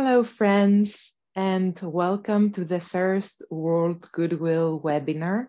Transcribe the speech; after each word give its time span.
Hello, 0.00 0.22
friends, 0.22 1.12
and 1.34 1.76
welcome 1.82 2.52
to 2.52 2.64
the 2.64 2.78
first 2.78 3.42
World 3.50 4.08
Goodwill 4.12 4.80
webinar 4.80 5.48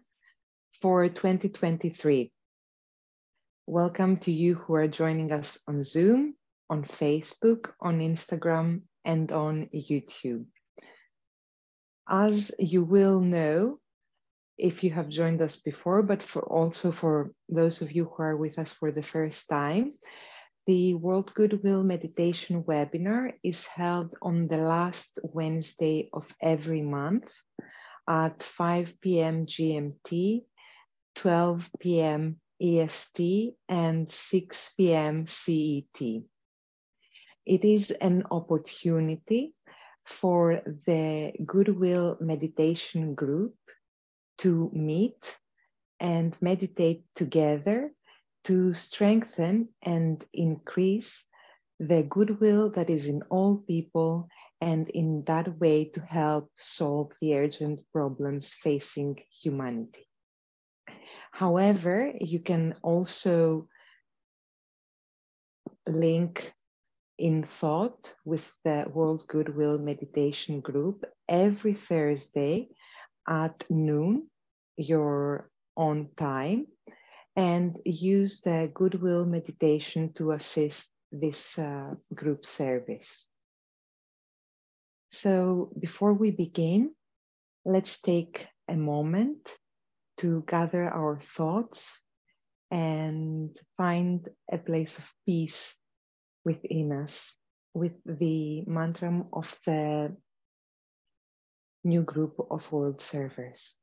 for 0.81 1.07
2023. 1.07 2.31
Welcome 3.67 4.17
to 4.17 4.31
you 4.31 4.55
who 4.55 4.73
are 4.73 4.87
joining 4.87 5.31
us 5.31 5.59
on 5.67 5.83
Zoom, 5.83 6.33
on 6.67 6.83
Facebook, 6.83 7.73
on 7.79 7.99
Instagram, 7.99 8.81
and 9.05 9.31
on 9.31 9.69
YouTube. 9.71 10.45
As 12.09 12.51
you 12.57 12.83
will 12.83 13.19
know, 13.19 13.77
if 14.57 14.83
you 14.83 14.89
have 14.89 15.09
joined 15.09 15.43
us 15.43 15.57
before, 15.57 16.01
but 16.01 16.23
for 16.23 16.41
also 16.41 16.91
for 16.91 17.31
those 17.49 17.83
of 17.83 17.91
you 17.91 18.05
who 18.05 18.23
are 18.23 18.35
with 18.35 18.57
us 18.57 18.73
for 18.73 18.91
the 18.91 19.03
first 19.03 19.47
time, 19.47 19.93
the 20.69 20.93
World 20.93 21.33
Goodwill 21.33 21.81
Meditation 21.81 22.61
webinar 22.61 23.33
is 23.41 23.65
held 23.65 24.13
on 24.21 24.47
the 24.47 24.57
last 24.57 25.19
Wednesday 25.23 26.11
of 26.13 26.27
every 26.39 26.83
month 26.83 27.33
at 28.07 28.43
5 28.43 28.93
p.m. 29.01 29.47
GMT, 29.47 30.43
12 31.15 31.69
p.m. 31.79 32.39
EST, 32.61 33.55
and 33.67 34.11
6 34.11 34.73
p.m. 34.77 35.25
CET. 35.25 36.01
It 37.47 37.65
is 37.65 37.89
an 37.89 38.25
opportunity 38.29 39.55
for 40.05 40.61
the 40.85 41.33
Goodwill 41.47 42.17
Meditation 42.21 43.15
Group 43.15 43.55
to 44.37 44.69
meet 44.71 45.35
and 45.99 46.37
meditate 46.43 47.05
together 47.15 47.91
to 48.45 48.73
strengthen 48.73 49.69
and 49.81 50.23
increase 50.33 51.25
the 51.79 52.03
goodwill 52.03 52.71
that 52.71 52.89
is 52.89 53.07
in 53.07 53.21
all 53.29 53.57
people 53.57 54.27
and 54.61 54.89
in 54.89 55.23
that 55.25 55.59
way 55.59 55.85
to 55.85 56.01
help 56.01 56.51
solve 56.57 57.11
the 57.21 57.35
urgent 57.35 57.79
problems 57.93 58.53
facing 58.53 59.17
humanity. 59.41 60.07
However, 61.31 62.11
you 62.19 62.41
can 62.41 62.75
also 62.83 63.67
link 65.87 66.53
in 67.17 67.43
thought 67.43 68.13
with 68.25 68.45
the 68.63 68.85
World 68.93 69.25
Goodwill 69.27 69.77
Meditation 69.77 70.61
Group 70.61 71.05
every 71.27 71.73
Thursday 71.73 72.69
at 73.27 73.65
noon, 73.69 74.29
your 74.77 75.49
own 75.75 76.09
time, 76.15 76.67
and 77.35 77.77
use 77.85 78.41
the 78.41 78.69
Goodwill 78.73 79.25
meditation 79.25 80.13
to 80.13 80.31
assist 80.31 80.91
this 81.11 81.57
uh, 81.57 81.95
group 82.13 82.45
service. 82.45 83.25
So 85.11 85.71
before 85.79 86.13
we 86.13 86.31
begin, 86.31 86.91
let's 87.65 88.01
take 88.01 88.47
a 88.67 88.75
moment 88.75 89.55
to 90.17 90.43
gather 90.47 90.89
our 90.89 91.19
thoughts 91.19 92.01
and 92.71 93.57
find 93.77 94.27
a 94.51 94.57
place 94.57 94.99
of 94.99 95.11
peace 95.25 95.75
within 96.45 96.91
us 96.91 97.33
with 97.73 97.93
the 98.05 98.63
mantra 98.67 99.25
of 99.33 99.57
the 99.65 100.15
new 101.83 102.03
group 102.03 102.35
of 102.51 102.71
world 102.71 103.01
servers. 103.01 103.78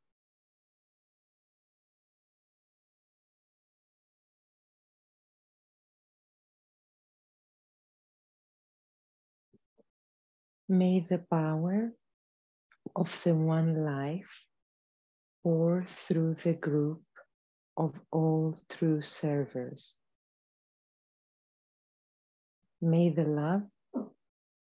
May 10.68 10.98
the 10.98 11.18
power 11.18 11.92
of 12.96 13.22
the 13.22 13.34
one 13.34 13.84
life 13.84 14.44
pour 15.44 15.84
through 15.86 16.34
the 16.42 16.54
group 16.54 17.04
of 17.76 17.94
all 18.10 18.58
true 18.68 19.00
servers. 19.00 19.94
May 22.82 23.10
the 23.10 23.24
love 23.24 23.62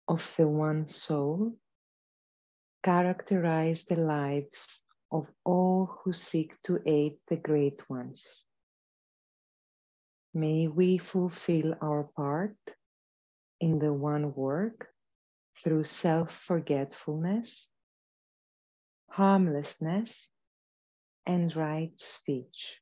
of 0.09 0.35
the 0.37 0.49
one 0.49 0.89
soul 0.89 1.57
characterize 2.83 3.85
the 3.85 3.95
lives 3.95 4.83
of 5.13 5.29
all 5.45 5.87
who 6.03 6.13
seek 6.13 6.61
to 6.63 6.81
aid 6.85 7.19
the 7.29 7.37
great 7.37 7.89
ones. 7.89 8.45
May 10.35 10.67
we 10.67 10.99
fulfill 10.99 11.77
our 11.81 12.11
part 12.17 12.59
in 13.61 13.79
the 13.79 13.93
one 13.93 14.35
work 14.35 14.89
through 15.63 15.85
self 15.85 16.35
forgetfulness, 16.35 17.71
harmlessness, 19.11 20.29
and 21.27 21.55
right 21.57 21.93
speech. 21.99 22.81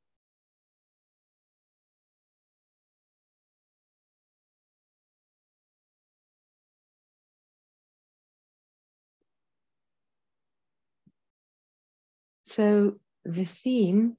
So, 12.44 13.00
the 13.24 13.46
theme 13.46 14.16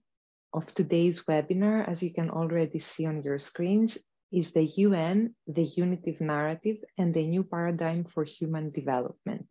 of 0.52 0.66
today's 0.74 1.24
webinar, 1.24 1.88
as 1.88 2.04
you 2.04 2.14
can 2.14 2.30
already 2.30 2.80
see 2.80 3.06
on 3.06 3.24
your 3.24 3.40
screens, 3.40 3.98
is 4.35 4.51
the 4.51 4.66
UN, 4.84 5.34
the 5.47 5.63
unitive 5.63 6.19
narrative, 6.19 6.78
and 6.97 7.13
the 7.13 7.25
new 7.25 7.44
paradigm 7.44 8.03
for 8.03 8.25
human 8.25 8.69
development. 8.69 9.47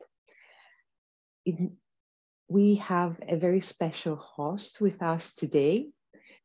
It, 1.47 1.73
we 2.49 2.77
have 2.77 3.17
a 3.27 3.37
very 3.37 3.63
special 3.63 4.17
host 4.17 4.83
with 4.83 5.01
us 5.03 5.33
today 5.35 5.89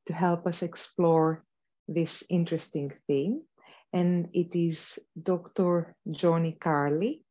to 0.07 0.13
help 0.13 0.47
us 0.47 0.63
explore 0.63 1.44
this 1.89 2.23
interesting 2.29 2.94
theme, 3.07 3.44
and 3.91 4.29
it 4.31 4.55
is 4.55 4.97
Dr. 5.22 5.94
Joni 6.07 6.57
Carley, 6.57 7.25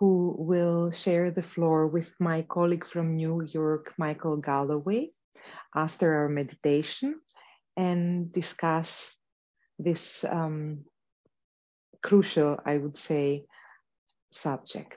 who 0.00 0.34
will 0.38 0.90
share 0.90 1.30
the 1.30 1.46
floor 1.54 1.86
with 1.86 2.12
my 2.18 2.42
colleague 2.42 2.86
from 2.86 3.14
New 3.14 3.46
York, 3.46 3.94
Michael 3.96 4.38
Galloway, 4.38 5.10
after 5.76 6.14
our 6.14 6.28
meditation 6.28 7.20
and 7.76 8.32
discuss 8.32 9.19
this 9.82 10.24
um, 10.24 10.84
crucial, 12.02 12.60
I 12.64 12.78
would 12.78 12.96
say, 12.96 13.44
subject. 14.32 14.96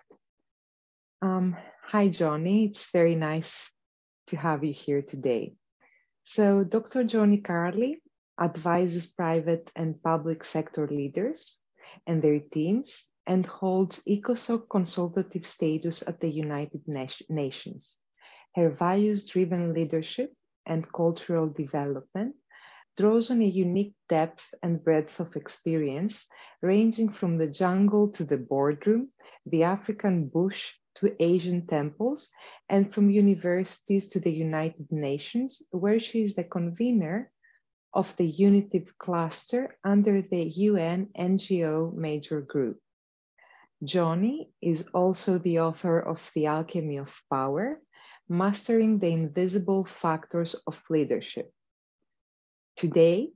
Um, 1.22 1.56
hi, 1.84 2.10
Joni. 2.10 2.70
It's 2.70 2.92
very 2.92 3.16
nice 3.16 3.72
to 4.28 4.38
have 4.38 4.64
you 4.64 4.74
here 4.74 5.02
today. 5.02 5.54
So, 6.24 6.64
Dr. 6.64 7.04
Joni 7.04 7.44
Carley 7.44 8.02
advises 8.40 9.08
private 9.08 9.72
and 9.76 10.02
public 10.02 10.44
sector 10.44 10.88
leaders 10.88 11.60
and 12.08 12.22
their 12.22 12.40
teams 12.40 13.08
and 13.28 13.46
holds 13.46 14.04
ECOSOC 14.08 14.70
consultative 14.70 15.48
status 15.48 16.04
at 16.08 16.20
the 16.20 16.30
United 16.30 16.82
Nations. 17.30 18.00
Her 18.56 18.70
values 18.70 19.26
driven 19.26 19.74
leadership 19.74 20.34
and 20.66 20.92
cultural 20.92 21.48
development 21.48 22.36
draws 22.98 23.32
on 23.32 23.42
a 23.42 23.46
unique 23.46 23.96
depth 24.10 24.54
and 24.62 24.84
breadth 24.84 25.20
of 25.20 25.36
experience, 25.36 26.26
ranging 26.62 27.10
from 27.10 27.38
the 27.38 27.48
jungle 27.48 28.12
to 28.12 28.24
the 28.24 28.38
boardroom, 28.38 29.10
the 29.46 29.64
African 29.64 30.28
bush 30.28 30.74
to 30.96 31.16
Asian 31.22 31.66
temples, 31.68 32.30
and 32.70 32.94
from 32.94 33.10
universities 33.10 34.08
to 34.10 34.20
the 34.20 34.32
United 34.32 34.92
Nations, 34.92 35.62
where 35.72 36.00
she 36.00 36.22
is 36.22 36.36
the 36.36 36.44
convener 36.44 37.32
of 37.94 38.16
the 38.18 38.26
Unitive 38.26 38.98
Cluster 38.98 39.78
under 39.84 40.22
the 40.22 40.44
UN 40.44 41.10
NGO 41.18 41.94
Major 41.94 42.42
Group. 42.42 42.80
Joni 43.84 44.50
is 44.62 44.88
also 44.94 45.38
the 45.38 45.60
author 45.60 46.00
of 46.00 46.32
The 46.34 46.48
Alchemy 46.48 46.98
of 46.98 47.14
Power, 47.30 47.82
Mastering 48.30 49.00
the 49.00 49.10
Invisible 49.12 49.86
Factors 49.86 50.56
of 50.66 50.82
Leadership, 50.90 51.53
Today, 52.76 53.32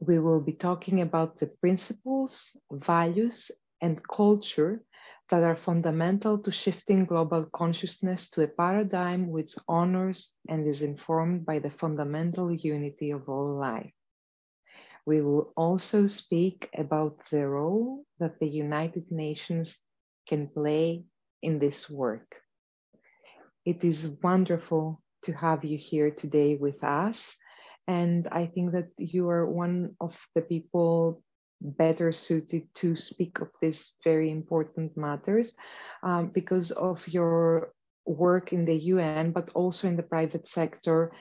we 0.00 0.18
will 0.18 0.40
be 0.40 0.52
talking 0.52 1.00
about 1.00 1.38
the 1.38 1.46
principles, 1.46 2.56
values, 2.70 3.50
and 3.80 4.00
culture 4.08 4.82
that 5.30 5.44
are 5.44 5.56
fundamental 5.56 6.38
to 6.38 6.50
shifting 6.50 7.04
global 7.04 7.44
consciousness 7.52 8.30
to 8.30 8.42
a 8.42 8.48
paradigm 8.48 9.30
which 9.30 9.54
honors 9.68 10.32
and 10.48 10.66
is 10.66 10.82
informed 10.82 11.44
by 11.46 11.58
the 11.58 11.70
fundamental 11.70 12.52
unity 12.52 13.10
of 13.10 13.28
all 13.28 13.54
life. 13.56 13.92
We 15.06 15.22
will 15.22 15.52
also 15.56 16.06
speak 16.06 16.68
about 16.76 17.30
the 17.30 17.46
role 17.46 18.04
that 18.18 18.38
the 18.40 18.48
United 18.48 19.10
Nations 19.10 19.78
can 20.26 20.48
play 20.48 21.04
in 21.42 21.58
this 21.58 21.88
work. 21.88 22.42
It 23.64 23.84
is 23.84 24.18
wonderful 24.22 25.00
to 25.22 25.32
have 25.32 25.64
you 25.64 25.78
here 25.78 26.10
today 26.10 26.56
with 26.56 26.82
us 26.84 27.36
and 27.88 28.28
I 28.30 28.44
think 28.46 28.72
that 28.72 28.90
you 28.98 29.30
are 29.30 29.46
one 29.46 29.96
of 29.98 30.14
the 30.34 30.42
people 30.42 31.22
better 31.60 32.12
suited 32.12 32.68
to 32.74 32.94
speak 32.96 33.40
of 33.40 33.48
these 33.60 33.94
very 34.04 34.30
important 34.30 34.94
matters 34.96 35.56
um, 36.02 36.28
because 36.28 36.70
of 36.70 37.08
your 37.08 37.72
work 38.04 38.52
in 38.52 38.66
the 38.66 38.76
UN, 38.76 39.32
but 39.32 39.50
also 39.54 39.88
in 39.88 39.96
the 39.96 40.02
private 40.02 40.46
sector 40.46 41.12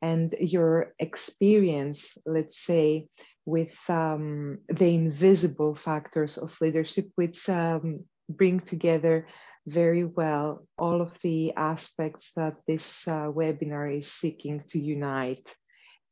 and 0.00 0.34
your 0.40 0.94
experience, 1.00 2.16
let's 2.24 2.58
say, 2.58 3.08
with 3.44 3.78
um, 3.90 4.58
the 4.68 4.94
invisible 4.94 5.74
factors 5.74 6.38
of 6.38 6.56
leadership, 6.60 7.10
which 7.16 7.48
um, 7.48 8.04
bring 8.28 8.60
together 8.60 9.26
very 9.66 10.04
well 10.04 10.64
all 10.78 11.02
of 11.02 11.18
the 11.22 11.52
aspects 11.54 12.30
that 12.36 12.54
this 12.68 13.08
uh, 13.08 13.26
webinar 13.26 13.98
is 13.98 14.10
seeking 14.10 14.60
to 14.68 14.78
unite 14.78 15.54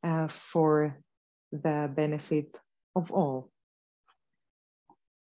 uh, 0.03 0.27
for 0.27 0.97
the 1.51 1.91
benefit 1.93 2.57
of 2.95 3.11
all. 3.11 3.49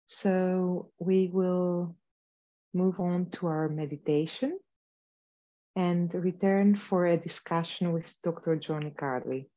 So 0.06 0.90
we 0.98 1.28
will 1.32 1.96
move 2.74 3.00
on 3.00 3.30
to 3.30 3.46
our 3.46 3.68
meditation 3.68 4.58
and 5.76 6.12
return 6.14 6.76
for 6.76 7.06
a 7.06 7.16
discussion 7.16 7.92
with 7.92 8.08
Dr. 8.22 8.56
Joni 8.56 8.96
Carley 8.96 9.48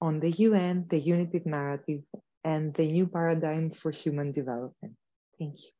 on 0.00 0.20
the 0.20 0.30
UN, 0.30 0.86
the 0.88 0.98
unitive 0.98 1.46
narrative, 1.46 2.02
and 2.44 2.74
the 2.74 2.90
new 2.90 3.06
paradigm 3.06 3.70
for 3.70 3.90
human 3.90 4.32
development. 4.32 4.96
Thank 5.38 5.62
you. 5.62 5.79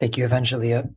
Thank 0.00 0.18
you, 0.18 0.26
Evangelia. 0.28 0.94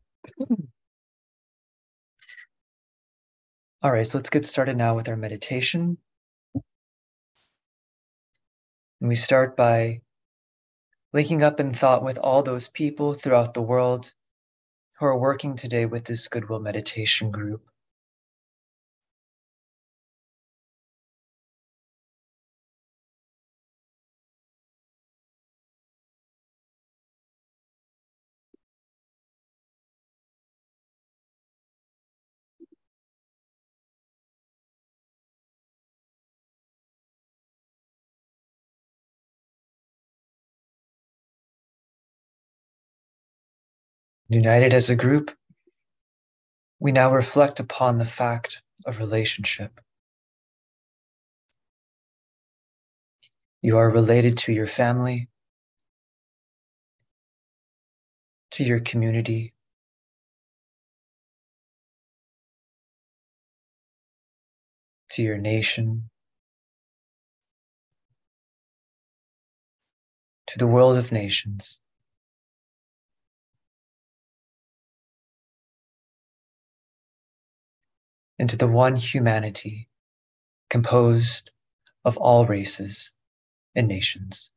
All 3.81 3.91
right, 3.91 4.05
so 4.05 4.17
let's 4.17 4.29
get 4.29 4.45
started 4.45 4.75
now 4.77 4.95
with 4.95 5.07
our 5.07 5.15
meditation. 5.15 5.97
And 8.99 9.07
we 9.07 9.15
start 9.15 9.55
by 9.55 10.01
linking 11.13 11.43
up 11.43 11.59
in 11.59 11.73
thought 11.73 12.03
with 12.03 12.17
all 12.17 12.43
those 12.43 12.67
people 12.67 13.13
throughout 13.13 13.53
the 13.53 13.61
world 13.61 14.13
who 14.99 15.05
are 15.05 15.17
working 15.17 15.55
today 15.55 15.85
with 15.85 16.05
this 16.05 16.27
Goodwill 16.27 16.59
Meditation 16.59 17.31
group. 17.31 17.68
United 44.31 44.75
as 44.75 44.91
a 44.91 44.95
group, 44.95 45.31
we 46.79 46.91
now 46.91 47.11
reflect 47.11 47.59
upon 47.59 47.97
the 47.97 48.05
fact 48.05 48.61
of 48.85 48.99
relationship. 48.99 49.81
You 53.63 53.77
are 53.79 53.89
related 53.89 54.37
to 54.39 54.53
your 54.53 54.67
family, 54.67 55.29
to 58.51 58.63
your 58.63 58.79
community, 58.79 59.53
to 65.09 65.23
your 65.23 65.39
nation, 65.39 66.07
to 70.47 70.59
the 70.59 70.67
world 70.67 70.99
of 70.99 71.11
nations. 71.11 71.79
Into 78.39 78.57
the 78.57 78.67
one 78.67 78.95
humanity 78.95 79.89
composed 80.69 81.51
of 82.05 82.17
all 82.17 82.45
races 82.45 83.11
and 83.75 83.87
nations. 83.87 84.51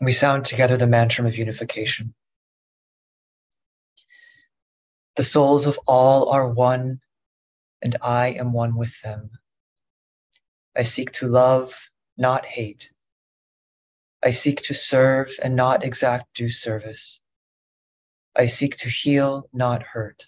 We 0.00 0.12
sound 0.12 0.44
together 0.44 0.76
the 0.76 0.86
mantra 0.86 1.26
of 1.26 1.38
unification. 1.38 2.14
The 5.16 5.24
souls 5.24 5.64
of 5.64 5.78
all 5.86 6.28
are 6.28 6.46
one, 6.46 7.00
and 7.80 7.96
I 8.02 8.28
am 8.28 8.52
one 8.52 8.76
with 8.76 9.00
them. 9.00 9.30
I 10.76 10.82
seek 10.82 11.12
to 11.12 11.28
love, 11.28 11.88
not 12.18 12.44
hate. 12.44 12.90
I 14.22 14.32
seek 14.32 14.60
to 14.64 14.74
serve 14.74 15.30
and 15.42 15.56
not 15.56 15.82
exact 15.82 16.34
due 16.34 16.50
service. 16.50 17.22
I 18.36 18.46
seek 18.46 18.76
to 18.78 18.90
heal, 18.90 19.48
not 19.54 19.82
hurt. 19.82 20.26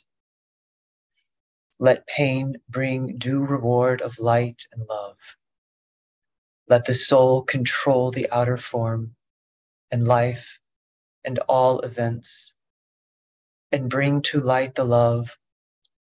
Let 1.79 2.07
pain 2.07 2.57
bring 2.71 3.19
due 3.19 3.45
reward 3.45 4.01
of 4.01 4.19
light 4.19 4.67
and 4.73 4.87
love. 4.89 5.19
Let 6.69 6.87
the 6.87 6.95
soul 6.95 7.43
control 7.43 8.11
the 8.11 8.31
outer 8.31 8.57
form 8.57 9.15
and 9.91 10.07
life 10.07 10.61
and 11.25 11.39
all 11.41 11.81
events, 11.81 12.55
and 13.73 13.91
bring 13.91 14.23
to 14.23 14.41
light 14.41 14.75
the 14.75 14.85
love 14.85 15.37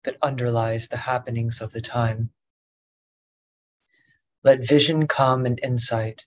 that 0.04 0.16
underlies 0.23 0.88
the 0.88 0.97
happenings 0.97 1.61
of 1.61 1.73
the 1.73 1.80
time. 1.80 2.30
Let 4.45 4.66
vision 4.66 5.07
come 5.09 5.47
and 5.47 5.61
insight. 5.62 6.26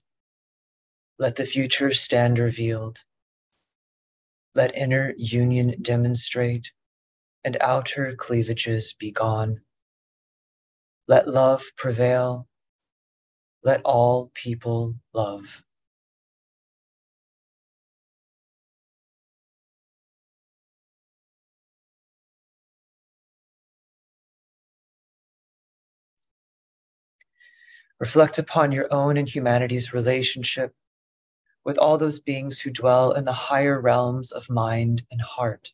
Let 1.18 1.36
the 1.36 1.46
future 1.46 1.92
stand 1.92 2.38
revealed. 2.38 2.98
Let 4.54 4.76
inner 4.76 5.14
union 5.16 5.82
demonstrate 5.82 6.72
and 7.44 7.56
outer 7.60 8.14
cleavages 8.16 8.94
be 8.94 9.10
gone. 9.12 9.62
Let 11.08 11.28
love 11.28 11.64
prevail. 11.76 12.48
Let 13.64 13.82
all 13.84 14.30
people 14.34 14.94
love. 15.12 15.62
Reflect 28.02 28.40
upon 28.40 28.72
your 28.72 28.92
own 28.92 29.16
and 29.16 29.28
humanity's 29.28 29.92
relationship 29.92 30.74
with 31.62 31.78
all 31.78 31.98
those 31.98 32.18
beings 32.18 32.58
who 32.58 32.72
dwell 32.72 33.12
in 33.12 33.24
the 33.24 33.32
higher 33.32 33.80
realms 33.80 34.32
of 34.32 34.50
mind 34.50 35.06
and 35.12 35.20
heart. 35.20 35.72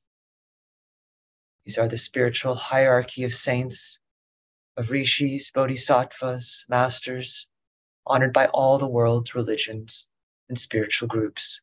These 1.65 1.79
are 1.79 1.89
the 1.89 1.97
spiritual 1.97 2.55
hierarchy 2.55 3.25
of 3.25 3.33
saints, 3.33 3.99
of 4.77 4.91
rishis, 4.91 5.51
bodhisattvas, 5.53 6.67
masters, 6.69 7.49
honored 8.07 8.35
by 8.35 8.49
all 8.49 8.77
the 8.77 8.87
world's 8.87 9.35
religions 9.35 10.07
and 10.51 10.59
spiritual 10.59 11.09
groups. 11.09 11.63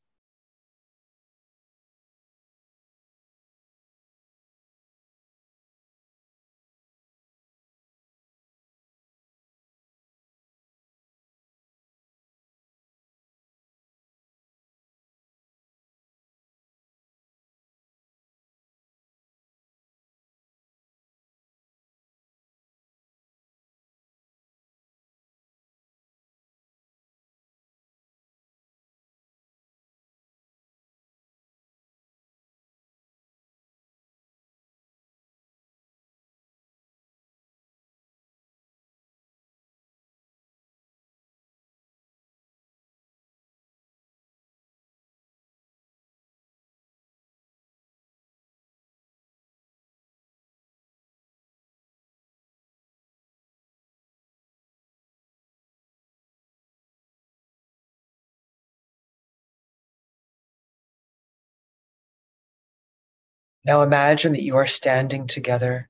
Now 63.65 63.81
imagine 63.81 64.33
that 64.33 64.43
you 64.43 64.57
are 64.57 64.67
standing 64.67 65.25
together 65.25 65.89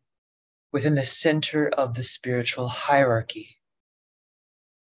within 0.72 0.96
the 0.96 1.04
center 1.04 1.68
of 1.68 1.94
the 1.94 2.04
spiritual 2.04 2.70
hierarchy, 2.70 3.60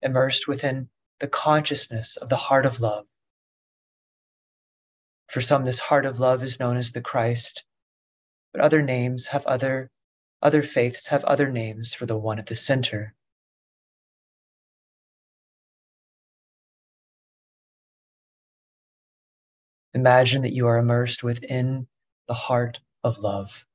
immersed 0.04 0.48
within 0.48 0.92
the 1.18 1.28
consciousness 1.28 2.18
of 2.18 2.30
the 2.30 2.36
heart 2.36 2.68
of 2.68 2.80
love. 2.80 3.08
For 5.28 5.42
some, 5.42 5.66
this 5.66 5.80
heart 5.80 6.06
of 6.06 6.20
love 6.20 6.44
is 6.44 6.60
known 6.60 6.78
as 6.78 6.92
the 6.92 7.02
Christ, 7.02 7.64
but 8.54 8.62
other 8.62 8.84
names 8.84 9.26
have 9.28 9.48
other, 9.48 9.90
other 10.44 10.62
faiths 10.62 11.08
have 11.08 11.24
other 11.26 11.52
names 11.52 11.96
for 11.96 12.06
the 12.06 12.16
one 12.18 12.38
at 12.38 12.46
the 12.46 12.54
center. 12.54 13.16
Imagine 19.96 20.44
that 20.44 20.54
you 20.54 20.68
are 20.68 20.78
immersed 20.78 21.24
within 21.24 21.88
the 22.28 22.36
heart 22.36 22.82
of 23.06 23.20
love. 23.20 23.67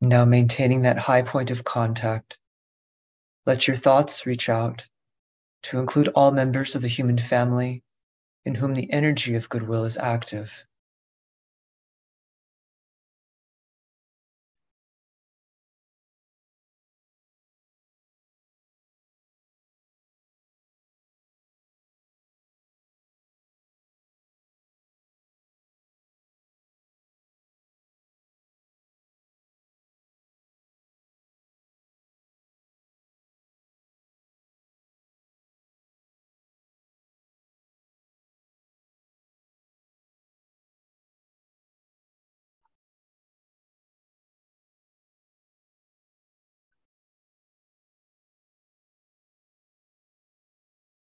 Now, 0.00 0.24
maintaining 0.24 0.82
that 0.82 0.98
high 0.98 1.22
point 1.22 1.50
of 1.50 1.64
contact, 1.64 2.38
let 3.46 3.66
your 3.66 3.76
thoughts 3.76 4.26
reach 4.26 4.48
out 4.48 4.86
to 5.64 5.80
include 5.80 6.08
all 6.08 6.30
members 6.32 6.76
of 6.76 6.82
the 6.82 6.88
human 6.88 7.18
family 7.18 7.82
in 8.44 8.54
whom 8.54 8.74
the 8.74 8.92
energy 8.92 9.34
of 9.36 9.48
goodwill 9.48 9.84
is 9.84 9.96
active. 9.98 10.64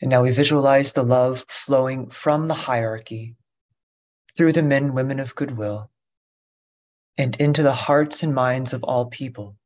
And 0.00 0.10
now 0.10 0.22
we 0.22 0.32
visualize 0.32 0.92
the 0.92 1.02
love 1.04 1.44
flowing 1.48 2.10
from 2.10 2.46
the 2.46 2.54
hierarchy 2.54 3.36
through 4.36 4.52
the 4.52 4.62
men, 4.62 4.94
women 4.94 5.20
of 5.20 5.34
goodwill, 5.34 5.90
and 7.16 7.36
into 7.40 7.62
the 7.62 7.74
hearts 7.74 8.22
and 8.22 8.34
minds 8.34 8.72
of 8.72 8.84
all 8.84 9.06
people, 9.06 9.56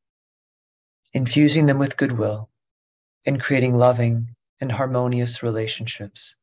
infusing 1.12 1.66
them 1.66 1.78
with 1.78 1.96
goodwill 1.96 2.50
and 3.26 3.42
creating 3.42 3.74
loving 3.74 4.34
and 4.60 4.72
harmonious 4.72 5.42
relationships. 5.42 6.36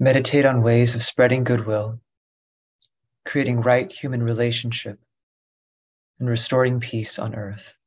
Meditate 0.00 0.44
on 0.44 0.62
ways 0.62 0.94
of 0.96 1.04
spreading 1.04 1.44
goodwill, 1.44 2.00
creating 3.24 3.60
right 3.60 3.90
human 3.90 4.22
relationship, 4.22 4.98
and 6.18 6.28
restoring 6.28 6.80
peace 6.80 7.18
on 7.18 7.34
earth. 7.34 7.78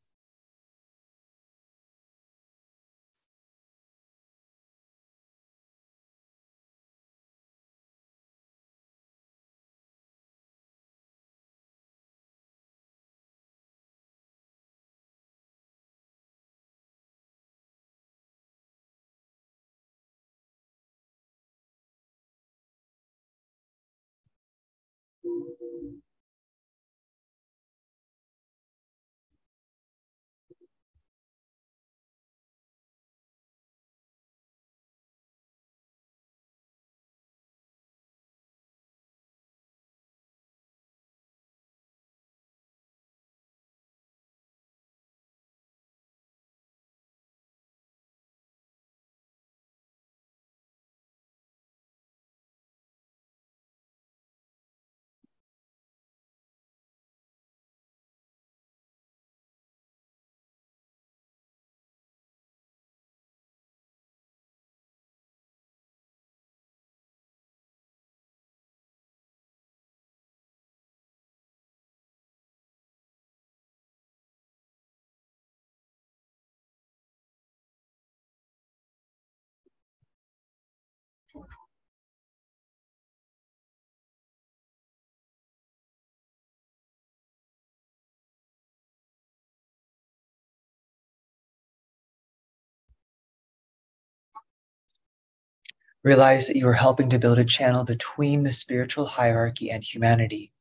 Realize 96.03 96.47
that 96.47 96.55
you 96.55 96.65
are 96.69 96.73
helping 96.73 97.09
to 97.09 97.19
build 97.19 97.37
a 97.37 97.43
channel 97.43 97.83
between 97.83 98.41
the 98.41 98.53
spiritual 98.53 99.05
hierarchy 99.05 99.69
and 99.69 99.83
humanity, 99.83 100.53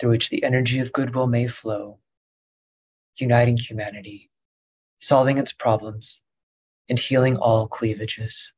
through 0.00 0.08
which 0.10 0.30
the 0.30 0.42
energy 0.42 0.78
of 0.78 0.90
goodwill 0.90 1.26
may 1.26 1.46
flow, 1.46 1.98
uniting 3.16 3.58
humanity, 3.58 4.30
solving 5.00 5.36
its 5.36 5.52
problems, 5.52 6.22
and 6.88 6.98
healing 6.98 7.36
all 7.36 7.68
cleavages. 7.68 8.54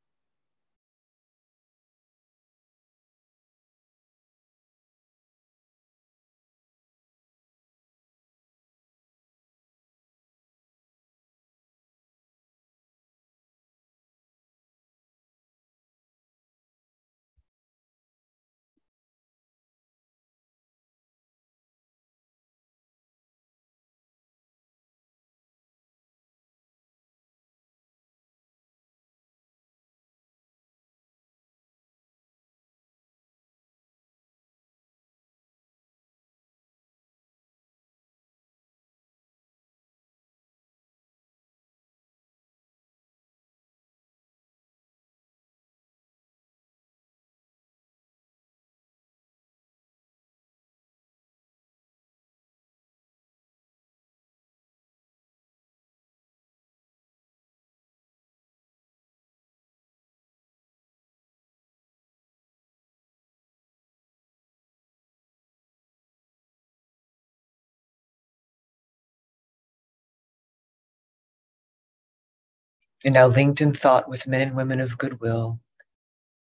And 73.07 73.13
now 73.13 73.25
linked 73.25 73.61
in 73.61 73.73
thought 73.73 74.09
with 74.09 74.27
men 74.27 74.41
and 74.41 74.53
women 74.53 74.81
of 74.81 74.97
goodwill 74.97 75.61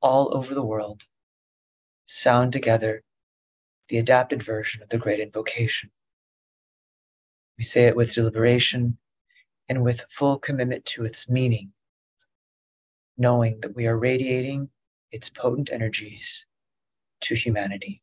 all 0.00 0.36
over 0.36 0.54
the 0.54 0.64
world, 0.64 1.02
sound 2.04 2.52
together 2.52 3.02
the 3.88 3.98
adapted 3.98 4.44
version 4.44 4.80
of 4.80 4.88
the 4.88 4.96
great 4.96 5.18
invocation. 5.18 5.90
We 7.58 7.64
say 7.64 7.86
it 7.86 7.96
with 7.96 8.14
deliberation 8.14 8.96
and 9.68 9.82
with 9.82 10.06
full 10.08 10.38
commitment 10.38 10.84
to 10.84 11.04
its 11.04 11.28
meaning, 11.28 11.72
knowing 13.18 13.58
that 13.62 13.74
we 13.74 13.88
are 13.88 13.98
radiating 13.98 14.70
its 15.10 15.30
potent 15.30 15.72
energies 15.72 16.46
to 17.22 17.34
humanity. 17.34 18.02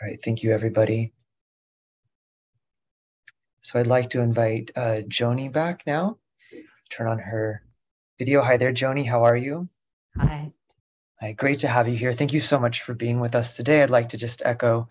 All 0.00 0.06
right, 0.06 0.20
thank 0.22 0.44
you, 0.44 0.52
everybody. 0.52 1.12
So 3.62 3.80
I'd 3.80 3.88
like 3.88 4.10
to 4.10 4.20
invite 4.20 4.70
uh, 4.76 5.00
Joni 5.08 5.50
back 5.50 5.82
now. 5.88 6.18
Turn 6.88 7.08
on 7.08 7.18
her 7.18 7.64
video. 8.16 8.40
Hi 8.42 8.58
there, 8.58 8.72
Joni. 8.72 9.04
How 9.04 9.24
are 9.24 9.36
you? 9.36 9.68
Hi. 10.16 10.52
Hi, 11.20 11.32
great 11.32 11.58
to 11.58 11.68
have 11.68 11.88
you 11.88 11.96
here. 11.96 12.12
Thank 12.12 12.32
you 12.32 12.38
so 12.38 12.60
much 12.60 12.82
for 12.82 12.94
being 12.94 13.18
with 13.18 13.34
us 13.34 13.56
today. 13.56 13.82
I'd 13.82 13.90
like 13.90 14.10
to 14.10 14.16
just 14.16 14.40
echo 14.44 14.88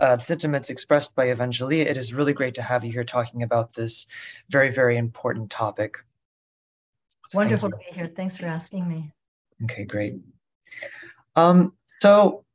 uh, 0.00 0.16
sentiments 0.16 0.70
expressed 0.70 1.14
by 1.14 1.26
Evangelia. 1.26 1.84
It 1.84 1.98
is 1.98 2.14
really 2.14 2.32
great 2.32 2.54
to 2.54 2.62
have 2.62 2.82
you 2.82 2.90
here 2.90 3.04
talking 3.04 3.42
about 3.42 3.74
this 3.74 4.06
very, 4.48 4.70
very 4.70 4.96
important 4.96 5.50
topic. 5.50 5.98
So 7.26 7.40
Wonderful 7.40 7.72
to 7.72 7.76
be 7.76 7.84
here. 7.92 8.06
Thanks 8.06 8.38
for 8.38 8.46
asking 8.46 8.88
me. 8.88 9.12
Okay, 9.64 9.84
great. 9.84 10.14
Um, 11.34 11.74
so 12.00 12.45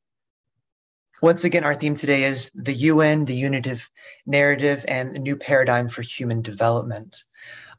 once 1.21 1.43
again, 1.43 1.63
our 1.63 1.75
theme 1.75 1.95
today 1.95 2.23
is 2.23 2.51
the 2.55 2.73
UN, 2.73 3.25
the 3.25 3.35
unitive 3.35 3.89
narrative, 4.25 4.83
and 4.87 5.15
the 5.15 5.19
new 5.19 5.35
paradigm 5.35 5.87
for 5.87 6.01
human 6.01 6.41
development. 6.41 7.23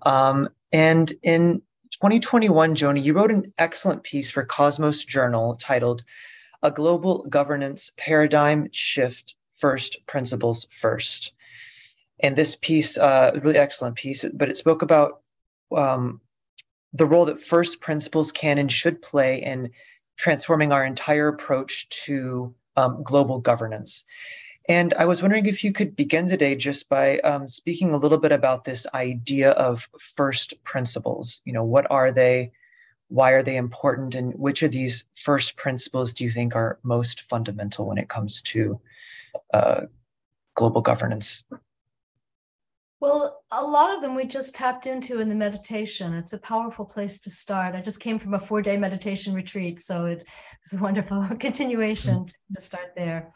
Um, 0.02 0.48
and 0.72 1.12
in 1.22 1.62
2021, 1.90 2.76
Joni, 2.76 3.02
you 3.02 3.14
wrote 3.14 3.32
an 3.32 3.52
excellent 3.58 4.04
piece 4.04 4.30
for 4.30 4.44
Cosmos 4.44 5.04
Journal 5.04 5.56
titled 5.56 6.04
A 6.62 6.70
Global 6.70 7.26
Governance 7.28 7.92
Paradigm 7.96 8.68
Shift 8.70 9.34
First 9.50 10.06
Principles 10.06 10.66
First. 10.70 11.32
And 12.20 12.36
this 12.36 12.54
piece, 12.54 12.96
uh, 12.96 13.32
really 13.42 13.58
excellent 13.58 13.96
piece, 13.96 14.24
but 14.24 14.50
it 14.50 14.56
spoke 14.56 14.82
about 14.82 15.20
um, 15.74 16.20
the 16.92 17.06
role 17.06 17.24
that 17.24 17.40
first 17.40 17.80
principles 17.80 18.30
can 18.30 18.58
and 18.58 18.70
should 18.70 19.02
play 19.02 19.42
in 19.42 19.70
transforming 20.16 20.70
our 20.70 20.84
entire 20.84 21.26
approach 21.26 21.88
to 21.88 22.54
um, 22.76 23.02
global 23.02 23.40
governance. 23.40 24.04
And 24.68 24.94
I 24.94 25.06
was 25.06 25.22
wondering 25.22 25.46
if 25.46 25.64
you 25.64 25.72
could 25.72 25.96
begin 25.96 26.28
today 26.28 26.54
just 26.54 26.88
by 26.88 27.18
um, 27.18 27.48
speaking 27.48 27.92
a 27.92 27.96
little 27.96 28.18
bit 28.18 28.32
about 28.32 28.64
this 28.64 28.86
idea 28.94 29.50
of 29.52 29.88
first 29.98 30.62
principles. 30.62 31.42
You 31.44 31.52
know, 31.52 31.64
what 31.64 31.90
are 31.90 32.12
they? 32.12 32.52
Why 33.08 33.32
are 33.32 33.42
they 33.42 33.56
important? 33.56 34.14
And 34.14 34.32
which 34.34 34.62
of 34.62 34.70
these 34.70 35.06
first 35.14 35.56
principles 35.56 36.12
do 36.12 36.24
you 36.24 36.30
think 36.30 36.54
are 36.54 36.78
most 36.82 37.22
fundamental 37.22 37.86
when 37.86 37.98
it 37.98 38.08
comes 38.08 38.40
to 38.42 38.80
uh, 39.52 39.82
global 40.54 40.80
governance? 40.80 41.44
Well, 43.00 43.41
a 43.52 43.62
lot 43.62 43.94
of 43.94 44.00
them 44.00 44.14
we 44.14 44.24
just 44.24 44.54
tapped 44.54 44.86
into 44.86 45.20
in 45.20 45.28
the 45.28 45.34
meditation. 45.34 46.14
It's 46.14 46.32
a 46.32 46.38
powerful 46.38 46.86
place 46.86 47.20
to 47.20 47.30
start. 47.30 47.74
I 47.74 47.82
just 47.82 48.00
came 48.00 48.18
from 48.18 48.34
a 48.34 48.40
four 48.40 48.62
day 48.62 48.78
meditation 48.78 49.34
retreat, 49.34 49.78
so 49.78 50.06
it 50.06 50.24
was 50.64 50.78
a 50.78 50.82
wonderful 50.82 51.28
continuation 51.38 52.20
mm-hmm. 52.20 52.54
to 52.54 52.60
start 52.60 52.92
there. 52.96 53.32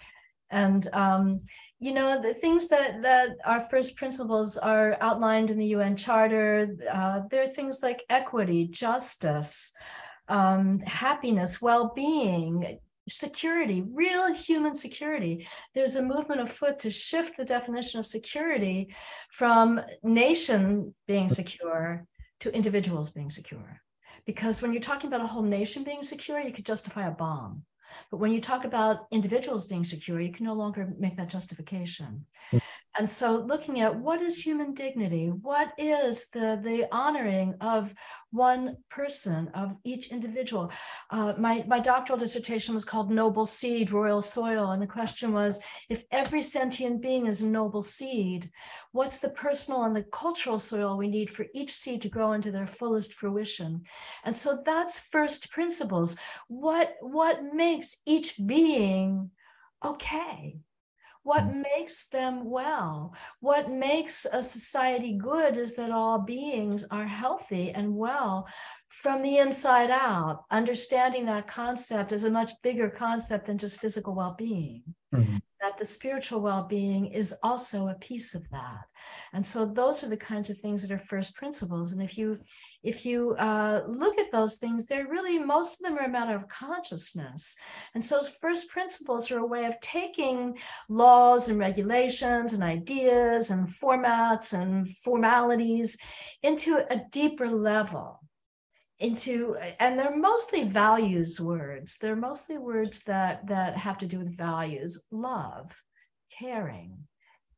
And 0.51 0.89
um, 0.93 1.43
you 1.81 1.93
know 1.93 2.21
the 2.23 2.33
things 2.33 2.69
that 2.69 3.03
that 3.03 3.31
our 3.45 3.69
first 3.69 3.97
principles 3.97 4.57
are 4.57 4.97
outlined 5.01 5.51
in 5.51 5.59
the 5.59 5.67
UN 5.67 5.97
Charter. 5.97 6.75
Uh, 6.91 7.21
there 7.31 7.43
are 7.43 7.49
things 7.49 7.81
like 7.83 8.03
equity, 8.09 8.69
justice, 8.69 9.73
um, 10.29 10.81
happiness, 10.81 11.61
well-being, 11.61 12.79
security, 13.09 13.85
real 13.93 14.35
human 14.35 14.75
security. 14.75 15.47
There's 15.75 15.97
a 15.97 16.03
movement 16.03 16.41
afoot 16.41 16.79
to 16.81 16.91
shift 16.91 17.37
the 17.37 17.45
definition 17.45 18.01
of 18.01 18.07
security 18.07 18.95
from 19.31 19.81
nation 20.03 20.95
being 21.07 21.29
secure 21.29 22.05
to 22.41 22.55
individuals 22.55 23.11
being 23.11 23.31
secure. 23.31 23.81
Because 24.27 24.61
when 24.61 24.73
you're 24.73 24.83
talking 24.83 25.09
about 25.09 25.21
a 25.21 25.27
whole 25.27 25.43
nation 25.43 25.85
being 25.85 26.03
secure, 26.03 26.41
you 26.41 26.53
could 26.53 26.67
justify 26.67 27.07
a 27.07 27.13
bomb. 27.13 27.63
But 28.11 28.19
when 28.19 28.33
you 28.33 28.41
talk 28.41 28.65
about 28.65 29.07
individuals 29.11 29.67
being 29.67 29.85
secure, 29.85 30.21
you 30.21 30.33
can 30.33 30.45
no 30.45 30.55
longer 30.55 30.93
make 30.99 31.17
that 31.17 31.29
justification. 31.29 32.27
And 32.99 33.11
so 33.11 33.37
looking 33.37 33.81
at 33.81 33.95
what 33.95 34.21
is 34.23 34.41
human 34.41 34.75
dignity, 34.75 35.29
what 35.29 35.73
is 35.79 36.29
the, 36.31 36.61
the 36.63 36.87
honoring 36.93 37.55
of 37.61 37.95
one 38.31 38.77
person, 38.91 39.49
of 39.55 39.75
each 39.85 40.09
individual. 40.09 40.71
Uh, 41.11 41.35
my, 41.39 41.65
my 41.67 41.79
doctoral 41.79 42.19
dissertation 42.19 42.75
was 42.75 42.85
called 42.85 43.11
Noble 43.11 43.47
Seed, 43.47 43.93
Royal 43.93 44.21
Soil. 44.21 44.73
And 44.73 44.83
the 44.83 44.87
question 44.87 45.33
was 45.33 45.61
if 45.89 46.05
every 46.11 46.43
sentient 46.43 47.01
being 47.01 47.27
is 47.27 47.43
a 47.43 47.47
noble 47.47 47.83
seed, 47.83 48.51
what's 48.93 49.19
the 49.19 49.31
personal 49.31 49.85
and 49.85 49.95
the 49.95 50.05
cultural 50.05 50.59
soil 50.59 50.97
we 50.97 51.09
need 51.09 51.31
for 51.31 51.47
each 51.55 51.73
seed 51.73 52.03
to 52.03 52.09
grow 52.09 52.33
into 52.33 52.51
their 52.51 52.67
fullest 52.67 53.15
fruition? 53.15 53.83
And 54.25 54.37
so 54.37 54.63
that's 54.65 54.99
first 54.99 55.51
principles. 55.51 56.17
What, 56.49 56.95
what 57.01 57.55
makes 57.55 57.97
each 58.07 58.35
being 58.45 59.31
okay? 59.85 60.59
What 61.27 61.43
mm. 61.43 61.65
makes 61.75 62.07
them 62.07 62.49
well? 62.49 63.13
What 63.41 63.69
makes 63.69 64.29
a 64.33 64.45
society 64.45 65.19
good 65.19 65.57
is 65.57 65.75
that 65.75 65.91
all 65.91 66.21
beings 66.21 66.87
are 66.93 67.05
healthy 67.05 67.73
and 67.73 67.97
well 67.97 68.47
from 68.87 69.23
the 69.23 69.39
inside 69.39 69.91
out. 69.91 70.45
Understanding 70.53 71.27
that 71.27 71.49
concept 71.49 72.13
is 72.13 72.23
a 72.23 72.31
much 72.31 72.53
bigger 72.63 72.89
concept 72.89 73.47
than 73.47 73.59
just 73.59 73.81
physical 73.81 74.15
well 74.15 74.37
being. 74.39 74.85
Mm-hmm 75.13 75.39
that 75.67 75.79
the 75.79 75.85
spiritual 75.85 76.41
well-being 76.41 77.07
is 77.07 77.35
also 77.43 77.89
a 77.89 77.95
piece 77.95 78.35
of 78.35 78.49
that 78.51 78.85
and 79.33 79.45
so 79.45 79.67
those 79.67 80.03
are 80.05 80.09
the 80.09 80.17
kinds 80.17 80.51
of 80.51 80.59
things 80.59 80.83
that 80.83 80.91
are 80.91 80.99
first 80.99 81.35
principles. 81.35 81.93
And 81.93 82.03
if 82.03 82.17
you 82.17 82.39
if 82.83 83.05
you 83.05 83.35
uh, 83.39 83.83
look 83.87 84.19
at 84.19 84.33
those 84.33 84.57
things 84.57 84.87
they're 84.87 85.09
really 85.09 85.39
most 85.39 85.81
of 85.81 85.87
them 85.87 85.99
are 85.99 86.07
a 86.07 86.09
matter 86.09 86.37
of 86.37 86.49
consciousness. 86.49 87.57
And 87.95 88.05
so 88.05 88.23
first 88.41 88.71
principles 88.71 89.31
are 89.31 89.39
a 89.39 89.47
way 89.47 89.65
of 89.67 89.81
taking 89.81 90.57
laws 90.89 91.49
and 91.49 91.59
regulations 91.59 92.53
and 92.53 92.63
ideas 92.63 93.51
and 93.51 93.69
formats 93.69 94.53
and 94.53 94.89
formalities 95.05 95.97
into 96.43 96.79
a 96.91 97.03
deeper 97.11 97.49
level 97.49 98.21
into 98.99 99.57
and 99.79 99.99
they're 99.99 100.17
mostly 100.17 100.65
values 100.65 101.39
words. 101.41 101.99
They're 102.01 102.17
mostly 102.17 102.57
words 102.57 103.03
that 103.05 103.47
that 103.49 103.77
have 103.77 103.99
to 103.99 104.07
do 104.07 104.19
with 104.19 104.37
values 104.37 105.03
love 105.11 105.71
caring 106.39 107.07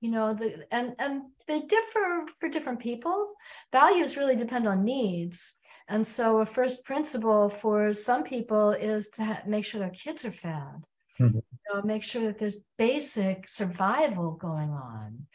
you 0.01 0.11
know 0.11 0.35
the 0.35 0.65
and 0.71 0.95
and 0.99 1.23
they 1.49 1.61
differ 1.61 2.27
for 2.39 2.49
different 2.49 2.79
people. 2.79 3.33
Values 3.73 4.17
really 4.17 4.37
depend 4.37 4.69
on 4.69 4.85
needs. 4.85 5.55
And 5.89 6.07
so 6.07 6.41
a 6.41 6.47
first 6.47 6.85
principle 6.85 7.49
for 7.49 7.93
some 7.93 8.23
people 8.23 8.73
is 8.73 9.09
to 9.11 9.25
ha- 9.25 9.43
make 9.47 9.65
sure 9.65 9.81
their 9.81 9.91
kids 9.91 10.25
are 10.25 10.33
fed. 10.33 10.85
Mm-hmm. 11.21 11.39
you 11.39 11.75
know, 11.75 11.83
make 11.83 12.05
sure 12.05 12.23
that 12.23 12.39
there's 12.39 12.59
basic 12.77 13.49
survival 13.49 14.33
going 14.33 14.71
on. 14.71 15.27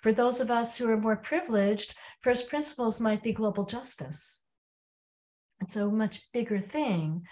For 0.00 0.10
those 0.10 0.40
of 0.40 0.50
us 0.50 0.76
who 0.76 0.90
are 0.90 0.96
more 0.96 1.14
privileged 1.14 1.94
first 2.22 2.48
principles 2.48 3.00
might 3.00 3.22
be 3.22 3.32
global 3.32 3.64
justice. 3.64 4.42
It's 5.60 5.76
a 5.76 5.86
much 5.86 6.22
bigger 6.32 6.60
thing 6.60 7.24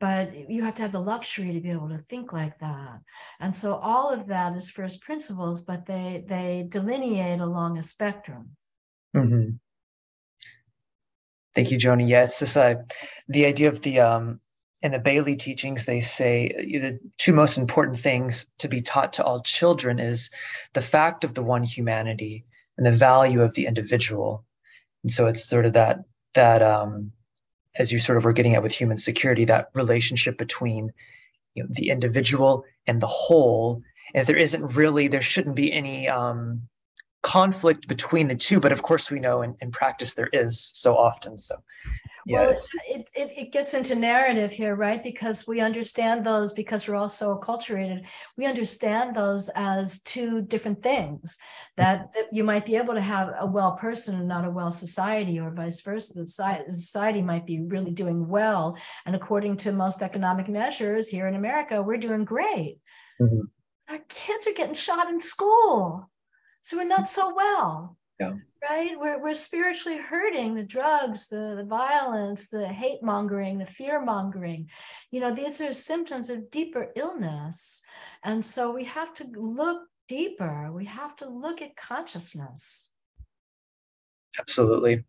but 0.00 0.50
you 0.50 0.64
have 0.64 0.74
to 0.74 0.82
have 0.82 0.92
the 0.92 1.00
luxury 1.00 1.52
to 1.52 1.60
be 1.60 1.70
able 1.70 1.88
to 1.88 1.98
think 1.98 2.32
like 2.32 2.58
that. 2.58 3.00
And 3.40 3.54
so 3.54 3.74
all 3.76 4.10
of 4.12 4.26
that 4.28 4.56
is 4.56 4.70
first 4.70 5.00
principles 5.00 5.62
but 5.62 5.86
they 5.86 6.24
they 6.26 6.66
delineate 6.68 7.40
along 7.40 7.78
a 7.78 7.82
spectrum. 7.82 8.56
Mm-hmm. 9.16 9.50
thank 11.54 11.70
you 11.70 11.78
joni. 11.78 12.08
Yeah 12.08 12.24
it's 12.24 12.40
this 12.40 12.56
uh, 12.56 12.74
the 13.28 13.46
idea 13.46 13.68
of 13.68 13.80
the 13.82 14.00
um 14.00 14.40
in 14.82 14.92
the 14.92 14.98
bailey 14.98 15.36
teachings 15.36 15.84
they 15.84 16.00
say 16.00 16.50
uh, 16.58 16.80
the 16.80 16.98
two 17.16 17.32
most 17.32 17.56
important 17.56 17.98
things 17.98 18.46
to 18.58 18.68
be 18.68 18.82
taught 18.82 19.12
to 19.14 19.24
all 19.24 19.40
children 19.42 19.98
is 19.98 20.30
the 20.72 20.82
fact 20.82 21.24
of 21.24 21.34
the 21.34 21.42
one 21.42 21.62
humanity 21.62 22.44
and 22.76 22.84
the 22.84 22.92
value 22.92 23.40
of 23.42 23.54
the 23.54 23.66
individual. 23.66 24.44
And 25.02 25.12
so 25.12 25.26
it's 25.26 25.44
sort 25.44 25.66
of 25.66 25.74
that 25.74 26.00
that 26.34 26.62
um 26.62 27.12
as 27.76 27.92
you 27.92 27.98
sort 27.98 28.18
of 28.18 28.24
were 28.24 28.32
getting 28.32 28.54
at 28.54 28.62
with 28.62 28.72
human 28.72 28.96
security, 28.96 29.44
that 29.46 29.70
relationship 29.74 30.38
between 30.38 30.92
you 31.54 31.62
know, 31.62 31.68
the 31.72 31.90
individual 31.90 32.64
and 32.86 33.00
the 33.00 33.06
whole. 33.06 33.82
And 34.14 34.22
if 34.22 34.26
there 34.26 34.36
isn't 34.36 34.76
really, 34.76 35.08
there 35.08 35.22
shouldn't 35.22 35.56
be 35.56 35.72
any 35.72 36.08
um, 36.08 36.68
conflict 37.22 37.88
between 37.88 38.28
the 38.28 38.36
two. 38.36 38.60
But 38.60 38.72
of 38.72 38.82
course, 38.82 39.10
we 39.10 39.20
know 39.20 39.42
in, 39.42 39.56
in 39.60 39.70
practice 39.70 40.14
there 40.14 40.30
is 40.32 40.60
so 40.60 40.96
often. 40.96 41.36
So 41.36 41.56
yeah, 42.26 42.40
well, 42.40 42.50
it, 42.50 43.08
it, 43.14 43.32
it 43.36 43.52
gets 43.52 43.74
into 43.74 43.94
narrative 43.94 44.52
here, 44.52 44.74
right? 44.74 45.02
Because 45.02 45.46
we 45.46 45.60
understand 45.60 46.24
those 46.24 46.52
because 46.52 46.86
we're 46.86 46.94
all 46.94 47.08
so 47.08 47.36
acculturated. 47.36 48.04
We 48.36 48.46
understand 48.46 49.14
those 49.14 49.50
as 49.54 50.00
two 50.00 50.42
different 50.42 50.82
things 50.82 51.36
that, 51.76 52.12
that 52.14 52.32
you 52.32 52.42
might 52.42 52.64
be 52.64 52.76
able 52.76 52.94
to 52.94 53.00
have 53.00 53.34
a 53.38 53.46
well 53.46 53.76
person 53.76 54.16
and 54.16 54.28
not 54.28 54.46
a 54.46 54.50
well 54.50 54.72
society, 54.72 55.38
or 55.38 55.50
vice 55.50 55.80
versa. 55.82 56.14
The 56.14 56.26
society 56.26 57.20
might 57.20 57.46
be 57.46 57.60
really 57.60 57.92
doing 57.92 58.26
well. 58.26 58.78
And 59.04 59.14
according 59.14 59.58
to 59.58 59.72
most 59.72 60.00
economic 60.00 60.48
measures 60.48 61.08
here 61.08 61.28
in 61.28 61.34
America, 61.34 61.82
we're 61.82 61.98
doing 61.98 62.24
great. 62.24 62.78
Mm-hmm. 63.20 63.40
Our 63.88 63.98
kids 64.08 64.46
are 64.46 64.54
getting 64.54 64.74
shot 64.74 65.10
in 65.10 65.20
school. 65.20 66.10
So 66.62 66.78
we're 66.78 66.84
not 66.84 67.08
so 67.08 67.34
well. 67.34 67.98
Yeah 68.18 68.32
right? 68.68 68.98
We're, 68.98 69.20
we're 69.20 69.34
spiritually 69.34 69.98
hurting 69.98 70.54
the 70.54 70.62
drugs, 70.62 71.28
the, 71.28 71.54
the 71.56 71.64
violence, 71.64 72.48
the 72.48 72.66
hate 72.66 73.02
mongering, 73.02 73.58
the 73.58 73.66
fear 73.66 74.00
mongering. 74.00 74.70
You 75.10 75.20
know, 75.20 75.34
these 75.34 75.60
are 75.60 75.72
symptoms 75.72 76.30
of 76.30 76.50
deeper 76.50 76.88
illness. 76.96 77.82
And 78.22 78.44
so 78.44 78.72
we 78.72 78.84
have 78.84 79.14
to 79.14 79.26
look 79.36 79.82
deeper, 80.08 80.70
we 80.72 80.84
have 80.86 81.16
to 81.16 81.28
look 81.28 81.62
at 81.62 81.76
consciousness. 81.76 82.88
Absolutely. 84.38 85.04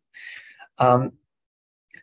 Um, 0.77 1.13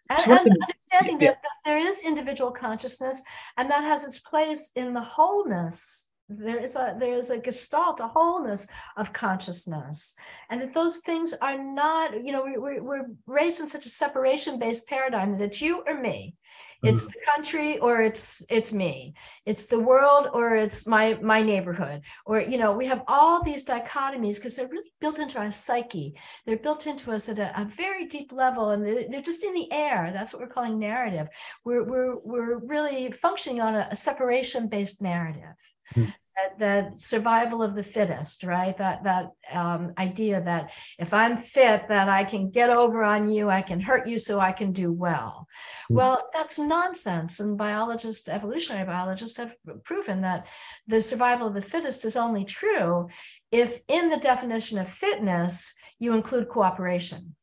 and, 0.08 0.20
and 0.26 0.56
understanding 0.62 1.20
yeah. 1.20 1.28
that, 1.28 1.42
that 1.42 1.56
there 1.64 1.78
is 1.78 2.02
individual 2.02 2.50
consciousness 2.50 3.22
and 3.56 3.70
that 3.70 3.84
has 3.84 4.04
its 4.04 4.18
place 4.18 4.70
in 4.74 4.92
the 4.92 5.00
wholeness 5.00 6.10
there 6.38 6.62
is 6.62 6.77
a 6.77 6.97
there 6.99 7.14
is 7.14 7.31
a 7.31 7.38
gestalt 7.38 8.01
a 8.01 8.09
wholeness 8.09 8.68
of 8.97 9.12
consciousness. 9.12 10.14
And 10.51 10.61
that 10.61 10.75
those 10.75 10.99
things 10.99 11.35
are 11.40 11.62
not 11.62 12.25
you 12.25 12.33
know 12.33 12.45
we, 12.45 12.81
we're 12.81 13.07
raised 13.27 13.61
in 13.61 13.66
such 13.66 13.87
a 13.87 13.90
separation 13.90 14.59
based 14.59 14.87
paradigm 14.87 15.38
that 15.38 15.45
it's 15.45 15.62
you 15.62 15.83
or 15.87 16.01
me. 16.01 16.35
It's 16.83 17.03
mm-hmm. 17.03 17.12
the 17.12 17.33
country 17.33 17.79
or 17.79 18.03
it's 18.03 18.42
it's 18.49 18.73
me. 18.73 19.14
It's 19.47 19.66
the 19.66 19.79
world 19.79 20.27
or 20.33 20.57
it's 20.57 20.87
my 20.87 21.14
my 21.23 21.40
neighborhood. 21.40 22.03
Or 22.27 22.40
you 22.40 22.59
know 22.59 22.73
we 22.73 22.87
have 22.87 23.05
all 23.07 23.42
these 23.42 23.64
dichotomies 23.64 24.37
because 24.37 24.57
they're 24.57 24.68
really 24.68 24.92
built 25.01 25.18
into 25.18 25.38
our 25.38 25.53
psyche. 25.53 26.14
They're 26.45 26.57
built 26.57 26.87
into 26.87 27.12
us 27.12 27.29
at 27.29 27.38
a, 27.38 27.61
a 27.61 27.64
very 27.64 28.07
deep 28.07 28.33
level 28.33 28.71
and 28.71 28.85
they're, 28.85 29.09
they're, 29.09 29.23
just 29.23 29.45
in 29.45 29.55
the 29.55 29.71
air. 29.73 30.11
That's 30.12 30.33
what 30.33 30.42
we're 30.42 30.49
calling 30.49 30.79
narrative. 30.79 31.29
We're 31.64 31.85
we're, 31.85 32.18
we're 32.18 32.59
really 32.59 33.12
functioning 33.12 33.61
on 33.61 33.77
a, 33.77 33.88
a 33.92 33.97
separation 33.97 34.68
based 34.68 35.01
narrative. 35.01 35.57
Mm-hmm 35.95 36.11
that, 36.37 36.59
that 36.59 36.99
survival 36.99 37.62
of 37.62 37.75
the 37.75 37.83
fittest 37.83 38.45
right? 38.45 38.77
That 38.77 39.05
that 39.05 39.31
um, 39.53 39.92
idea 39.99 40.40
that 40.40 40.73
if 40.99 41.12
i'm 41.12 41.37
fit 41.37 41.88
that 41.88 42.09
i 42.09 42.25
can 42.25 42.51
get 42.51 42.71
over 42.71 43.03
on 43.03 43.31
you 43.31 43.51
i 43.51 43.61
can 43.61 43.81
hurt 43.81 44.07
you 44.07 44.18
so 44.18 44.40
i 44.40 44.53
can 44.53 44.73
do 44.73 44.92
well. 44.92 45.47
Mm-hmm. 45.85 45.95
well 45.95 46.29
that's 46.33 46.59
nonsense 46.59 47.40
and 47.40 47.59
biologists 47.59 48.29
evolutionary 48.29 48.87
biologists 48.87 49.37
have 49.38 49.55
proven 49.85 50.23
that 50.23 50.47
the 50.87 51.03
survival 51.03 51.49
of 51.49 51.55
the 51.55 51.62
fittest 51.62 52.05
is 52.05 52.16
only 52.16 52.45
true 52.45 53.09
if 53.51 53.81
in 53.88 54.09
the 54.09 54.16
definition 54.16 54.79
of 54.79 54.88
fitness 54.88 55.75
you 56.03 56.14
include 56.14 56.49
cooperation. 56.49 57.37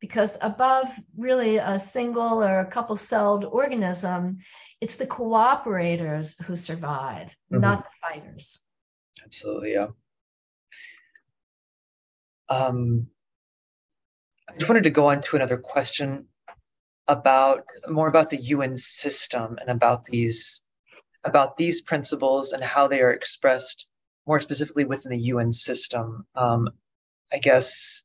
Because 0.00 0.36
above 0.40 0.88
really 1.16 1.58
a 1.58 1.78
single 1.78 2.42
or 2.42 2.58
a 2.58 2.70
couple 2.70 2.96
celled 2.96 3.44
organism 3.44 4.38
it's 4.82 4.96
the 4.96 5.06
cooperators 5.06 6.42
who 6.42 6.56
survive, 6.56 7.36
mm-hmm. 7.52 7.60
not 7.60 7.84
the 7.84 7.90
fighters. 8.02 8.58
Absolutely, 9.24 9.74
yeah. 9.74 9.86
Um, 12.48 13.06
I 14.50 14.54
just 14.54 14.68
wanted 14.68 14.82
to 14.82 14.90
go 14.90 15.06
on 15.06 15.22
to 15.22 15.36
another 15.36 15.56
question 15.56 16.26
about 17.06 17.62
more 17.88 18.08
about 18.08 18.30
the 18.30 18.38
UN 18.38 18.76
system 18.76 19.56
and 19.60 19.70
about 19.70 20.04
these 20.04 20.62
about 21.22 21.56
these 21.56 21.80
principles 21.80 22.52
and 22.52 22.64
how 22.64 22.88
they 22.88 23.02
are 23.02 23.12
expressed 23.12 23.86
more 24.26 24.40
specifically 24.40 24.84
within 24.84 25.12
the 25.12 25.26
UN 25.30 25.52
system. 25.52 26.26
Um, 26.34 26.68
I 27.32 27.38
guess 27.38 28.02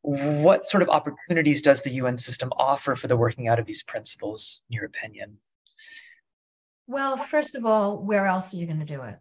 what 0.00 0.66
sort 0.66 0.82
of 0.82 0.88
opportunities 0.88 1.60
does 1.60 1.82
the 1.82 1.90
UN 1.90 2.16
system 2.16 2.54
offer 2.56 2.96
for 2.96 3.06
the 3.06 3.18
working 3.18 3.48
out 3.48 3.58
of 3.58 3.66
these 3.66 3.82
principles, 3.82 4.62
in 4.70 4.76
your 4.76 4.86
opinion? 4.86 5.36
Well, 6.88 7.18
first 7.18 7.54
of 7.54 7.66
all, 7.66 8.02
where 8.02 8.26
else 8.26 8.52
are 8.52 8.56
you 8.56 8.66
going 8.66 8.80
to 8.80 8.84
do 8.84 9.02
it? 9.02 9.16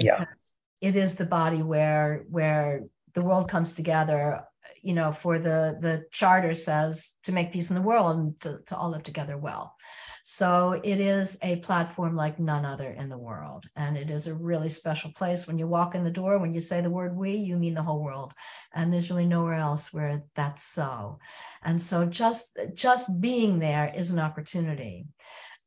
Yeah. 0.00 0.20
Because 0.20 0.52
it 0.80 0.94
is 0.94 1.16
the 1.16 1.26
body 1.26 1.62
where 1.62 2.24
where 2.30 2.84
the 3.14 3.22
world 3.22 3.50
comes 3.50 3.72
together, 3.72 4.44
you 4.80 4.94
know, 4.94 5.10
for 5.10 5.40
the 5.40 5.76
the 5.80 6.04
charter 6.12 6.54
says 6.54 7.16
to 7.24 7.32
make 7.32 7.52
peace 7.52 7.70
in 7.70 7.74
the 7.74 7.82
world 7.82 8.16
and 8.16 8.40
to, 8.42 8.60
to 8.66 8.76
all 8.76 8.90
live 8.90 9.02
together 9.02 9.36
well. 9.36 9.74
So 10.22 10.78
it 10.84 11.00
is 11.00 11.38
a 11.42 11.56
platform 11.56 12.14
like 12.14 12.38
none 12.38 12.64
other 12.64 12.90
in 12.90 13.08
the 13.08 13.18
world. 13.18 13.64
And 13.74 13.96
it 13.96 14.10
is 14.10 14.26
a 14.26 14.34
really 14.34 14.68
special 14.68 15.10
place. 15.12 15.46
When 15.46 15.58
you 15.58 15.66
walk 15.66 15.94
in 15.94 16.04
the 16.04 16.10
door, 16.10 16.38
when 16.38 16.52
you 16.52 16.60
say 16.60 16.80
the 16.80 16.90
word 16.90 17.16
we, 17.16 17.34
you 17.34 17.56
mean 17.56 17.74
the 17.74 17.82
whole 17.82 18.02
world. 18.02 18.34
And 18.74 18.92
there's 18.92 19.10
really 19.10 19.26
nowhere 19.26 19.54
else 19.54 19.92
where 19.92 20.22
that's 20.36 20.64
so. 20.64 21.18
And 21.62 21.82
so 21.82 22.04
just 22.04 22.56
just 22.74 23.20
being 23.20 23.58
there 23.58 23.92
is 23.96 24.10
an 24.10 24.20
opportunity 24.20 25.06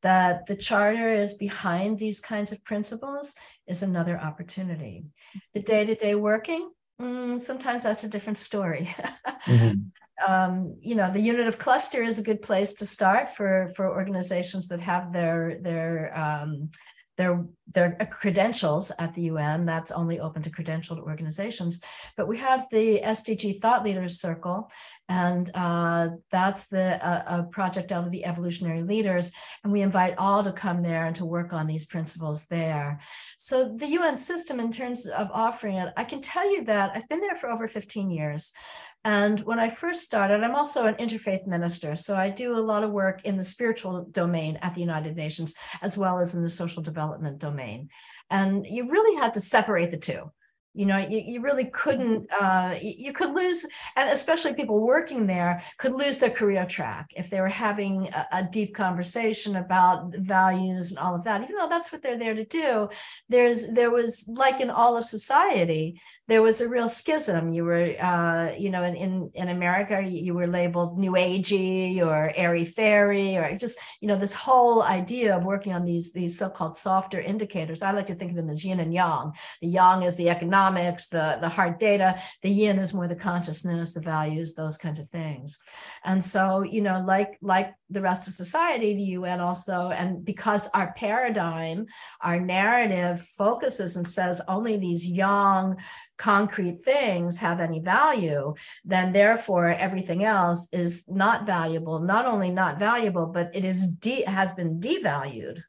that 0.01 0.45
the 0.47 0.55
charter 0.55 1.09
is 1.09 1.33
behind 1.33 1.99
these 1.99 2.19
kinds 2.19 2.51
of 2.51 2.63
principles 2.63 3.35
is 3.67 3.83
another 3.83 4.19
opportunity. 4.19 5.05
The 5.53 5.61
day 5.61 5.85
to 5.85 5.95
day 5.95 6.15
working, 6.15 6.71
mm, 7.01 7.39
sometimes 7.39 7.83
that's 7.83 8.03
a 8.03 8.09
different 8.09 8.37
story. 8.37 8.93
mm-hmm. 9.45 10.27
um, 10.27 10.75
you 10.81 10.95
know, 10.95 11.11
the 11.11 11.19
unitive 11.19 11.57
cluster 11.57 12.01
is 12.03 12.19
a 12.19 12.23
good 12.23 12.41
place 12.41 12.73
to 12.75 12.85
start 12.85 13.35
for 13.35 13.71
for 13.75 13.87
organizations 13.89 14.67
that 14.67 14.79
have 14.79 15.13
their 15.13 15.59
their 15.61 16.17
um, 16.17 16.69
their 17.17 17.45
their 17.73 17.95
credentials 18.11 18.91
at 18.99 19.13
the 19.15 19.23
UN. 19.23 19.65
That's 19.65 19.91
only 19.91 20.19
open 20.19 20.41
to 20.41 20.49
credentialed 20.49 20.99
organizations. 20.99 21.81
But 22.17 22.27
we 22.27 22.37
have 22.37 22.67
the 22.71 22.99
SDG 23.01 23.61
Thought 23.61 23.83
Leaders 23.83 24.19
Circle, 24.19 24.69
and 25.07 25.49
uh, 25.53 26.09
that's 26.31 26.67
the 26.67 26.99
a 27.01 27.43
project 27.43 27.91
out 27.91 28.05
of 28.05 28.11
the 28.11 28.25
Evolutionary 28.25 28.81
Leaders, 28.81 29.31
and 29.63 29.71
we 29.71 29.81
invite 29.81 30.15
all 30.17 30.43
to 30.43 30.51
come 30.51 30.81
there 30.81 31.05
and 31.05 31.15
to 31.17 31.25
work 31.25 31.53
on 31.53 31.67
these 31.67 31.85
principles 31.85 32.45
there. 32.45 32.99
So 33.37 33.75
the 33.75 33.87
UN 33.87 34.17
system, 34.17 34.59
in 34.59 34.71
terms 34.71 35.05
of 35.05 35.29
offering 35.31 35.75
it, 35.75 35.93
I 35.97 36.03
can 36.03 36.21
tell 36.21 36.49
you 36.51 36.63
that 36.65 36.91
I've 36.95 37.07
been 37.09 37.21
there 37.21 37.35
for 37.35 37.49
over 37.49 37.67
15 37.67 38.09
years. 38.09 38.53
And 39.03 39.39
when 39.41 39.59
I 39.59 39.69
first 39.69 40.03
started, 40.03 40.43
I'm 40.43 40.55
also 40.55 40.85
an 40.85 40.95
interfaith 40.95 41.47
minister. 41.47 41.95
So 41.95 42.15
I 42.15 42.29
do 42.29 42.55
a 42.55 42.59
lot 42.59 42.83
of 42.83 42.91
work 42.91 43.25
in 43.25 43.35
the 43.35 43.43
spiritual 43.43 44.05
domain 44.11 44.59
at 44.61 44.75
the 44.75 44.81
United 44.81 45.15
Nations, 45.15 45.55
as 45.81 45.97
well 45.97 46.19
as 46.19 46.35
in 46.35 46.43
the 46.43 46.49
social 46.49 46.83
development 46.83 47.39
domain. 47.39 47.89
And 48.29 48.65
you 48.65 48.89
really 48.89 49.19
had 49.19 49.33
to 49.33 49.39
separate 49.39 49.89
the 49.89 49.97
two 49.97 50.31
you 50.73 50.85
know 50.85 50.97
you, 50.97 51.19
you 51.25 51.41
really 51.41 51.65
couldn't 51.65 52.27
uh, 52.39 52.75
you 52.81 53.11
could 53.11 53.33
lose 53.33 53.65
and 53.97 54.09
especially 54.09 54.53
people 54.53 54.79
working 54.79 55.27
there 55.27 55.61
could 55.77 55.93
lose 55.93 56.17
their 56.17 56.29
career 56.29 56.65
track 56.65 57.07
if 57.15 57.29
they 57.29 57.41
were 57.41 57.47
having 57.47 58.07
a, 58.13 58.27
a, 58.31 58.43
deep 58.51 58.73
conversation 58.73 59.57
about 59.57 60.15
values 60.17 60.91
and 60.91 60.99
all 60.99 61.13
of 61.15 61.23
that. 61.23 61.41
Even 61.43 61.55
though 61.55 61.69
that's 61.69 61.91
what 61.91 62.01
they're 62.01 62.17
there 62.17 62.33
to 62.33 62.45
do 62.45 62.89
there's 63.27 63.67
there 63.69 63.91
was 63.91 64.25
like 64.27 64.61
in 64.61 64.69
all 64.69 64.95
of 64.95 65.05
society 65.05 65.99
there 66.27 66.41
was 66.41 66.61
a 66.61 66.69
real 66.69 66.87
schism. 66.87 67.49
You 67.49 67.65
were 67.65 67.93
uh, 67.99 68.53
you 68.57 68.69
know 68.69 68.83
in, 68.83 68.95
in 68.95 69.31
in 69.33 69.49
america 69.49 70.01
you 70.01 70.33
were 70.33 70.47
labeled 70.47 70.97
new 70.97 71.13
agey 71.13 71.99
or 71.99 72.31
airy 72.35 72.63
fairy 72.63 73.35
or 73.35 73.57
just 73.57 73.77
you 73.99 74.07
know 74.07 74.15
this 74.15 74.33
whole 74.33 74.83
idea 74.83 75.35
of 75.35 75.43
working 75.43 75.73
on 75.73 75.83
these 75.83 76.13
these 76.13 76.37
so-called 76.37 76.77
softer 76.77 77.19
indicators. 77.19 77.81
I 77.81 77.91
like 77.91 78.07
to 78.07 78.15
think 78.15 78.31
of 78.31 78.37
them 78.37 78.49
as 78.49 78.63
yin 78.63 78.79
and 78.79 78.93
yang. 78.93 79.33
The 79.61 79.67
yang 79.67 80.03
is 80.03 80.15
the 80.15 80.29
economic 80.29 80.60
economics, 80.61 81.07
the, 81.07 81.37
the 81.41 81.49
hard 81.49 81.79
data. 81.79 82.21
The 82.41 82.49
yin 82.49 82.77
is 82.77 82.93
more 82.93 83.07
the 83.07 83.15
consciousness, 83.15 83.93
the 83.93 84.01
values, 84.01 84.53
those 84.53 84.77
kinds 84.77 84.99
of 84.99 85.09
things. 85.09 85.59
And 86.03 86.23
so, 86.23 86.61
you 86.61 86.81
know, 86.81 87.03
like, 87.05 87.37
like 87.41 87.73
the 87.89 88.01
rest 88.01 88.27
of 88.27 88.33
society, 88.33 88.93
the 88.93 89.17
UN 89.19 89.39
also, 89.39 89.89
and 89.89 90.23
because 90.23 90.67
our 90.73 90.93
paradigm, 90.93 91.87
our 92.21 92.39
narrative 92.39 93.27
focuses 93.37 93.97
and 93.97 94.07
says 94.07 94.41
only 94.47 94.77
these 94.77 95.05
yang, 95.05 95.77
concrete 96.17 96.85
things 96.85 97.39
have 97.39 97.59
any 97.59 97.79
value, 97.79 98.53
then 98.85 99.11
therefore 99.11 99.69
everything 99.69 100.23
else 100.23 100.67
is 100.71 101.03
not 101.07 101.47
valuable. 101.47 101.97
Not 101.99 102.27
only 102.27 102.51
not 102.51 102.77
valuable, 102.77 103.25
but 103.25 103.49
it 103.55 103.65
is 103.65 103.87
de- 103.87 104.21
has 104.25 104.53
been 104.53 104.79
devalued. 104.79 105.63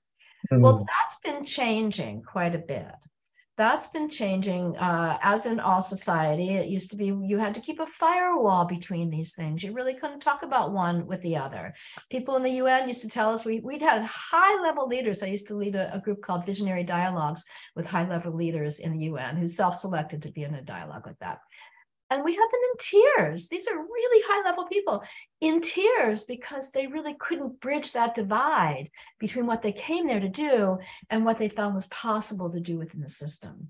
Mm. 0.52 0.60
Well, 0.60 0.84
that's 0.86 1.18
been 1.20 1.42
changing 1.46 2.22
quite 2.22 2.54
a 2.54 2.58
bit 2.58 2.92
that's 3.56 3.88
been 3.88 4.08
changing 4.08 4.76
uh, 4.78 5.18
as 5.22 5.44
in 5.46 5.60
all 5.60 5.82
society. 5.82 6.50
It 6.50 6.68
used 6.68 6.90
to 6.90 6.96
be 6.96 7.06
you 7.06 7.38
had 7.38 7.54
to 7.54 7.60
keep 7.60 7.80
a 7.80 7.86
firewall 7.86 8.64
between 8.64 9.10
these 9.10 9.34
things. 9.34 9.62
You 9.62 9.72
really 9.72 9.94
couldn't 9.94 10.20
talk 10.20 10.42
about 10.42 10.72
one 10.72 11.06
with 11.06 11.20
the 11.22 11.36
other. 11.36 11.74
People 12.10 12.36
in 12.36 12.42
the 12.42 12.60
un 12.60 12.88
used 12.88 13.02
to 13.02 13.08
tell 13.08 13.30
us 13.30 13.44
we, 13.44 13.60
we'd 13.60 13.82
had 13.82 14.04
high 14.04 14.60
level 14.62 14.88
leaders. 14.88 15.22
I 15.22 15.26
used 15.26 15.48
to 15.48 15.56
lead 15.56 15.74
a, 15.74 15.94
a 15.94 16.00
group 16.00 16.22
called 16.22 16.46
visionary 16.46 16.84
dialogues 16.84 17.44
with 17.76 17.86
high 17.86 18.08
level 18.08 18.34
leaders 18.34 18.78
in 18.78 18.96
the 18.96 19.06
un 19.06 19.36
who 19.36 19.48
self-selected 19.48 20.22
to 20.22 20.32
be 20.32 20.44
in 20.44 20.54
a 20.54 20.62
dialogue 20.62 21.06
like 21.06 21.18
that 21.20 21.40
and 22.12 22.24
we 22.24 22.32
had 22.34 22.46
them 22.50 22.60
in 22.70 22.78
tears. 22.78 23.48
These 23.48 23.66
are 23.66 23.76
really 23.76 24.22
high 24.26 24.44
level 24.44 24.66
people 24.66 25.02
in 25.40 25.62
tears 25.62 26.24
because 26.24 26.70
they 26.70 26.86
really 26.86 27.14
couldn't 27.14 27.60
bridge 27.60 27.92
that 27.92 28.14
divide 28.14 28.90
between 29.18 29.46
what 29.46 29.62
they 29.62 29.72
came 29.72 30.06
there 30.06 30.20
to 30.20 30.28
do 30.28 30.78
and 31.08 31.24
what 31.24 31.38
they 31.38 31.48
felt 31.48 31.74
was 31.74 31.86
possible 31.86 32.50
to 32.50 32.60
do 32.60 32.76
within 32.76 33.00
the 33.00 33.08
system. 33.08 33.68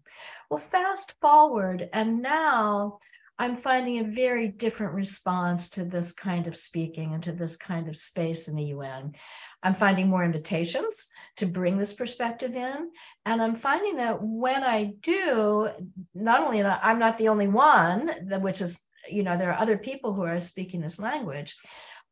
Well, 0.50 0.58
fast 0.58 1.14
forward, 1.20 1.88
and 1.92 2.20
now 2.20 2.98
I'm 3.38 3.56
finding 3.56 3.98
a 3.98 4.14
very 4.14 4.48
different 4.48 4.94
response 4.94 5.70
to 5.70 5.84
this 5.84 6.12
kind 6.12 6.46
of 6.46 6.56
speaking 6.56 7.14
and 7.14 7.22
to 7.24 7.32
this 7.32 7.56
kind 7.56 7.88
of 7.88 7.96
space 7.96 8.46
in 8.46 8.56
the 8.56 8.66
UN. 8.66 9.14
I'm 9.62 9.74
finding 9.74 10.08
more 10.08 10.24
invitations 10.24 11.08
to 11.38 11.46
bring 11.46 11.76
this 11.76 11.92
perspective 11.92 12.54
in. 12.54 12.90
And 13.24 13.42
I'm 13.42 13.56
finding 13.56 13.96
that 13.96 14.18
when 14.22 14.62
I 14.62 14.92
do, 15.00 15.70
not 16.14 16.42
only 16.42 16.62
I'm 16.62 16.98
not 16.98 17.18
the 17.18 17.28
only 17.28 17.48
one, 17.48 18.10
which 18.40 18.60
is, 18.60 18.78
you 19.10 19.22
know, 19.22 19.36
there 19.36 19.50
are 19.52 19.60
other 19.60 19.78
people 19.78 20.12
who 20.12 20.22
are 20.22 20.40
speaking 20.40 20.80
this 20.80 20.98
language. 20.98 21.56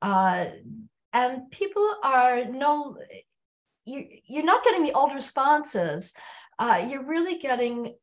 Uh, 0.02 0.46
and 1.12 1.50
people 1.50 1.96
are 2.02 2.44
no, 2.46 2.96
you, 3.84 4.06
you're 4.26 4.44
not 4.44 4.64
getting 4.64 4.84
the 4.84 4.94
old 4.94 5.14
responses. 5.14 6.14
Uh, 6.58 6.84
you're 6.88 7.04
really 7.04 7.38
getting 7.38 7.94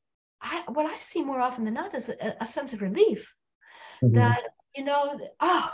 I, 0.42 0.64
what 0.68 0.86
I 0.86 1.00
see 1.00 1.24
more 1.24 1.42
often 1.42 1.66
than 1.66 1.74
not 1.74 1.96
is 1.96 2.10
a, 2.10 2.36
a 2.40 2.46
sense 2.46 2.74
of 2.74 2.82
relief 2.82 3.36
mm-hmm. 4.04 4.16
that, 4.16 4.42
you 4.76 4.84
know, 4.84 5.20
oh, 5.40 5.72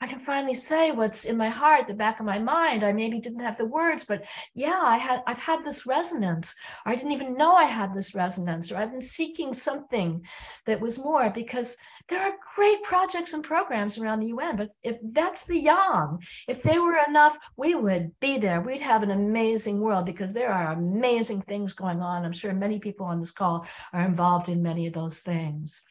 I 0.00 0.06
can 0.06 0.18
finally 0.18 0.54
say 0.54 0.90
what's 0.90 1.24
in 1.24 1.36
my 1.36 1.48
heart, 1.48 1.88
the 1.88 1.94
back 1.94 2.20
of 2.20 2.26
my 2.26 2.38
mind. 2.38 2.84
I 2.84 2.92
maybe 2.92 3.20
didn't 3.20 3.40
have 3.40 3.56
the 3.56 3.64
words, 3.64 4.04
but 4.04 4.24
yeah, 4.54 4.80
I 4.82 4.96
had 4.98 5.22
I've 5.26 5.38
had 5.38 5.64
this 5.64 5.86
resonance. 5.86 6.54
Or 6.84 6.92
I 6.92 6.96
didn't 6.96 7.12
even 7.12 7.36
know 7.36 7.54
I 7.54 7.64
had 7.64 7.94
this 7.94 8.14
resonance, 8.14 8.70
or 8.70 8.76
I've 8.76 8.92
been 8.92 9.00
seeking 9.00 9.54
something 9.54 10.26
that 10.66 10.80
was 10.80 10.98
more 10.98 11.30
because 11.30 11.76
there 12.08 12.20
are 12.20 12.34
great 12.54 12.82
projects 12.82 13.32
and 13.32 13.42
programs 13.42 13.98
around 13.98 14.20
the 14.20 14.26
UN, 14.26 14.56
but 14.56 14.68
if 14.82 14.98
that's 15.02 15.46
the 15.46 15.58
yang, 15.58 16.18
if 16.48 16.62
they 16.62 16.78
were 16.78 16.98
enough, 17.08 17.38
we 17.56 17.74
would 17.74 18.12
be 18.20 18.36
there. 18.36 18.60
We'd 18.60 18.82
have 18.82 19.02
an 19.02 19.10
amazing 19.10 19.80
world 19.80 20.04
because 20.04 20.34
there 20.34 20.52
are 20.52 20.72
amazing 20.72 21.42
things 21.42 21.72
going 21.72 22.02
on. 22.02 22.24
I'm 22.24 22.32
sure 22.32 22.52
many 22.52 22.78
people 22.78 23.06
on 23.06 23.20
this 23.20 23.32
call 23.32 23.66
are 23.92 24.04
involved 24.04 24.50
in 24.50 24.62
many 24.62 24.86
of 24.86 24.92
those 24.92 25.20
things. 25.20 25.82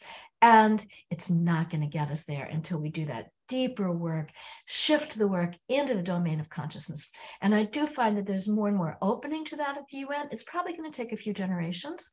And 0.44 0.86
it's 1.10 1.30
not 1.30 1.70
going 1.70 1.82
to 1.82 1.88
get 1.88 2.12
us 2.12 2.26
there 2.26 2.44
until 2.44 2.78
we 2.78 2.90
do 2.90 3.06
that 3.06 3.30
deeper 3.48 3.92
work, 3.92 4.30
shift 4.66 5.18
the 5.18 5.28
work 5.28 5.54
into 5.70 5.94
the 5.94 6.04
domain 6.04 6.40
of 6.40 6.50
consciousness. 6.50 7.10
And 7.42 7.54
I 7.54 7.64
do 7.64 7.88
find 7.88 8.18
that 8.18 8.26
there's 8.26 8.48
more 8.48 8.68
and 8.68 8.78
more 8.78 8.98
opening 9.02 9.46
to 9.46 9.56
that 9.58 9.78
at 9.78 9.84
the 9.92 10.00
UN. 10.00 10.30
It's 10.32 10.44
probably 10.44 10.76
going 10.76 10.92
to 10.92 10.96
take 10.96 11.12
a 11.12 11.18
few 11.18 11.34
generations, 11.34 12.10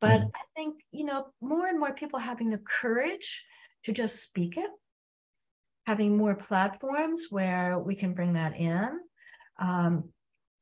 but 0.00 0.20
mm-hmm. 0.20 0.28
I 0.34 0.40
think, 0.56 0.82
you 0.92 1.04
know, 1.04 1.26
more 1.40 1.66
and 1.66 1.78
more 1.78 1.92
people 1.92 2.18
having 2.18 2.50
the 2.50 2.58
courage 2.58 3.44
to 3.84 3.92
just 3.92 4.22
speak 4.22 4.56
it, 4.56 4.70
having 5.86 6.16
more 6.16 6.34
platforms 6.34 7.26
where 7.30 7.78
we 7.78 7.94
can 7.94 8.14
bring 8.14 8.34
that 8.34 8.56
in. 8.56 9.00
Um, 9.58 10.10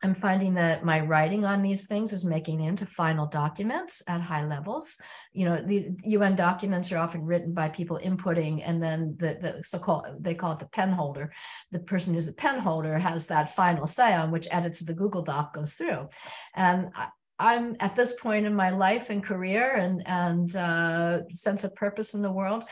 I'm 0.03 0.15
finding 0.15 0.55
that 0.55 0.85
my 0.85 1.01
writing 1.01 1.45
on 1.45 1.63
these 1.63 1.87
things 1.87 2.13
is 2.13 2.25
making 2.25 2.61
into 2.61 2.87
final 2.87 3.27
documents 3.27 4.03
at 4.07 4.21
high 4.21 4.45
levels. 4.45 4.97
You 5.33 5.47
know, 5.47 5.63
the 5.65 5.91
UN 6.05 6.37
documents 6.37 6.93
are 6.93 6.99
often 6.99 7.25
written 7.25 7.53
by 7.53 7.69
people 7.69 7.99
inputting, 8.03 8.63
and 8.65 8.81
then 8.83 9.17
the, 9.19 9.39
the 9.41 9.65
so-called 9.65 10.07
they 10.21 10.35
call 10.35 10.53
it 10.53 10.61
the 10.61 10.67
pen 10.67 10.93
holder. 10.93 11.33
The 11.73 11.81
person 11.81 12.15
who's 12.15 12.27
the 12.27 12.33
pen 12.33 12.61
holder 12.61 12.97
has 12.99 13.27
that 13.27 13.57
final 13.57 13.87
say 13.87 14.15
on 14.15 14.31
which 14.31 14.47
edits 14.53 14.81
the 14.81 14.95
Google 14.95 15.23
Doc 15.23 15.55
goes 15.55 15.75
through. 15.75 16.09
And 16.55 16.91
I, 16.95 17.09
I'm 17.41 17.77
at 17.79 17.95
this 17.95 18.15
point 18.15 18.47
in 18.47 18.55
my 18.55 18.71
life 18.71 19.11
and 19.11 19.25
career 19.25 19.75
and 19.75 20.03
and 20.07 20.55
uh, 20.57 21.21
sense 21.33 21.65
of 21.65 21.75
purpose 21.75 22.15
in 22.15 22.23
the 22.23 22.33
world. 22.33 22.65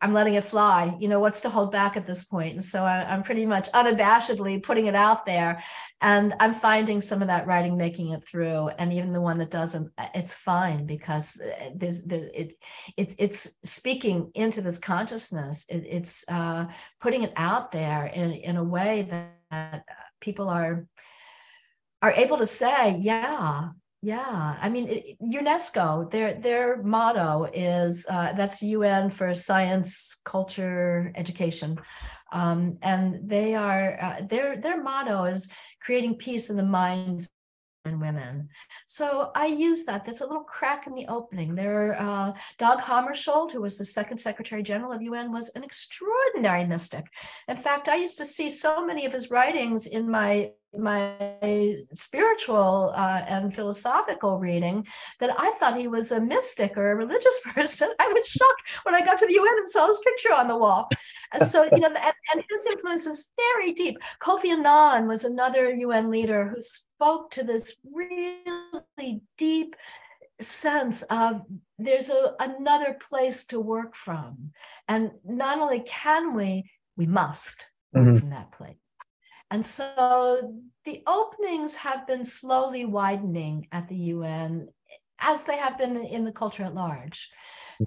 I'm 0.00 0.12
letting 0.12 0.34
it 0.34 0.44
fly. 0.44 0.96
You 0.98 1.08
know, 1.08 1.20
what's 1.20 1.40
to 1.42 1.48
hold 1.48 1.72
back 1.72 1.96
at 1.96 2.06
this 2.06 2.24
point? 2.24 2.54
And 2.54 2.64
so 2.64 2.84
I, 2.84 3.14
am 3.14 3.22
pretty 3.22 3.46
much 3.46 3.70
unabashedly 3.72 4.62
putting 4.62 4.86
it 4.86 4.94
out 4.94 5.24
there. 5.24 5.62
And 6.00 6.34
I'm 6.40 6.54
finding 6.54 7.00
some 7.00 7.22
of 7.22 7.28
that 7.28 7.46
writing 7.46 7.76
making 7.76 8.10
it 8.10 8.24
through. 8.26 8.68
And 8.68 8.92
even 8.92 9.12
the 9.12 9.20
one 9.20 9.38
that 9.38 9.50
doesn't, 9.50 9.90
it's 10.14 10.34
fine 10.34 10.84
because 10.84 11.40
uh, 11.40 11.70
there's, 11.74 12.04
there, 12.04 12.28
it, 12.34 12.54
it, 12.96 13.14
it's 13.18 13.50
speaking 13.64 14.30
into 14.34 14.60
this 14.60 14.78
consciousness. 14.78 15.64
It, 15.68 15.86
it's 15.88 16.24
uh, 16.28 16.66
putting 17.00 17.22
it 17.22 17.32
out 17.36 17.72
there 17.72 18.06
in, 18.06 18.32
in 18.32 18.56
a 18.56 18.64
way 18.64 19.08
that 19.10 19.84
people 20.20 20.48
are 20.48 20.86
are 22.02 22.12
able 22.12 22.36
to 22.36 22.44
say, 22.44 22.98
yeah, 23.00 23.70
yeah, 24.04 24.58
I 24.60 24.68
mean 24.68 25.16
UNESCO. 25.22 26.10
Their 26.10 26.38
their 26.38 26.82
motto 26.82 27.48
is 27.54 28.04
uh, 28.10 28.34
that's 28.34 28.62
UN 28.62 29.08
for 29.08 29.32
science, 29.32 30.20
culture, 30.26 31.10
education, 31.14 31.78
um, 32.30 32.76
and 32.82 33.26
they 33.26 33.54
are 33.54 33.98
uh, 33.98 34.26
their 34.28 34.60
their 34.60 34.82
motto 34.82 35.24
is 35.24 35.48
creating 35.80 36.16
peace 36.16 36.50
in 36.50 36.58
the 36.58 36.62
minds 36.62 37.30
and 37.84 38.00
women. 38.00 38.48
So 38.86 39.30
I 39.34 39.46
use 39.46 39.84
that. 39.84 40.04
That's 40.04 40.22
a 40.22 40.26
little 40.26 40.44
crack 40.44 40.86
in 40.86 40.94
the 40.94 41.06
opening. 41.06 41.54
There, 41.54 42.00
uh, 42.00 42.32
Dag 42.58 42.78
Hammarskjöld, 42.78 43.52
who 43.52 43.60
was 43.60 43.76
the 43.76 43.84
second 43.84 44.18
Secretary 44.18 44.62
General 44.62 44.92
of 44.92 45.02
UN, 45.02 45.32
was 45.32 45.50
an 45.50 45.62
extraordinary 45.62 46.64
mystic. 46.64 47.04
In 47.48 47.56
fact, 47.56 47.88
I 47.88 47.96
used 47.96 48.18
to 48.18 48.24
see 48.24 48.48
so 48.48 48.84
many 48.84 49.04
of 49.04 49.12
his 49.12 49.30
writings 49.30 49.86
in 49.86 50.10
my 50.10 50.52
my 50.76 51.76
spiritual 51.94 52.92
uh, 52.96 53.24
and 53.28 53.54
philosophical 53.54 54.40
reading 54.40 54.84
that 55.20 55.30
I 55.38 55.52
thought 55.52 55.78
he 55.78 55.86
was 55.86 56.10
a 56.10 56.20
mystic 56.20 56.76
or 56.76 56.90
a 56.90 56.96
religious 56.96 57.38
person. 57.44 57.90
I 58.00 58.08
was 58.08 58.26
shocked 58.26 58.62
when 58.82 58.92
I 58.92 59.04
got 59.04 59.18
to 59.18 59.26
the 59.26 59.34
UN 59.34 59.58
and 59.58 59.68
saw 59.68 59.86
his 59.86 60.00
picture 60.00 60.32
on 60.32 60.48
the 60.48 60.58
wall. 60.58 60.88
And 61.32 61.46
so, 61.46 61.62
you 61.62 61.78
know, 61.78 61.86
and, 61.86 61.96
and 61.96 62.44
his 62.50 62.66
influence 62.66 63.06
is 63.06 63.30
very 63.36 63.72
deep. 63.72 63.98
Kofi 64.20 64.50
Annan 64.50 65.06
was 65.06 65.24
another 65.24 65.72
UN 65.72 66.10
leader 66.10 66.48
who 66.48 66.60
spoke 67.04 67.30
to 67.30 67.44
this 67.44 67.76
really 67.92 69.22
deep 69.36 69.76
sense 70.40 71.02
of 71.02 71.42
there's 71.78 72.08
a, 72.08 72.32
another 72.40 72.96
place 73.08 73.44
to 73.46 73.60
work 73.60 73.94
from. 73.94 74.52
And 74.88 75.10
not 75.24 75.58
only 75.58 75.80
can 75.80 76.34
we, 76.34 76.70
we 76.96 77.06
must 77.06 77.66
work 77.92 78.06
mm-hmm. 78.06 78.18
from 78.18 78.30
that 78.30 78.52
place. 78.52 78.76
And 79.50 79.64
so 79.64 80.54
the 80.86 81.02
openings 81.06 81.74
have 81.74 82.06
been 82.06 82.24
slowly 82.24 82.86
widening 82.86 83.68
at 83.70 83.88
the 83.88 83.96
UN 83.96 84.68
as 85.20 85.44
they 85.44 85.56
have 85.56 85.76
been 85.76 85.96
in 85.96 86.24
the 86.24 86.32
culture 86.32 86.64
at 86.64 86.74
large. 86.74 87.30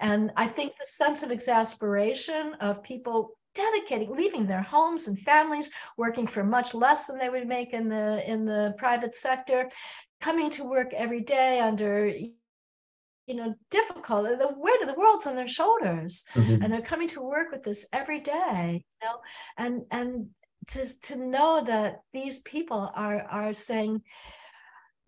And 0.00 0.30
I 0.36 0.46
think 0.46 0.74
the 0.78 0.86
sense 0.86 1.22
of 1.22 1.30
exasperation 1.30 2.54
of 2.60 2.82
people 2.82 3.37
dedicating 3.58 4.14
leaving 4.14 4.46
their 4.46 4.62
homes 4.62 5.08
and 5.08 5.18
families 5.20 5.70
working 5.96 6.26
for 6.26 6.44
much 6.44 6.74
less 6.74 7.06
than 7.06 7.18
they 7.18 7.28
would 7.28 7.48
make 7.48 7.72
in 7.72 7.88
the 7.88 8.06
in 8.30 8.44
the 8.44 8.74
private 8.78 9.14
sector 9.16 9.68
coming 10.20 10.48
to 10.50 10.62
work 10.64 10.92
every 10.94 11.20
day 11.20 11.58
under 11.58 12.06
you 13.28 13.34
know 13.34 13.54
difficult 13.70 14.24
the 14.38 14.54
weight 14.56 14.80
of 14.80 14.88
the 14.88 15.00
world's 15.00 15.26
on 15.26 15.36
their 15.36 15.48
shoulders 15.48 16.24
mm-hmm. 16.34 16.62
and 16.62 16.72
they're 16.72 16.92
coming 16.92 17.08
to 17.08 17.20
work 17.20 17.50
with 17.52 17.62
this 17.62 17.84
every 17.92 18.20
day 18.20 18.84
you 19.02 19.06
know 19.06 19.16
and 19.56 19.82
and 19.90 20.28
to 20.68 21.00
to 21.00 21.16
know 21.16 21.62
that 21.64 22.00
these 22.12 22.38
people 22.40 22.90
are 22.94 23.22
are 23.22 23.54
saying 23.54 24.02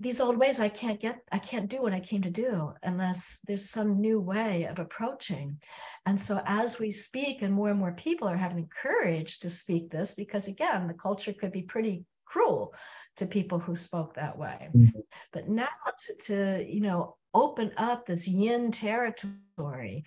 these 0.01 0.21
old 0.21 0.37
ways 0.37 0.59
i 0.59 0.69
can't 0.69 0.99
get 0.99 1.21
i 1.31 1.39
can't 1.39 1.69
do 1.69 1.83
what 1.83 1.93
i 1.93 2.01
came 2.01 2.23
to 2.23 2.31
do 2.31 2.73
unless 2.83 3.39
there's 3.47 3.69
some 3.71 4.01
new 4.01 4.19
way 4.19 4.65
of 4.65 4.79
approaching 4.79 5.59
and 6.07 6.19
so 6.19 6.41
as 6.47 6.79
we 6.79 6.91
speak 6.91 7.43
and 7.43 7.53
more 7.53 7.69
and 7.69 7.79
more 7.79 7.93
people 7.93 8.27
are 8.27 8.37
having 8.37 8.67
courage 8.83 9.39
to 9.39 9.51
speak 9.51 9.91
this 9.91 10.15
because 10.15 10.49
again 10.49 10.89
the 10.89 10.95
culture 10.95 11.33
could 11.33 11.53
be 11.53 11.63
pretty 11.63 12.05
cruel 12.25 12.75
to 13.17 13.27
people 13.27 13.59
who 13.59 13.77
spoke 13.77 14.15
that 14.15 14.39
way 14.39 14.69
mm-hmm. 14.75 15.01
but 15.33 15.49
now 15.49 15.69
to, 15.99 16.15
to 16.15 16.67
you 16.67 16.81
know 16.81 17.17
open 17.35 17.71
up 17.77 18.07
this 18.07 18.27
yin 18.27 18.73
territory 18.73 20.05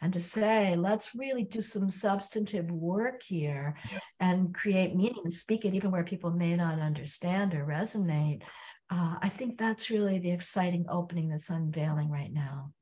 and 0.00 0.12
to 0.12 0.20
say, 0.20 0.76
let's 0.76 1.14
really 1.14 1.42
do 1.42 1.60
some 1.60 1.90
substantive 1.90 2.70
work 2.70 3.22
here 3.22 3.74
and 4.20 4.54
create 4.54 4.94
meaning 4.94 5.22
and 5.24 5.32
speak 5.32 5.64
it 5.64 5.74
even 5.74 5.90
where 5.90 6.04
people 6.04 6.30
may 6.30 6.54
not 6.54 6.78
understand 6.78 7.54
or 7.54 7.66
resonate. 7.66 8.42
Uh, 8.90 9.16
I 9.20 9.28
think 9.28 9.58
that's 9.58 9.90
really 9.90 10.18
the 10.18 10.30
exciting 10.30 10.86
opening 10.88 11.28
that's 11.28 11.50
unveiling 11.50 12.10
right 12.10 12.32
now. 12.32 12.72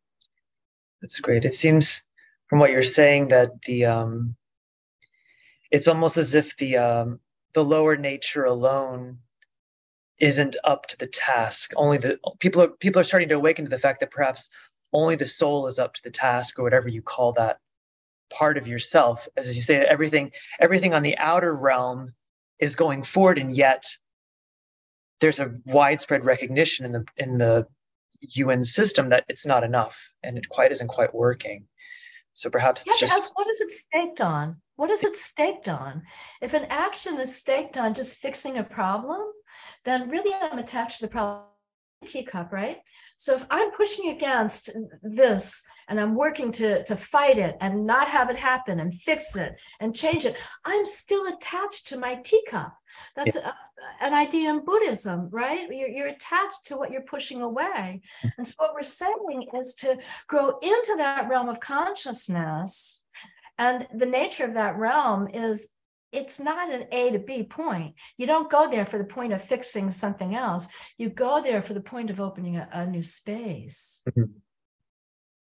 That's 1.02 1.20
great. 1.20 1.44
It 1.44 1.54
seems 1.54 2.02
from 2.48 2.59
what 2.61 2.70
you're 2.70 2.82
saying 2.82 3.28
that 3.28 3.62
the 3.62 3.86
um, 3.86 4.36
it's 5.70 5.88
almost 5.88 6.16
as 6.16 6.34
if 6.34 6.57
the 6.57 6.76
um, 6.76 7.20
the 7.54 7.64
lower 7.64 7.96
nature 7.96 8.44
alone 8.44 9.18
isn't 10.18 10.57
up 10.64 10.86
to 10.86 10.98
the 10.98 11.07
task. 11.07 11.72
Only 11.76 11.98
the 11.98 12.18
people 12.38 12.62
are 12.62 12.68
people 12.68 13.00
are 13.00 13.04
starting 13.04 13.28
to 13.30 13.34
awaken 13.34 13.64
to 13.64 13.70
the 13.70 13.78
fact 13.78 14.00
that 14.00 14.11
perhaps 14.11 14.48
only 14.92 15.16
the 15.16 15.26
soul 15.26 15.66
is 15.66 15.78
up 15.78 15.94
to 15.94 16.02
the 16.02 16.11
task 16.11 16.59
or 16.59 16.62
whatever 16.62 16.88
you 16.88 17.02
call 17.02 17.32
that 17.32 17.59
part 18.30 18.59
of 18.59 18.66
yourself 18.66 19.28
as 19.36 19.57
you 19.57 19.62
say 19.62 19.76
everything 19.76 20.32
everything 20.59 20.94
on 20.94 21.02
the 21.02 21.16
outer 21.18 21.54
realm 21.54 22.12
is 22.59 22.74
going 22.74 23.02
forward 23.02 23.38
and 23.38 23.54
yet 23.54 23.86
there's 25.20 25.38
a 25.38 25.52
widespread 25.64 26.24
recognition 26.24 26.86
in 26.86 26.92
the 26.92 27.04
in 27.16 27.38
the 27.38 27.66
UN 28.20 28.64
system 28.64 29.10
that 29.10 29.24
it's 29.28 29.46
not 29.46 29.64
enough 29.64 30.10
and 30.22 30.38
it 30.38 30.48
quite 30.48 30.72
isn't 30.72 30.88
quite 30.88 31.14
working 31.14 31.66
so 32.32 32.50
perhaps 32.50 32.82
it's 32.86 33.00
just 33.00 33.32
what 33.34 33.48
is 33.48 33.60
it 33.60 33.72
staked 33.72 34.20
on 34.20 34.56
what 34.76 34.90
is 34.90 35.04
it 35.04 35.16
staked 35.16 35.68
on 35.68 36.02
if 36.40 36.54
an 36.54 36.66
action 36.70 37.18
is 37.18 37.34
staked 37.34 37.76
on 37.76 37.94
just 37.94 38.16
fixing 38.16 38.58
a 38.58 38.64
problem 38.64 39.20
then 39.84 40.08
really 40.10 40.34
i'm 40.34 40.58
attached 40.58 41.00
to 41.00 41.06
the 41.06 41.10
problem 41.10 41.44
teacup, 42.04 42.52
right? 42.52 42.78
So 43.16 43.34
if 43.34 43.44
I'm 43.50 43.70
pushing 43.72 44.10
against 44.10 44.70
this 45.02 45.62
and 45.88 46.00
I'm 46.00 46.14
working 46.14 46.50
to, 46.52 46.84
to 46.84 46.96
fight 46.96 47.38
it 47.38 47.56
and 47.60 47.86
not 47.86 48.08
have 48.08 48.30
it 48.30 48.36
happen 48.36 48.80
and 48.80 48.94
fix 48.94 49.36
it 49.36 49.54
and 49.80 49.94
change 49.94 50.24
it, 50.24 50.36
I'm 50.64 50.84
still 50.84 51.26
attached 51.26 51.88
to 51.88 51.98
my 51.98 52.16
teacup. 52.16 52.76
That's 53.14 53.36
yeah. 53.36 53.53
a, 54.01 54.05
an 54.05 54.14
idea 54.14 54.51
in 54.51 54.64
Buddhism, 54.64 55.28
right? 55.30 55.68
You're, 55.70 55.88
you're 55.88 56.09
attached 56.09 56.66
to 56.66 56.76
what 56.76 56.90
you're 56.90 57.03
pushing 57.03 57.42
away. 57.42 58.03
Mm. 58.24 58.32
And 58.38 58.47
so 58.47 58.55
what 58.59 58.74
we're 58.74 58.82
saying 58.82 59.49
is 59.55 59.74
to 59.74 59.99
grow 60.26 60.59
into 60.62 60.94
that 60.99 61.28
realm 61.28 61.49
of 61.49 61.61
consciousness. 61.61 63.01
And 63.59 63.86
the 63.94 64.07
nature 64.07 64.44
of 64.44 64.55
that 64.55 64.76
realm 64.76 65.28
is 65.32 65.70
it's 66.12 66.38
not 66.38 66.72
an 66.72 66.86
A 66.92 67.11
to 67.11 67.18
B 67.18 67.42
point. 67.42 67.94
You 68.16 68.26
don't 68.26 68.51
go 68.51 68.70
there 68.70 68.86
for 68.86 68.99
the 68.99 69.05
point 69.05 69.32
of 69.32 69.42
fixing 69.42 69.90
something 69.90 70.34
else. 70.34 70.68
You 70.99 71.11
go 71.11 71.42
there 71.42 71.62
for 71.62 71.74
the 71.74 71.80
point 71.80 72.11
of 72.11 72.20
opening 72.20 72.57
a, 72.57 72.68
a 72.72 72.86
new 72.86 73.03
space. 73.03 74.03
Mm-hmm. 74.09 74.32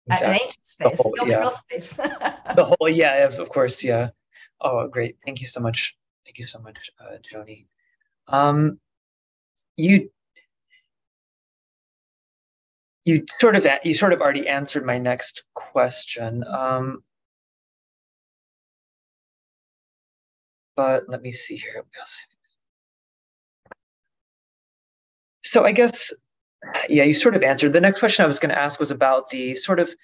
Exactly. 0.08 0.28
An 0.28 0.40
ancient 0.40 0.66
space, 0.66 0.96
the 0.96 1.02
whole, 1.02 1.28
yeah. 1.28 1.48
space. 1.50 1.96
the 1.96 2.64
whole, 2.64 2.88
yeah, 2.88 3.26
of, 3.26 3.38
of 3.38 3.48
course, 3.48 3.82
yeah. 3.82 4.10
Oh, 4.60 4.86
great. 4.88 5.16
Thank 5.24 5.40
you 5.40 5.48
so 5.48 5.60
much. 5.60 5.96
Thank 6.26 6.38
you 6.38 6.48
so 6.48 6.58
much, 6.58 6.90
uh, 7.00 7.18
Joni. 7.32 7.66
Um, 8.28 8.80
you 9.76 10.10
you 13.04 13.24
sort 13.38 13.54
of 13.54 13.64
you 13.84 13.94
sort 13.94 14.12
of 14.12 14.20
already 14.20 14.48
answered 14.48 14.84
my 14.84 14.98
next 14.98 15.44
question. 15.54 16.42
Um, 16.44 17.04
but 20.74 21.04
let 21.08 21.22
me 21.22 21.30
see 21.30 21.56
here. 21.56 21.84
So 25.44 25.64
I 25.64 25.70
guess, 25.70 26.12
yeah, 26.88 27.04
you 27.04 27.14
sort 27.14 27.36
of 27.36 27.44
answered. 27.44 27.72
The 27.72 27.80
next 27.80 28.00
question 28.00 28.24
I 28.24 28.28
was 28.28 28.40
going 28.40 28.50
to 28.50 28.58
ask 28.58 28.80
was 28.80 28.90
about 28.90 29.28
the 29.30 29.54
sort 29.54 29.78
of 29.78 29.94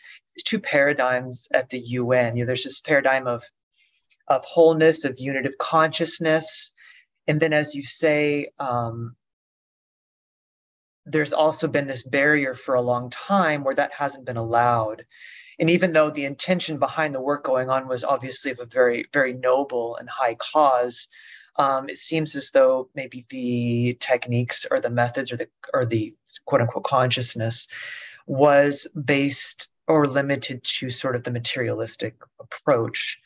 two 0.44 0.60
paradigms 0.60 1.40
at 1.52 1.68
the 1.70 1.80
UN. 1.80 2.36
You 2.36 2.44
know, 2.44 2.46
there's 2.46 2.62
this 2.62 2.80
paradigm 2.80 3.26
of 3.26 3.42
of 4.28 4.44
wholeness, 4.44 5.04
of 5.04 5.18
unitive 5.18 5.58
consciousness, 5.58 6.72
and 7.26 7.40
then, 7.40 7.52
as 7.52 7.74
you 7.74 7.82
say, 7.82 8.48
um, 8.58 9.16
there's 11.06 11.32
also 11.32 11.68
been 11.68 11.86
this 11.86 12.02
barrier 12.02 12.54
for 12.54 12.74
a 12.74 12.80
long 12.80 13.10
time 13.10 13.64
where 13.64 13.74
that 13.74 13.92
hasn't 13.92 14.24
been 14.24 14.36
allowed. 14.36 15.04
And 15.58 15.68
even 15.70 15.92
though 15.92 16.10
the 16.10 16.24
intention 16.24 16.78
behind 16.78 17.14
the 17.14 17.20
work 17.20 17.44
going 17.44 17.70
on 17.70 17.88
was 17.88 18.04
obviously 18.04 18.50
of 18.50 18.60
a 18.60 18.66
very, 18.66 19.06
very 19.12 19.32
noble 19.32 19.96
and 19.96 20.08
high 20.08 20.34
cause, 20.34 21.08
um, 21.56 21.88
it 21.88 21.98
seems 21.98 22.34
as 22.34 22.50
though 22.50 22.88
maybe 22.94 23.26
the 23.28 23.96
techniques 24.00 24.66
or 24.70 24.80
the 24.80 24.90
methods 24.90 25.32
or 25.32 25.36
the 25.36 25.48
or 25.74 25.84
the 25.84 26.14
quote 26.46 26.62
unquote 26.62 26.84
consciousness 26.84 27.68
was 28.26 28.86
based 29.04 29.68
or 29.86 30.06
limited 30.06 30.64
to 30.64 30.88
sort 30.88 31.14
of 31.14 31.24
the 31.24 31.30
materialistic 31.30 32.14
approach. 32.40 33.20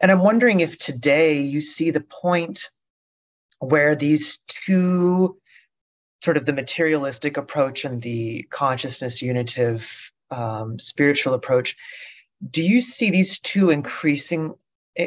And 0.00 0.10
I'm 0.10 0.20
wondering 0.20 0.60
if 0.60 0.78
today 0.78 1.40
you 1.40 1.60
see 1.60 1.90
the 1.90 2.00
point 2.00 2.70
where 3.58 3.94
these 3.94 4.38
two 4.48 5.38
sort 6.22 6.36
of 6.36 6.46
the 6.46 6.52
materialistic 6.52 7.36
approach 7.36 7.84
and 7.84 8.00
the 8.00 8.42
consciousness 8.50 9.22
unitive 9.22 10.12
um, 10.30 10.78
spiritual 10.78 11.34
approach 11.34 11.76
do 12.48 12.62
you 12.62 12.80
see 12.80 13.10
these 13.10 13.38
two 13.38 13.70
increasing 13.70 14.54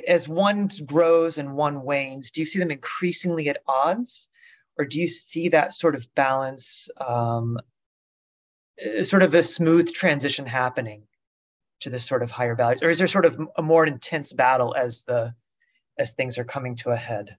as 0.07 0.27
one 0.27 0.69
grows 0.85 1.37
and 1.37 1.55
one 1.55 1.83
wanes 1.83 2.31
do 2.31 2.41
you 2.41 2.45
see 2.45 2.59
them 2.59 2.71
increasingly 2.71 3.49
at 3.49 3.61
odds? 3.67 4.29
Or 4.77 4.85
do 4.85 4.99
you 4.99 5.07
see 5.07 5.49
that 5.49 5.73
sort 5.73 5.93
of 5.93 6.07
balance 6.15 6.89
um, 6.99 7.59
sort 9.03 9.21
of 9.21 9.35
a 9.35 9.43
smooth 9.43 9.93
transition 9.93 10.45
happening 10.45 11.03
to 11.83 11.89
this 11.89 12.05
sort 12.05 12.23
of 12.23 12.31
higher 12.31 12.55
values 12.55 12.81
or 12.81 12.89
is 12.89 12.97
there 12.97 13.07
sort 13.07 13.25
of 13.25 13.39
a 13.57 13.61
more 13.61 13.85
intense 13.85 14.33
battle 14.33 14.75
as 14.75 15.03
the 15.03 15.33
as 15.99 16.13
things 16.13 16.37
are 16.37 16.43
coming 16.43 16.75
to 16.75 16.89
a 16.89 16.95
head 16.97 17.37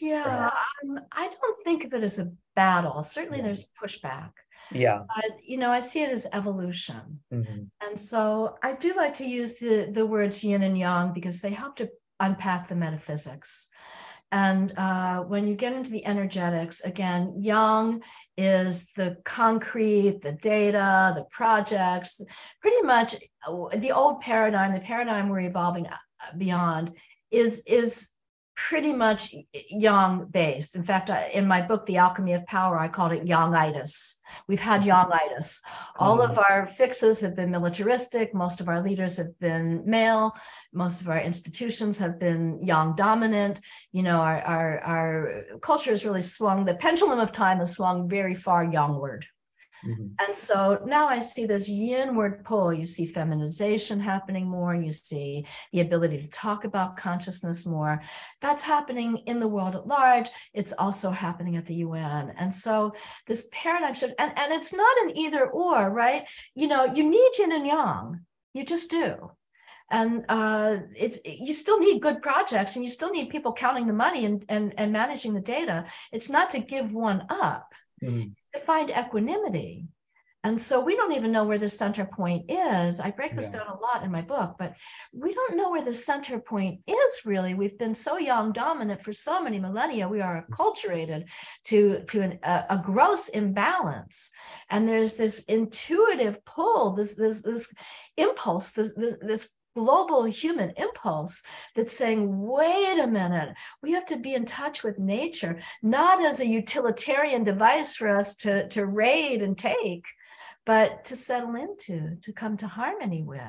yeah, 0.00 0.50
um, 0.82 1.00
I 1.12 1.28
don't 1.28 1.64
think 1.64 1.84
of 1.84 1.94
it 1.94 2.02
as 2.02 2.18
a 2.18 2.32
battle. 2.54 3.02
Certainly, 3.02 3.38
yeah. 3.38 3.44
there's 3.44 3.64
pushback. 3.82 4.30
Yeah. 4.70 5.02
But 5.14 5.38
you 5.44 5.56
know, 5.56 5.70
I 5.70 5.80
see 5.80 6.02
it 6.02 6.10
as 6.10 6.26
evolution. 6.32 7.20
Mm-hmm. 7.32 7.64
And 7.86 8.00
so 8.00 8.56
I 8.62 8.72
do 8.72 8.94
like 8.94 9.14
to 9.14 9.26
use 9.26 9.54
the, 9.54 9.90
the 9.90 10.06
words 10.06 10.42
yin 10.42 10.62
and 10.62 10.78
yang 10.78 11.12
because 11.12 11.40
they 11.40 11.50
help 11.50 11.76
to 11.76 11.90
unpack 12.20 12.68
the 12.68 12.74
metaphysics. 12.74 13.68
And 14.32 14.72
uh, 14.76 15.20
when 15.20 15.46
you 15.46 15.54
get 15.54 15.72
into 15.72 15.90
the 15.90 16.04
energetics, 16.04 16.80
again, 16.80 17.34
yang 17.38 18.02
is 18.36 18.86
the 18.96 19.16
concrete, 19.24 20.20
the 20.22 20.32
data, 20.32 21.12
the 21.14 21.24
projects, 21.30 22.20
pretty 22.60 22.82
much 22.82 23.14
uh, 23.46 23.68
the 23.76 23.92
old 23.92 24.20
paradigm, 24.20 24.72
the 24.72 24.80
paradigm 24.80 25.28
we're 25.28 25.40
evolving 25.40 25.86
uh, 25.86 25.96
beyond 26.36 26.92
is 27.30 27.62
is 27.66 28.10
pretty 28.56 28.92
much 28.92 29.34
yang 29.70 30.26
based. 30.26 30.76
In 30.76 30.84
fact, 30.84 31.10
in 31.34 31.46
my 31.46 31.60
book, 31.60 31.86
The 31.86 31.96
Alchemy 31.96 32.34
of 32.34 32.46
Power, 32.46 32.78
I 32.78 32.88
called 32.88 33.12
it 33.12 33.24
yangitis. 33.24 34.16
We've 34.46 34.60
had 34.60 34.82
mm-hmm. 34.82 34.90
yangitis. 34.90 35.60
All 35.98 36.22
of 36.22 36.38
our 36.38 36.66
fixes 36.66 37.20
have 37.20 37.34
been 37.34 37.50
militaristic. 37.50 38.34
Most 38.34 38.60
of 38.60 38.68
our 38.68 38.80
leaders 38.80 39.16
have 39.16 39.38
been 39.40 39.82
male. 39.84 40.36
Most 40.72 41.00
of 41.00 41.08
our 41.08 41.20
institutions 41.20 41.98
have 41.98 42.18
been 42.18 42.62
yang 42.62 42.94
dominant. 42.94 43.60
You 43.92 44.02
know, 44.02 44.20
our, 44.20 44.40
our, 44.42 44.80
our 44.80 45.42
culture 45.60 45.90
has 45.90 46.04
really 46.04 46.22
swung, 46.22 46.64
the 46.64 46.74
pendulum 46.74 47.18
of 47.18 47.32
time 47.32 47.58
has 47.58 47.72
swung 47.72 48.08
very 48.08 48.34
far 48.34 48.64
yangward. 48.64 49.24
Mm-hmm. 49.86 50.06
And 50.24 50.34
so 50.34 50.80
now 50.86 51.06
I 51.06 51.20
see 51.20 51.46
this 51.46 51.70
yinward 51.70 52.44
pull. 52.44 52.72
You 52.72 52.86
see 52.86 53.06
feminization 53.06 54.00
happening 54.00 54.46
more. 54.46 54.74
You 54.74 54.92
see 54.92 55.46
the 55.72 55.80
ability 55.80 56.18
to 56.22 56.28
talk 56.28 56.64
about 56.64 56.96
consciousness 56.96 57.66
more. 57.66 58.02
That's 58.40 58.62
happening 58.62 59.18
in 59.26 59.40
the 59.40 59.48
world 59.48 59.74
at 59.74 59.86
large. 59.86 60.30
It's 60.52 60.72
also 60.72 61.10
happening 61.10 61.56
at 61.56 61.66
the 61.66 61.76
UN. 61.76 62.34
And 62.38 62.52
so 62.52 62.94
this 63.26 63.48
paradigm 63.52 63.94
shift, 63.94 64.14
and, 64.18 64.32
and 64.38 64.52
it's 64.52 64.72
not 64.72 64.96
an 65.04 65.16
either 65.16 65.46
or, 65.48 65.90
right? 65.90 66.28
You 66.54 66.68
know, 66.68 66.86
you 66.86 67.08
need 67.08 67.30
yin 67.38 67.52
and 67.52 67.66
yang. 67.66 68.20
You 68.54 68.64
just 68.64 68.90
do 68.90 69.30
and 69.90 70.24
uh, 70.28 70.78
it's 70.96 71.18
you 71.24 71.52
still 71.52 71.78
need 71.78 72.00
good 72.00 72.22
projects 72.22 72.76
and 72.76 72.84
you 72.84 72.90
still 72.90 73.10
need 73.10 73.28
people 73.28 73.52
counting 73.52 73.86
the 73.86 73.92
money 73.92 74.24
and, 74.24 74.44
and, 74.48 74.72
and 74.78 74.92
managing 74.92 75.34
the 75.34 75.40
data 75.40 75.84
it's 76.10 76.30
not 76.30 76.50
to 76.50 76.58
give 76.58 76.92
one 76.92 77.24
up 77.28 77.74
mm 78.04 78.34
to 78.54 78.60
find 78.60 78.90
equanimity. 78.90 79.88
And 80.44 80.60
so 80.60 80.78
we 80.78 80.94
don't 80.94 81.14
even 81.14 81.32
know 81.32 81.44
where 81.44 81.58
the 81.58 81.70
center 81.70 82.04
point 82.04 82.50
is. 82.50 83.00
I 83.00 83.10
break 83.10 83.34
this 83.34 83.48
yeah. 83.50 83.60
down 83.60 83.68
a 83.68 83.80
lot 83.80 84.04
in 84.04 84.12
my 84.12 84.20
book, 84.20 84.56
but 84.58 84.76
we 85.10 85.32
don't 85.32 85.56
know 85.56 85.70
where 85.70 85.82
the 85.82 85.94
center 85.94 86.38
point 86.38 86.80
is 86.86 87.20
really. 87.24 87.54
We've 87.54 87.78
been 87.78 87.94
so 87.94 88.18
yang 88.18 88.52
dominant 88.52 89.02
for 89.02 89.14
so 89.14 89.42
many 89.42 89.58
millennia. 89.58 90.06
We 90.06 90.20
are 90.20 90.44
acculturated 90.44 91.30
to, 91.64 92.04
to 92.08 92.20
an, 92.20 92.38
a, 92.42 92.64
a, 92.68 92.82
gross 92.84 93.28
imbalance. 93.28 94.30
And 94.68 94.86
there's 94.86 95.14
this 95.14 95.38
intuitive 95.48 96.44
pull, 96.44 96.90
this, 96.90 97.14
this, 97.14 97.40
this 97.40 97.72
impulse, 98.18 98.72
this, 98.72 98.92
this, 98.94 99.14
this 99.22 99.48
global 99.74 100.24
human 100.24 100.72
impulse 100.76 101.42
that's 101.74 101.96
saying, 101.96 102.40
wait 102.40 102.98
a 102.98 103.06
minute, 103.06 103.54
we 103.82 103.92
have 103.92 104.06
to 104.06 104.16
be 104.16 104.34
in 104.34 104.44
touch 104.44 104.82
with 104.82 104.98
nature, 104.98 105.58
not 105.82 106.24
as 106.24 106.40
a 106.40 106.46
utilitarian 106.46 107.44
device 107.44 107.96
for 107.96 108.16
us 108.16 108.36
to, 108.36 108.68
to 108.68 108.86
raid 108.86 109.42
and 109.42 109.58
take, 109.58 110.04
but 110.64 111.04
to 111.04 111.16
settle 111.16 111.56
into, 111.56 112.16
to 112.22 112.32
come 112.32 112.56
to 112.56 112.66
harmony 112.66 113.22
with. 113.22 113.40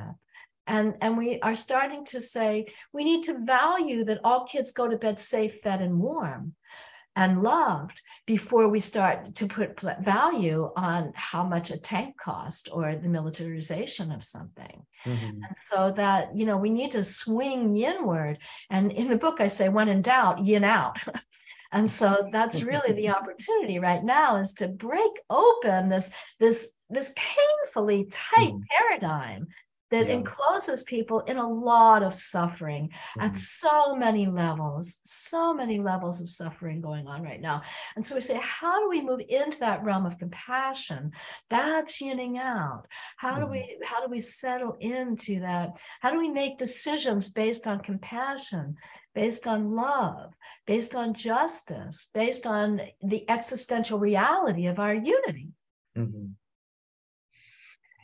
And, 0.67 0.95
and 1.01 1.17
we 1.17 1.39
are 1.41 1.55
starting 1.55 2.05
to 2.05 2.19
say 2.19 2.65
we 2.91 3.03
need 3.03 3.23
to 3.23 3.45
value 3.45 4.03
that 4.05 4.21
all 4.23 4.45
kids 4.45 4.71
go 4.71 4.87
to 4.87 4.97
bed 4.97 5.19
safe, 5.19 5.61
fed, 5.61 5.81
and 5.81 5.99
warm 5.99 6.55
and 7.15 7.41
loved 7.41 8.01
before 8.25 8.67
we 8.67 8.79
start 8.79 9.35
to 9.35 9.47
put 9.47 9.79
value 10.01 10.71
on 10.75 11.13
how 11.15 11.43
much 11.43 11.71
a 11.71 11.77
tank 11.77 12.15
cost 12.17 12.69
or 12.71 12.95
the 12.95 13.07
militarization 13.07 14.11
of 14.11 14.23
something. 14.23 14.85
Mm-hmm. 15.05 15.25
And 15.25 15.55
so 15.71 15.91
that, 15.91 16.35
you 16.35 16.45
know, 16.45 16.57
we 16.57 16.69
need 16.69 16.91
to 16.91 17.03
swing 17.03 17.73
yinward. 17.73 18.37
And 18.69 18.91
in 18.91 19.07
the 19.07 19.17
book, 19.17 19.39
I 19.39 19.47
say, 19.47 19.69
when 19.69 19.87
in 19.87 20.01
doubt, 20.01 20.43
yin 20.43 20.63
out. 20.63 20.97
and 21.71 21.89
so 21.89 22.27
that's 22.31 22.63
really 22.63 22.93
the 22.93 23.09
opportunity 23.15 23.79
right 23.79 24.03
now 24.03 24.37
is 24.37 24.53
to 24.55 24.67
break 24.67 25.11
open 25.29 25.87
this, 25.87 26.11
this, 26.39 26.69
this 26.89 27.13
painfully 27.15 28.07
tight 28.11 28.53
mm-hmm. 28.53 28.59
paradigm 28.69 29.47
that 29.91 30.07
yeah. 30.07 30.13
encloses 30.13 30.83
people 30.83 31.19
in 31.21 31.37
a 31.37 31.47
lot 31.47 32.03
of 32.03 32.13
suffering 32.13 32.89
mm-hmm. 32.89 33.21
at 33.21 33.37
so 33.37 33.95
many 33.95 34.25
levels, 34.27 34.99
so 35.03 35.53
many 35.53 35.79
levels 35.79 36.21
of 36.21 36.29
suffering 36.29 36.81
going 36.81 37.07
on 37.07 37.21
right 37.21 37.41
now. 37.41 37.61
And 37.95 38.05
so 38.05 38.15
we 38.15 38.21
say, 38.21 38.39
how 38.41 38.79
do 38.79 38.89
we 38.89 39.01
move 39.01 39.21
into 39.27 39.59
that 39.59 39.83
realm 39.83 40.05
of 40.05 40.17
compassion? 40.17 41.11
That's 41.49 41.97
tuning 41.97 42.37
out. 42.37 42.85
How 43.17 43.33
mm-hmm. 43.33 43.41
do 43.41 43.47
we 43.47 43.77
how 43.83 44.05
do 44.05 44.09
we 44.09 44.19
settle 44.19 44.75
into 44.79 45.39
that? 45.41 45.77
How 46.01 46.11
do 46.11 46.19
we 46.19 46.29
make 46.29 46.57
decisions 46.57 47.29
based 47.29 47.67
on 47.67 47.79
compassion? 47.79 48.75
Based 49.13 49.47
on 49.47 49.71
love, 49.71 50.33
based 50.67 50.93
on 50.93 51.13
justice, 51.13 52.09
based 52.13 52.45
on 52.45 52.81
the 53.01 53.29
existential 53.29 53.97
reality 53.97 54.65
of 54.65 54.77
our 54.77 54.93
unity. 54.93 55.53
Mm-hmm. 55.97 56.33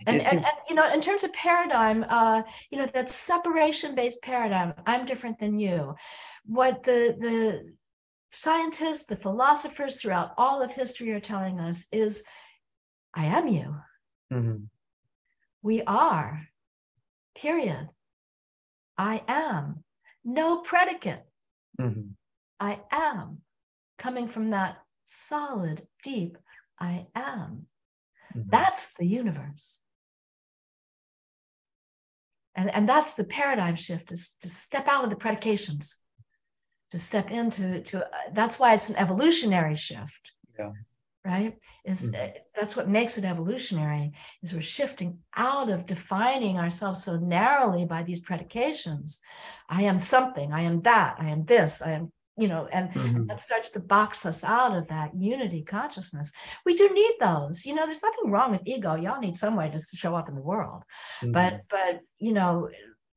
And, 0.08 0.22
seems- 0.22 0.34
and, 0.34 0.45
and, 0.45 0.56
you 0.70 0.76
know, 0.76 0.91
in 0.91 1.02
terms 1.02 1.24
of 1.24 1.32
paradigm, 1.34 2.06
uh, 2.10 2.43
you 2.70 2.78
know, 2.78 2.88
that 2.93 3.10
separation-based 3.10 4.22
paradigm, 4.22 4.74
I'm 4.86 5.06
different 5.06 5.39
than 5.39 5.60
you. 5.60 5.95
What 6.45 6.84
the 6.84 7.16
the 7.20 7.74
scientists, 8.32 9.06
the 9.06 9.18
philosophers 9.18 9.95
throughout 9.99 10.32
all 10.38 10.62
of 10.62 10.72
history 10.72 11.12
are 11.12 11.20
telling 11.20 11.60
us 11.60 11.88
is, 11.91 12.24
I 13.14 13.26
am 13.26 13.47
you. 13.47 13.76
Mm-hmm. 14.32 14.64
We 15.62 15.84
are. 15.84 16.47
Period. 17.38 17.89
I 18.97 19.22
am. 19.28 19.84
No 20.24 20.62
predicate. 20.62 21.24
Mm-hmm. 21.80 22.12
I 22.60 22.80
am. 22.91 23.39
Coming 23.99 24.30
from 24.30 24.52
that 24.52 24.78
solid, 25.04 25.86
deep, 26.04 26.38
I 26.80 27.08
am. 27.14 27.68
Mm-hmm. 28.34 28.49
That's 28.49 28.93
the 28.93 29.06
universe. 29.06 29.80
And, 32.56 32.74
and 32.74 32.88
that's 32.88 33.14
the 33.14 33.24
paradigm 33.24 33.76
shift 33.76 34.12
is 34.12 34.36
to 34.41 34.49
step 34.49 34.88
out 34.88 35.04
of 35.04 35.10
the 35.10 35.16
predications, 35.16 35.97
to 36.91 36.97
step 36.97 37.32
into 37.32 37.82
to 37.82 38.06
uh, 38.06 38.10
that's 38.34 38.60
why 38.60 38.74
it's 38.74 38.89
an 38.89 38.97
evolutionary 38.97 39.76
shift. 39.76 40.34
Yeah. 40.60 40.72
Right? 41.24 41.56
Is 41.86 42.12
mm-hmm. 42.12 42.38
that's 42.56 42.76
what 42.76 42.89
makes 42.89 43.18
it 43.18 43.26
evolutionary, 43.26 44.12
is 44.41 44.54
we're 44.54 44.62
shifting 44.62 45.20
out 45.36 45.70
of 45.70 45.86
defining 45.86 46.58
ourselves 46.58 47.04
so 47.04 47.18
narrowly 47.18 47.86
by 47.86 48.04
these 48.04 48.22
predications. 48.22 49.20
I 49.70 49.84
am 49.84 49.99
something, 49.99 50.52
I 50.52 50.64
am 50.64 50.82
that, 50.82 51.18
I 51.20 51.30
am 51.30 51.45
this, 51.45 51.82
I 51.82 51.91
am 51.91 52.12
you 52.38 52.47
know, 52.47 52.67
and 52.71 52.89
mm-hmm. 52.91 53.25
that 53.27 53.41
starts 53.41 53.69
to 53.71 53.79
box 53.79 54.25
us 54.25 54.43
out 54.43 54.75
of 54.75 54.88
that 54.88 55.11
unity 55.15 55.63
consciousness. 55.63 56.32
We 56.65 56.75
do 56.75 56.89
need 56.89 57.13
those. 57.19 57.65
You 57.65 57.75
know, 57.75 57.86
there's 57.86 58.03
nothing 58.03 58.32
wrong 58.32 58.51
with 58.51 58.61
ego. 58.65 58.95
Y'all 58.95 59.19
need 59.19 59.38
some 59.38 59.55
way 59.55 59.69
to 59.69 59.97
show 59.97 60.15
up 60.15 60.29
in 60.29 60.36
the 60.36 60.41
world. 60.41 60.84
Mm-hmm. 61.21 61.34
But 61.34 61.61
but 61.69 61.99
you 62.19 62.34
know, 62.34 62.69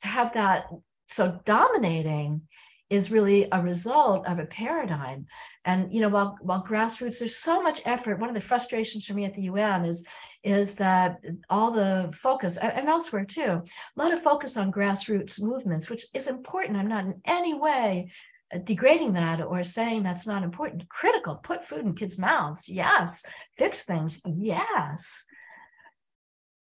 to 0.02 0.06
have 0.06 0.34
that 0.34 0.66
so 1.06 1.40
dominating 1.44 2.42
is 2.90 3.10
really 3.10 3.48
a 3.50 3.62
result 3.62 4.26
of 4.26 4.38
a 4.38 4.46
paradigm. 4.46 5.26
And 5.64 5.92
you 5.92 6.00
know, 6.00 6.08
while 6.08 6.36
while 6.42 6.64
grassroots, 6.64 7.18
there's 7.18 7.36
so 7.36 7.62
much 7.62 7.80
effort. 7.84 8.18
One 8.18 8.28
of 8.28 8.34
the 8.34 8.40
frustrations 8.40 9.06
for 9.06 9.14
me 9.14 9.24
at 9.24 9.34
the 9.34 9.42
UN 9.42 9.84
is 9.84 10.04
is 10.42 10.74
that 10.74 11.20
all 11.48 11.70
the 11.70 12.10
focus 12.14 12.58
and 12.58 12.88
elsewhere 12.88 13.24
too, 13.24 13.62
a 13.62 13.62
lot 13.96 14.12
of 14.12 14.22
focus 14.22 14.56
on 14.56 14.72
grassroots 14.72 15.40
movements, 15.40 15.88
which 15.88 16.04
is 16.12 16.26
important. 16.26 16.76
I'm 16.76 16.88
not 16.88 17.04
in 17.04 17.20
any 17.24 17.54
way 17.54 18.10
degrading 18.58 19.14
that 19.14 19.40
or 19.42 19.62
saying 19.62 20.02
that's 20.02 20.26
not 20.26 20.42
important. 20.42 20.88
Critical, 20.88 21.36
put 21.36 21.64
food 21.64 21.80
in 21.84 21.94
kids' 21.94 22.18
mouths, 22.18 22.68
yes. 22.68 23.24
Fix 23.56 23.82
things, 23.82 24.20
yes. 24.24 25.24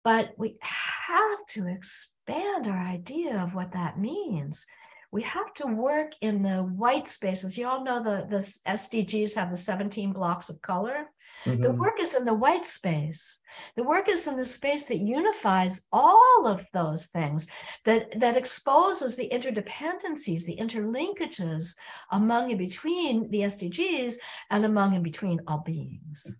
But 0.03 0.33
we 0.37 0.57
have 0.61 1.45
to 1.49 1.67
expand 1.67 2.67
our 2.67 2.77
idea 2.77 3.41
of 3.41 3.55
what 3.55 3.73
that 3.73 3.99
means. 3.99 4.65
We 5.11 5.23
have 5.23 5.53
to 5.55 5.65
work 5.65 6.13
in 6.21 6.43
the 6.43 6.57
white 6.57 7.07
spaces. 7.07 7.57
You 7.57 7.67
all 7.67 7.83
know 7.83 8.01
the, 8.01 8.27
the 8.29 8.37
SDGs 8.67 9.35
have 9.35 9.49
the 9.49 9.57
17 9.57 10.13
blocks 10.13 10.49
of 10.49 10.61
color. 10.61 11.07
Mm-hmm. 11.45 11.63
The 11.63 11.71
work 11.71 11.99
is 11.99 12.15
in 12.15 12.25
the 12.25 12.33
white 12.33 12.65
space. 12.65 13.39
The 13.75 13.83
work 13.83 14.09
is 14.09 14.27
in 14.27 14.35
the 14.35 14.45
space 14.45 14.85
that 14.85 14.99
unifies 14.99 15.85
all 15.91 16.47
of 16.47 16.65
those 16.73 17.07
things, 17.07 17.47
that, 17.85 18.19
that 18.19 18.37
exposes 18.37 19.15
the 19.15 19.29
interdependencies, 19.29 20.45
the 20.45 20.57
interlinkages 20.59 21.75
among 22.11 22.49
and 22.49 22.59
between 22.59 23.29
the 23.29 23.41
SDGs 23.41 24.15
and 24.49 24.65
among 24.65 24.95
and 24.95 25.03
between 25.03 25.39
all 25.47 25.63
beings. 25.65 26.35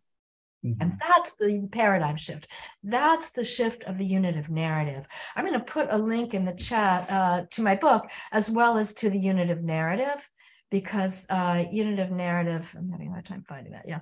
Mm-hmm. 0.66 0.82
And 0.82 1.00
that's 1.00 1.36
the 1.36 1.68
paradigm 1.72 2.18
shift. 2.18 2.50
That's 2.84 3.32
the 3.32 3.46
shift 3.46 3.86
of 3.86 3.98
the 3.98 4.06
unitive 4.06 4.50
narrative. 4.50 5.08
I'm 5.36 5.46
going 5.46 5.58
to 5.58 5.64
put 5.64 5.88
a 5.90 5.98
link 5.98 6.34
in 6.34 6.44
the 6.44 6.54
chat 6.54 7.10
uh, 7.10 7.44
to 7.52 7.62
my 7.62 7.76
book 7.76 8.10
as 8.34 8.50
well 8.50 8.78
as 8.78 8.94
to 8.96 9.10
the 9.10 9.20
unitive 9.20 9.64
narrative 9.64 10.28
because 10.70 11.26
uh, 11.30 11.64
unitive 11.72 12.12
narrative, 12.12 12.70
I'm 12.78 12.90
having 12.90 13.08
a 13.08 13.12
hard 13.12 13.26
time 13.26 13.46
finding 13.48 13.72
that. 13.72 13.86
Yeah 13.88 14.00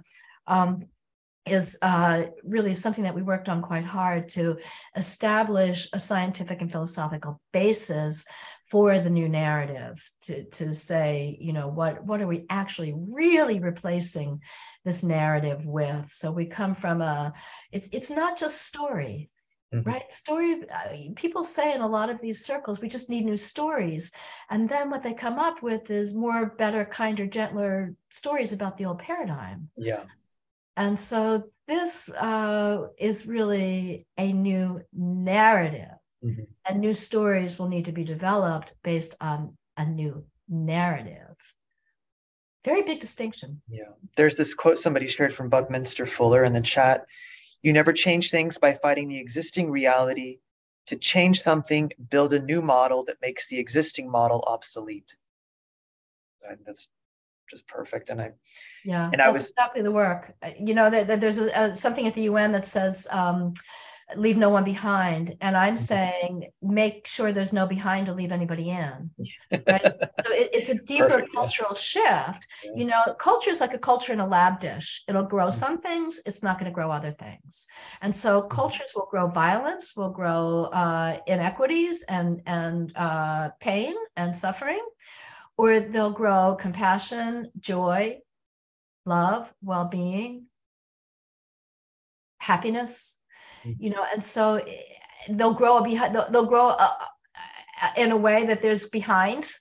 um, 0.47 0.85
is 1.45 1.77
uh, 1.81 2.25
really 2.43 2.73
something 2.73 3.03
that 3.03 3.15
we 3.15 3.21
worked 3.21 3.49
on 3.49 3.61
quite 3.61 3.85
hard 3.85 4.29
to 4.29 4.57
establish 4.95 5.87
a 5.93 5.99
scientific 5.99 6.61
and 6.61 6.71
philosophical 6.71 7.41
basis 7.53 8.25
for 8.69 8.99
the 8.99 9.09
new 9.09 9.29
narrative 9.29 10.11
to, 10.23 10.43
to 10.45 10.73
say, 10.73 11.37
you 11.39 11.53
know, 11.53 11.69
what, 11.69 12.03
what 12.03 12.21
are 12.21 12.27
we 12.27 12.45
actually 12.49 12.93
really 12.95 13.59
replacing 13.59 14.41
this 14.83 15.03
narrative 15.03 15.65
with? 15.65 16.11
So 16.11 16.31
we 16.31 16.45
come 16.45 16.75
from 16.75 17.01
a, 17.01 17.33
it's, 17.71 17.87
it's 17.91 18.09
not 18.09 18.37
just 18.37 18.61
story, 18.61 19.29
Mm-hmm. 19.73 19.89
right 19.89 20.13
story 20.13 20.61
uh, 20.73 21.11
people 21.17 21.43
say 21.43 21.75
in 21.75 21.81
a 21.81 21.87
lot 21.87 22.09
of 22.09 22.21
these 22.21 22.45
circles 22.45 22.79
we 22.79 22.87
just 22.87 23.09
need 23.09 23.25
new 23.25 23.35
stories 23.35 24.13
and 24.49 24.69
then 24.69 24.89
what 24.89 25.03
they 25.03 25.13
come 25.13 25.39
up 25.39 25.61
with 25.61 25.91
is 25.91 26.13
more 26.13 26.45
better 26.57 26.85
kinder 26.85 27.27
gentler 27.27 27.93
stories 28.09 28.53
about 28.53 28.77
the 28.77 28.85
old 28.85 28.99
paradigm 28.99 29.67
yeah 29.75 30.03
and 30.77 30.99
so 30.99 31.43
this 31.67 32.07
uh, 32.09 32.87
is 32.97 33.25
really 33.25 34.07
a 34.17 34.31
new 34.31 34.81
narrative, 34.93 35.97
mm-hmm. 36.23 36.43
and 36.65 36.79
new 36.79 36.93
stories 36.93 37.59
will 37.59 37.67
need 37.67 37.85
to 37.85 37.91
be 37.91 38.03
developed 38.03 38.73
based 38.83 39.15
on 39.19 39.57
a 39.75 39.85
new 39.85 40.23
narrative. 40.47 41.35
Very 42.63 42.83
big 42.83 42.99
distinction. 42.99 43.61
Yeah. 43.69 43.91
There's 44.15 44.37
this 44.37 44.53
quote 44.53 44.77
somebody 44.77 45.07
shared 45.07 45.33
from 45.33 45.49
Buckminster 45.49 46.05
Fuller 46.05 46.43
in 46.43 46.53
the 46.53 46.61
chat 46.61 47.05
You 47.63 47.73
never 47.73 47.91
change 47.91 48.29
things 48.29 48.57
by 48.57 48.73
fighting 48.73 49.09
the 49.09 49.19
existing 49.19 49.71
reality. 49.71 50.39
To 50.87 50.95
change 50.95 51.41
something, 51.41 51.91
build 52.09 52.33
a 52.33 52.39
new 52.39 52.61
model 52.61 53.03
that 53.05 53.21
makes 53.21 53.47
the 53.47 53.59
existing 53.59 54.09
model 54.09 54.43
obsolete. 54.47 55.15
And 56.47 56.59
that's 56.65 56.87
just 57.49 57.67
perfect. 57.67 58.09
And 58.09 58.21
I, 58.21 58.31
yeah, 58.83 59.09
and 59.11 59.21
I 59.21 59.29
was 59.29 59.49
exactly 59.49 59.81
the 59.81 59.91
work. 59.91 60.33
Uh, 60.41 60.51
you 60.59 60.73
know, 60.73 60.89
that, 60.89 61.07
that 61.07 61.21
there's 61.21 61.37
a, 61.37 61.49
a, 61.49 61.75
something 61.75 62.07
at 62.07 62.15
the 62.15 62.23
UN 62.23 62.51
that 62.51 62.65
says, 62.65 63.07
um, 63.11 63.53
leave 64.15 64.37
no 64.37 64.49
one 64.49 64.63
behind. 64.63 65.35
And 65.41 65.57
I'm 65.57 65.75
mm-hmm. 65.75 65.83
saying, 65.83 66.47
make 66.61 67.07
sure 67.07 67.31
there's 67.31 67.51
no 67.51 67.65
behind 67.65 68.05
to 68.05 68.13
leave 68.13 68.31
anybody 68.31 68.69
in. 68.69 69.11
Right. 69.67 69.81
so 69.81 70.31
it, 70.31 70.49
it's 70.53 70.69
a 70.69 70.75
deeper 70.75 71.09
Perfect, 71.09 71.33
cultural 71.33 71.73
shift. 71.73 72.47
Yeah. 72.63 72.71
You 72.75 72.85
know, 72.85 73.15
culture 73.19 73.49
is 73.49 73.59
like 73.59 73.73
a 73.73 73.77
culture 73.77 74.13
in 74.13 74.19
a 74.19 74.27
lab 74.27 74.59
dish. 74.59 75.03
It'll 75.07 75.23
grow 75.23 75.47
mm-hmm. 75.47 75.59
some 75.59 75.81
things, 75.81 76.21
it's 76.25 76.43
not 76.43 76.59
going 76.59 76.71
to 76.71 76.75
grow 76.75 76.91
other 76.91 77.11
things. 77.11 77.67
And 78.01 78.15
so 78.15 78.41
mm-hmm. 78.41 78.49
cultures 78.49 78.91
will 78.95 79.07
grow 79.09 79.27
violence, 79.27 79.95
will 79.95 80.11
grow 80.11 80.65
uh, 80.65 81.17
inequities 81.27 82.03
and 82.03 82.41
and 82.45 82.93
uh, 82.95 83.49
pain 83.59 83.95
and 84.15 84.35
suffering 84.35 84.85
or 85.57 85.79
they'll 85.79 86.11
grow 86.11 86.55
compassion, 86.59 87.51
joy, 87.59 88.19
love, 89.05 89.51
well 89.61 89.85
being, 89.85 90.45
happiness, 92.37 93.19
mm-hmm. 93.65 93.83
you 93.83 93.89
know, 93.89 94.05
and 94.13 94.23
so 94.23 94.55
eh, 94.55 94.75
they'll 95.29 95.53
grow 95.53 95.81
behind, 95.81 96.15
they'll, 96.15 96.29
they'll 96.29 96.45
grow 96.45 96.67
uh, 96.67 96.91
in 97.95 98.11
a 98.11 98.17
way 98.17 98.45
that 98.45 98.61
there's 98.61 98.87
behind, 98.87 99.51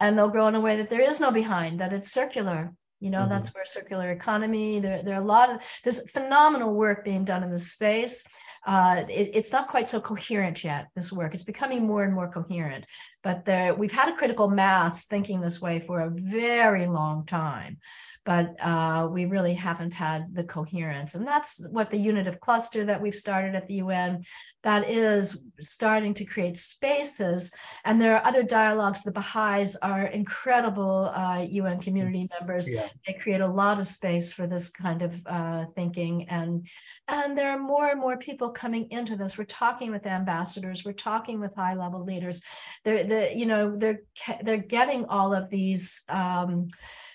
and 0.00 0.18
they'll 0.18 0.28
grow 0.28 0.48
in 0.48 0.54
a 0.54 0.60
way 0.60 0.76
that 0.76 0.90
there 0.90 1.00
is 1.00 1.20
no 1.20 1.30
behind, 1.30 1.80
that 1.80 1.92
it's 1.92 2.12
circular. 2.12 2.72
You 3.00 3.10
know, 3.10 3.20
mm-hmm. 3.20 3.30
that's 3.30 3.54
where 3.54 3.66
circular 3.66 4.10
economy, 4.10 4.80
there, 4.80 5.02
there 5.02 5.14
are 5.14 5.22
a 5.22 5.26
lot 5.26 5.50
of, 5.50 5.60
there's 5.82 6.10
phenomenal 6.10 6.72
work 6.72 7.04
being 7.04 7.24
done 7.24 7.42
in 7.42 7.50
this 7.50 7.72
space 7.72 8.24
uh, 8.66 9.04
it, 9.08 9.30
it's 9.34 9.52
not 9.52 9.68
quite 9.68 9.88
so 9.88 10.00
coherent 10.00 10.64
yet, 10.64 10.88
this 10.94 11.12
work. 11.12 11.34
It's 11.34 11.44
becoming 11.44 11.86
more 11.86 12.04
and 12.04 12.14
more 12.14 12.30
coherent. 12.30 12.86
But 13.22 13.44
there, 13.44 13.74
we've 13.74 13.92
had 13.92 14.08
a 14.08 14.16
critical 14.16 14.48
mass 14.48 15.06
thinking 15.06 15.40
this 15.40 15.60
way 15.60 15.80
for 15.80 16.00
a 16.00 16.10
very 16.10 16.86
long 16.86 17.26
time 17.26 17.78
but 18.24 18.56
uh, 18.60 19.06
we 19.10 19.26
really 19.26 19.54
haven't 19.54 19.92
had 19.92 20.34
the 20.34 20.44
coherence. 20.44 21.14
And 21.14 21.26
that's 21.26 21.64
what 21.70 21.90
the 21.90 21.98
unitive 21.98 22.40
cluster 22.40 22.84
that 22.86 23.00
we've 23.00 23.14
started 23.14 23.54
at 23.54 23.68
the 23.68 23.74
UN, 23.74 24.24
that 24.62 24.88
is 24.88 25.42
starting 25.60 26.14
to 26.14 26.24
create 26.24 26.56
spaces. 26.56 27.52
And 27.84 28.00
there 28.00 28.16
are 28.16 28.26
other 28.26 28.42
dialogues. 28.42 29.02
The 29.02 29.12
Baha'is 29.12 29.76
are 29.82 30.06
incredible 30.06 31.10
uh, 31.14 31.44
UN 31.50 31.80
community 31.80 32.28
members. 32.38 32.70
Yeah. 32.70 32.88
They 33.06 33.12
create 33.12 33.42
a 33.42 33.48
lot 33.48 33.78
of 33.78 33.86
space 33.86 34.32
for 34.32 34.46
this 34.46 34.70
kind 34.70 35.02
of 35.02 35.22
uh, 35.26 35.66
thinking. 35.76 36.26
And 36.30 36.66
and 37.06 37.36
there 37.36 37.50
are 37.50 37.58
more 37.58 37.88
and 37.88 38.00
more 38.00 38.16
people 38.16 38.48
coming 38.54 38.90
into 38.90 39.16
this. 39.16 39.36
We're 39.36 39.44
talking 39.44 39.90
with 39.90 40.06
ambassadors. 40.06 40.84
We're 40.84 40.92
talking 40.92 41.40
with 41.40 41.54
high 41.54 41.74
level 41.74 42.04
leaders. 42.04 42.42
They're, 42.84 43.04
the, 43.04 43.36
you 43.36 43.46
know, 43.46 43.76
they're 43.76 44.00
they're 44.42 44.56
getting 44.56 45.04
all 45.06 45.34
of 45.34 45.50
these 45.50 46.02
um, 46.08 46.68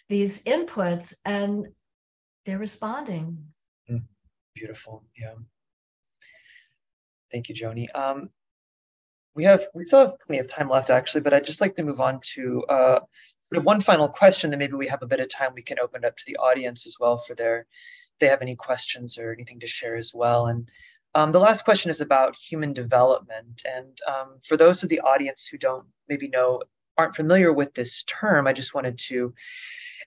these 0.08 0.44
inputs, 0.44 1.16
and 1.26 1.68
they're 2.46 2.58
responding. 2.58 3.38
Mm, 3.90 4.04
beautiful, 4.56 5.04
yeah. 5.18 5.34
Thank 7.32 7.50
you, 7.50 7.56
Joni. 7.56 7.88
Um, 7.96 8.30
we 9.36 9.44
have 9.44 9.66
we 9.74 9.86
still 9.86 10.00
have 10.00 10.20
plenty 10.26 10.40
of 10.40 10.50
time 10.50 10.70
left, 10.70 10.90
actually, 10.90 11.22
but 11.22 11.34
I'd 11.34 11.46
just 11.46 11.62
like 11.62 11.76
to 11.76 11.84
move 11.84 12.00
on 12.00 12.20
to 12.36 12.64
uh, 12.70 13.00
one 13.52 13.82
final 13.82 14.08
question, 14.08 14.52
and 14.52 14.60
maybe 14.60 14.74
we 14.74 14.88
have 14.88 15.02
a 15.02 15.08
bit 15.08 15.20
of 15.20 15.30
time. 15.30 15.52
We 15.54 15.62
can 15.62 15.80
open 15.80 16.04
it 16.04 16.08
up 16.08 16.18
to 16.18 16.24
the 16.26 16.38
audience 16.38 16.86
as 16.86 16.98
well 17.00 17.18
for 17.18 17.36
their 17.36 17.60
if 17.60 18.20
they 18.20 18.28
have 18.28 18.42
any 18.42 18.56
questions 18.56 19.18
or 19.18 19.32
anything 19.32 19.60
to 19.60 19.68
share 19.68 19.96
as 19.96 20.12
well. 20.14 20.48
And 20.48 20.68
um, 21.16 21.32
the 21.32 21.40
last 21.40 21.64
question 21.66 21.90
is 21.90 22.02
about 22.02 22.36
human 22.36 22.74
development. 22.74 23.64
And 23.66 23.98
um, 24.08 24.38
for 24.46 24.58
those 24.58 24.84
of 24.84 24.90
the 24.90 25.02
audience 25.02 25.48
who 25.48 25.58
don't 25.58 25.86
maybe 26.08 26.28
know, 26.28 26.64
aren't 26.98 27.16
familiar 27.16 27.52
with 27.52 27.74
this 27.74 28.04
term, 28.04 28.48
I 28.48 28.54
just 28.54 28.74
wanted 28.74 28.98
to 29.10 29.34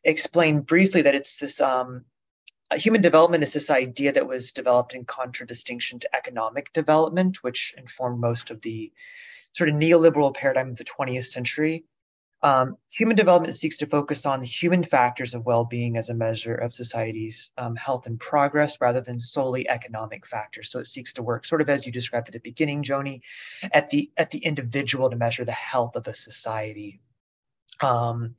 explain 0.05 0.61
briefly 0.61 1.03
that 1.03 1.15
it's 1.15 1.39
this 1.39 1.61
um, 1.61 2.05
human 2.75 3.01
development 3.01 3.43
is 3.43 3.53
this 3.53 3.71
idea 3.71 4.13
that 4.13 4.27
was 4.27 4.53
developed 4.53 4.95
in 4.95 5.05
contradistinction 5.05 5.99
to 6.01 6.17
economic 6.17 6.73
development, 6.73 7.43
which 7.43 7.75
informed 7.77 8.21
most 8.21 8.51
of 8.51 8.63
the 8.63 8.93
sort 9.53 9.69
of 9.69 9.77
neoliberal 9.77 10.35
paradigm 10.35 10.71
of 10.71 10.79
the 10.79 10.85
20th 10.85 11.27
century. 11.27 11.85
Um, 12.45 12.77
human 12.91 13.17
development 13.17 13.55
seeks 13.55 13.77
to 13.79 13.87
focus 13.87 14.27
on 14.27 14.41
the 14.41 14.47
human 14.47 14.83
factors 14.83 15.35
of 15.35 15.47
well-being 15.47 15.97
as 15.97 16.11
a 16.11 16.15
measure 16.15 16.57
of 16.57 16.75
society's 16.75 17.53
um, 17.57 17.77
health 17.77 18.07
and 18.07 18.19
progress 18.19 18.81
rather 18.81 19.01
than 19.01 19.21
solely 19.21 19.69
economic 19.69 20.27
factors. 20.27 20.71
So 20.71 20.81
it 20.81 20.87
seeks 20.87 21.13
to 21.15 21.23
work 21.23 21.45
sort 21.45 21.61
of 21.61 21.71
as 21.71 21.87
you 21.87 21.93
described 21.93 22.29
at 22.29 22.33
the 22.33 22.41
beginning, 22.41 22.83
Joni, 22.83 23.21
at 23.73 23.91
the 23.91 24.11
at 24.17 24.31
the 24.31 24.39
individual 24.39 25.09
to 25.09 25.17
measure 25.17 25.45
the 25.45 25.53
health 25.53 25.95
of 25.95 26.09
a 26.09 26.15
society. 26.15 27.01
Um, 27.81 28.35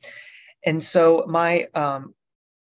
and 0.66 0.82
so 0.82 1.26
my 1.28 1.68
um, 1.74 2.14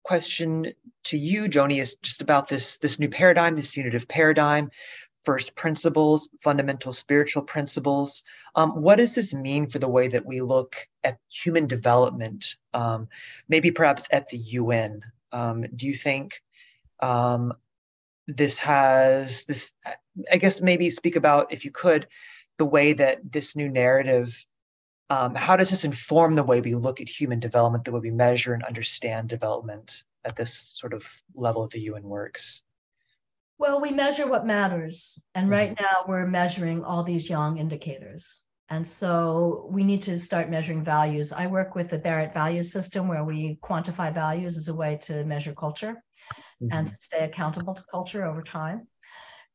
question 0.04 0.72
to 1.04 1.18
you, 1.18 1.48
Joni, 1.48 1.80
is 1.80 1.96
just 1.96 2.20
about 2.20 2.48
this, 2.48 2.78
this 2.78 2.98
new 2.98 3.08
paradigm, 3.08 3.56
this 3.56 3.76
unitive 3.76 4.06
paradigm, 4.06 4.70
first 5.24 5.54
principles, 5.54 6.28
fundamental 6.40 6.92
spiritual 6.92 7.42
principles. 7.42 8.22
Um, 8.54 8.82
what 8.82 8.96
does 8.96 9.14
this 9.14 9.34
mean 9.34 9.66
for 9.66 9.78
the 9.78 9.88
way 9.88 10.08
that 10.08 10.26
we 10.26 10.40
look 10.40 10.86
at 11.02 11.18
human 11.28 11.66
development, 11.66 12.56
um, 12.72 13.08
maybe 13.48 13.70
perhaps 13.70 14.06
at 14.12 14.28
the 14.28 14.38
UN? 14.38 15.02
Um, 15.32 15.64
do 15.74 15.86
you 15.86 15.94
think 15.94 16.42
um, 17.00 17.54
this 18.26 18.58
has 18.60 19.44
this, 19.46 19.72
I 20.30 20.36
guess 20.36 20.60
maybe 20.60 20.90
speak 20.90 21.16
about, 21.16 21.52
if 21.52 21.64
you 21.64 21.70
could, 21.70 22.06
the 22.58 22.64
way 22.64 22.92
that 22.92 23.32
this 23.32 23.56
new 23.56 23.68
narrative, 23.68 24.44
um, 25.10 25.34
how 25.34 25.56
does 25.56 25.70
this 25.70 25.84
inform 25.84 26.34
the 26.34 26.42
way 26.42 26.60
we 26.60 26.74
look 26.74 27.00
at 27.00 27.08
human 27.08 27.40
development, 27.40 27.84
the 27.84 27.92
way 27.92 28.00
we 28.00 28.10
measure 28.10 28.54
and 28.54 28.62
understand 28.62 29.28
development 29.28 30.04
at 30.24 30.36
this 30.36 30.54
sort 30.54 30.94
of 30.94 31.06
level 31.34 31.62
of 31.62 31.72
the 31.72 31.80
UN 31.80 32.04
works? 32.04 32.62
Well, 33.58 33.80
we 33.80 33.92
measure 33.92 34.26
what 34.26 34.46
matters. 34.46 35.18
And 35.34 35.48
right 35.48 35.74
mm-hmm. 35.74 35.82
now 35.82 36.04
we're 36.08 36.26
measuring 36.26 36.84
all 36.84 37.04
these 37.04 37.28
yang 37.28 37.58
indicators. 37.58 38.44
And 38.70 38.86
so 38.86 39.68
we 39.70 39.84
need 39.84 40.02
to 40.02 40.18
start 40.18 40.50
measuring 40.50 40.82
values. 40.82 41.32
I 41.32 41.46
work 41.46 41.74
with 41.74 41.90
the 41.90 41.98
Barrett 41.98 42.32
value 42.32 42.62
system 42.62 43.08
where 43.08 43.24
we 43.24 43.58
quantify 43.62 44.12
values 44.12 44.56
as 44.56 44.68
a 44.68 44.74
way 44.74 44.98
to 45.02 45.24
measure 45.24 45.54
culture 45.54 46.02
mm-hmm. 46.62 46.68
and 46.72 46.88
to 46.88 46.96
stay 46.96 47.24
accountable 47.24 47.74
to 47.74 47.84
culture 47.90 48.24
over 48.24 48.42
time. 48.42 48.88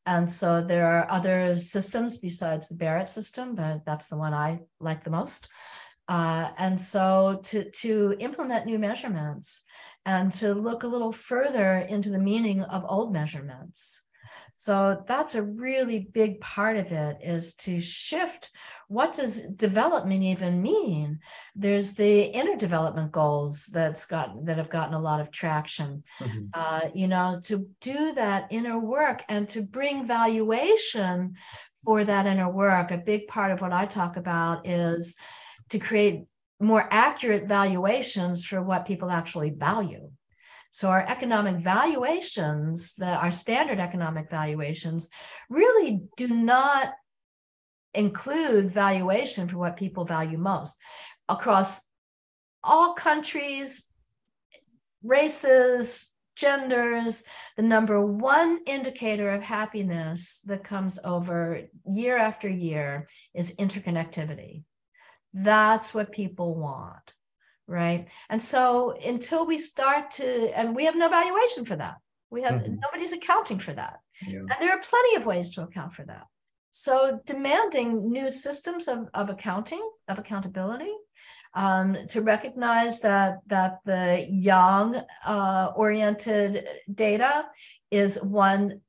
And 0.05 0.29
so 0.29 0.61
there 0.61 0.87
are 0.87 1.11
other 1.11 1.57
systems 1.57 2.17
besides 2.17 2.69
the 2.69 2.75
Barrett 2.75 3.09
system, 3.09 3.55
but 3.55 3.85
that's 3.85 4.07
the 4.07 4.17
one 4.17 4.33
I 4.33 4.59
like 4.79 5.03
the 5.03 5.11
most. 5.11 5.49
Uh, 6.07 6.49
and 6.57 6.81
so 6.81 7.41
to, 7.43 7.69
to 7.69 8.15
implement 8.19 8.65
new 8.65 8.79
measurements, 8.79 9.63
and 10.09 10.33
to 10.33 10.55
look 10.55 10.81
a 10.81 10.87
little 10.87 11.11
further 11.11 11.85
into 11.87 12.09
the 12.09 12.17
meaning 12.17 12.63
of 12.63 12.83
old 12.87 13.13
measurements. 13.13 14.01
So 14.55 15.03
that's 15.07 15.35
a 15.35 15.43
really 15.43 15.99
big 15.99 16.41
part 16.41 16.77
of 16.77 16.91
it 16.91 17.17
is 17.23 17.53
to 17.57 17.79
shift 17.79 18.51
what 18.87 19.13
does 19.13 19.41
development 19.55 20.23
even 20.23 20.63
mean? 20.63 21.19
There's 21.55 21.93
the 21.93 22.21
inner 22.23 22.55
development 22.55 23.11
goals 23.11 23.67
that's 23.67 24.07
got 24.07 24.45
that 24.45 24.57
have 24.57 24.71
gotten 24.71 24.95
a 24.95 24.99
lot 24.99 25.21
of 25.21 25.29
traction. 25.29 26.03
Mm-hmm. 26.19 26.45
Uh, 26.55 26.81
you 26.95 27.07
know, 27.07 27.39
to 27.43 27.69
do 27.79 28.13
that 28.15 28.47
inner 28.49 28.79
work 28.79 29.21
and 29.29 29.47
to 29.49 29.61
bring 29.61 30.07
valuation 30.07 31.35
for 31.85 32.03
that 32.03 32.25
inner 32.25 32.49
work. 32.49 32.89
A 32.89 32.97
big 32.97 33.27
part 33.27 33.51
of 33.51 33.61
what 33.61 33.73
I 33.73 33.85
talk 33.85 34.17
about 34.17 34.67
is 34.67 35.15
to 35.69 35.77
create 35.77 36.23
more 36.59 36.87
accurate 36.91 37.47
valuations 37.47 38.43
for 38.45 38.61
what 38.61 38.85
people 38.85 39.09
actually 39.09 39.51
value. 39.51 40.09
So 40.71 40.89
our 40.89 41.03
economic 41.07 41.63
valuations, 41.63 42.93
that 42.95 43.23
our 43.23 43.31
standard 43.31 43.79
economic 43.79 44.29
valuations, 44.29 45.09
really 45.49 46.01
do 46.15 46.27
not 46.27 46.93
include 47.93 48.71
valuation 48.71 49.47
for 49.47 49.57
what 49.57 49.77
people 49.77 50.05
value 50.05 50.37
most 50.37 50.77
across 51.27 51.81
all 52.63 52.93
countries, 52.93 53.87
races, 55.03 56.13
genders. 56.35 57.23
The 57.57 57.63
number 57.63 58.05
one 58.05 58.59
indicator 58.65 59.31
of 59.31 59.41
happiness 59.41 60.41
that 60.45 60.63
comes 60.63 60.99
over 61.03 61.63
year 61.91 62.17
after 62.17 62.47
year 62.47 63.07
is 63.33 63.55
interconnectivity. 63.55 64.63
That's 65.33 65.93
what 65.93 66.11
people 66.11 66.55
want, 66.55 67.13
right? 67.67 68.07
And 68.29 68.41
so 68.41 68.97
until 69.05 69.45
we 69.45 69.57
start 69.57 70.11
to, 70.11 70.57
and 70.57 70.75
we 70.75 70.85
have 70.85 70.95
no 70.95 71.09
valuation 71.09 71.65
for 71.65 71.75
that. 71.75 71.95
We 72.29 72.43
have 72.43 72.61
mm-hmm. 72.61 72.75
nobody's 72.79 73.13
accounting 73.13 73.59
for 73.59 73.73
that. 73.73 73.99
Yeah. 74.25 74.39
And 74.39 74.55
there 74.59 74.71
are 74.71 74.81
plenty 74.81 75.15
of 75.15 75.25
ways 75.25 75.51
to 75.51 75.63
account 75.63 75.93
for 75.93 76.03
that. 76.05 76.25
So 76.71 77.19
demanding 77.25 78.11
new 78.11 78.29
systems 78.29 78.87
of, 78.87 79.07
of 79.13 79.29
accounting, 79.29 79.81
of 80.07 80.19
accountability, 80.19 80.93
um, 81.53 81.97
to 82.09 82.21
recognize 82.21 82.99
that 83.01 83.39
that 83.47 83.79
the 83.85 84.27
yang 84.29 85.01
uh, 85.25 85.71
oriented 85.75 86.67
data 86.93 87.45
is 87.89 88.21
one 88.21 88.81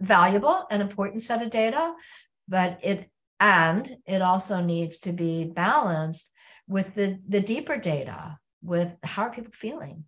valuable 0.00 0.66
and 0.70 0.82
important 0.82 1.22
set 1.22 1.42
of 1.42 1.50
data, 1.50 1.94
but 2.48 2.78
it 2.82 3.08
and 3.42 3.96
it 4.06 4.22
also 4.22 4.60
needs 4.60 5.00
to 5.00 5.12
be 5.12 5.44
balanced 5.44 6.30
with 6.68 6.94
the, 6.94 7.18
the 7.28 7.40
deeper 7.40 7.76
data, 7.76 8.38
with 8.62 8.96
how 9.02 9.22
are 9.24 9.32
people 9.32 9.50
feeling? 9.52 10.04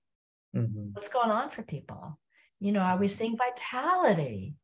Mm-hmm. 0.55 0.91
What's 0.93 1.09
going 1.09 1.33
on 1.33 1.51
for 1.51 1.63
people? 1.63 2.17
You 2.61 2.71
know, 2.71 2.81
are 2.81 2.97
we 2.97 3.09
seeing 3.09 3.37
vitality? 3.37 4.55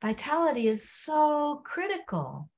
Vitality 0.00 0.68
is 0.68 0.88
so 0.88 1.60
critical 1.64 2.48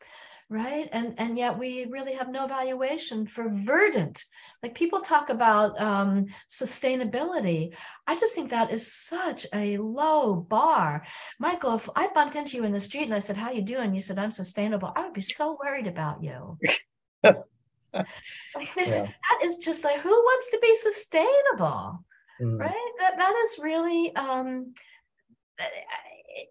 right? 0.53 0.89
And 0.93 1.15
and 1.17 1.37
yet 1.37 1.59
we 1.59 1.87
really 1.87 2.13
have 2.13 2.31
no 2.31 2.47
valuation 2.47 3.27
for 3.27 3.49
verdant. 3.49 4.25
Like 4.63 4.75
people 4.75 5.01
talk 5.01 5.31
about 5.31 5.81
um, 5.81 6.27
sustainability. 6.49 7.73
I 8.07 8.15
just 8.15 8.35
think 8.35 8.51
that 8.51 8.71
is 8.71 8.93
such 8.93 9.47
a 9.55 9.79
low 9.79 10.37
bar. 10.37 11.05
Michael 11.41 11.75
if 11.75 11.89
i 11.97 12.09
bumped 12.09 12.37
into 12.37 12.57
you 12.57 12.65
in 12.65 12.73
the 12.73 12.81
street 12.81 13.05
and 13.05 13.15
i 13.15 13.19
said 13.19 13.37
how 13.37 13.51
you 13.51 13.63
doing? 13.63 13.95
You 13.95 14.01
said 14.01 14.19
i'm 14.19 14.33
sustainable. 14.33 14.93
I 14.95 15.05
would 15.05 15.15
be 15.15 15.23
so 15.23 15.59
worried 15.63 15.87
about 15.87 16.23
you. 16.23 16.59
Like 17.95 18.75
this 18.75 18.89
yeah. 18.89 19.03
that 19.05 19.45
is 19.45 19.59
just 19.59 19.85
like 19.85 20.01
who 20.01 20.09
wants 20.09 20.51
to 20.51 20.59
be 20.63 20.75
sustainable 20.77 22.03
mm. 22.41 22.59
right? 22.59 22.93
That 23.01 23.19
that 23.19 23.35
is 23.45 23.59
really 23.63 24.15
um 24.17 24.73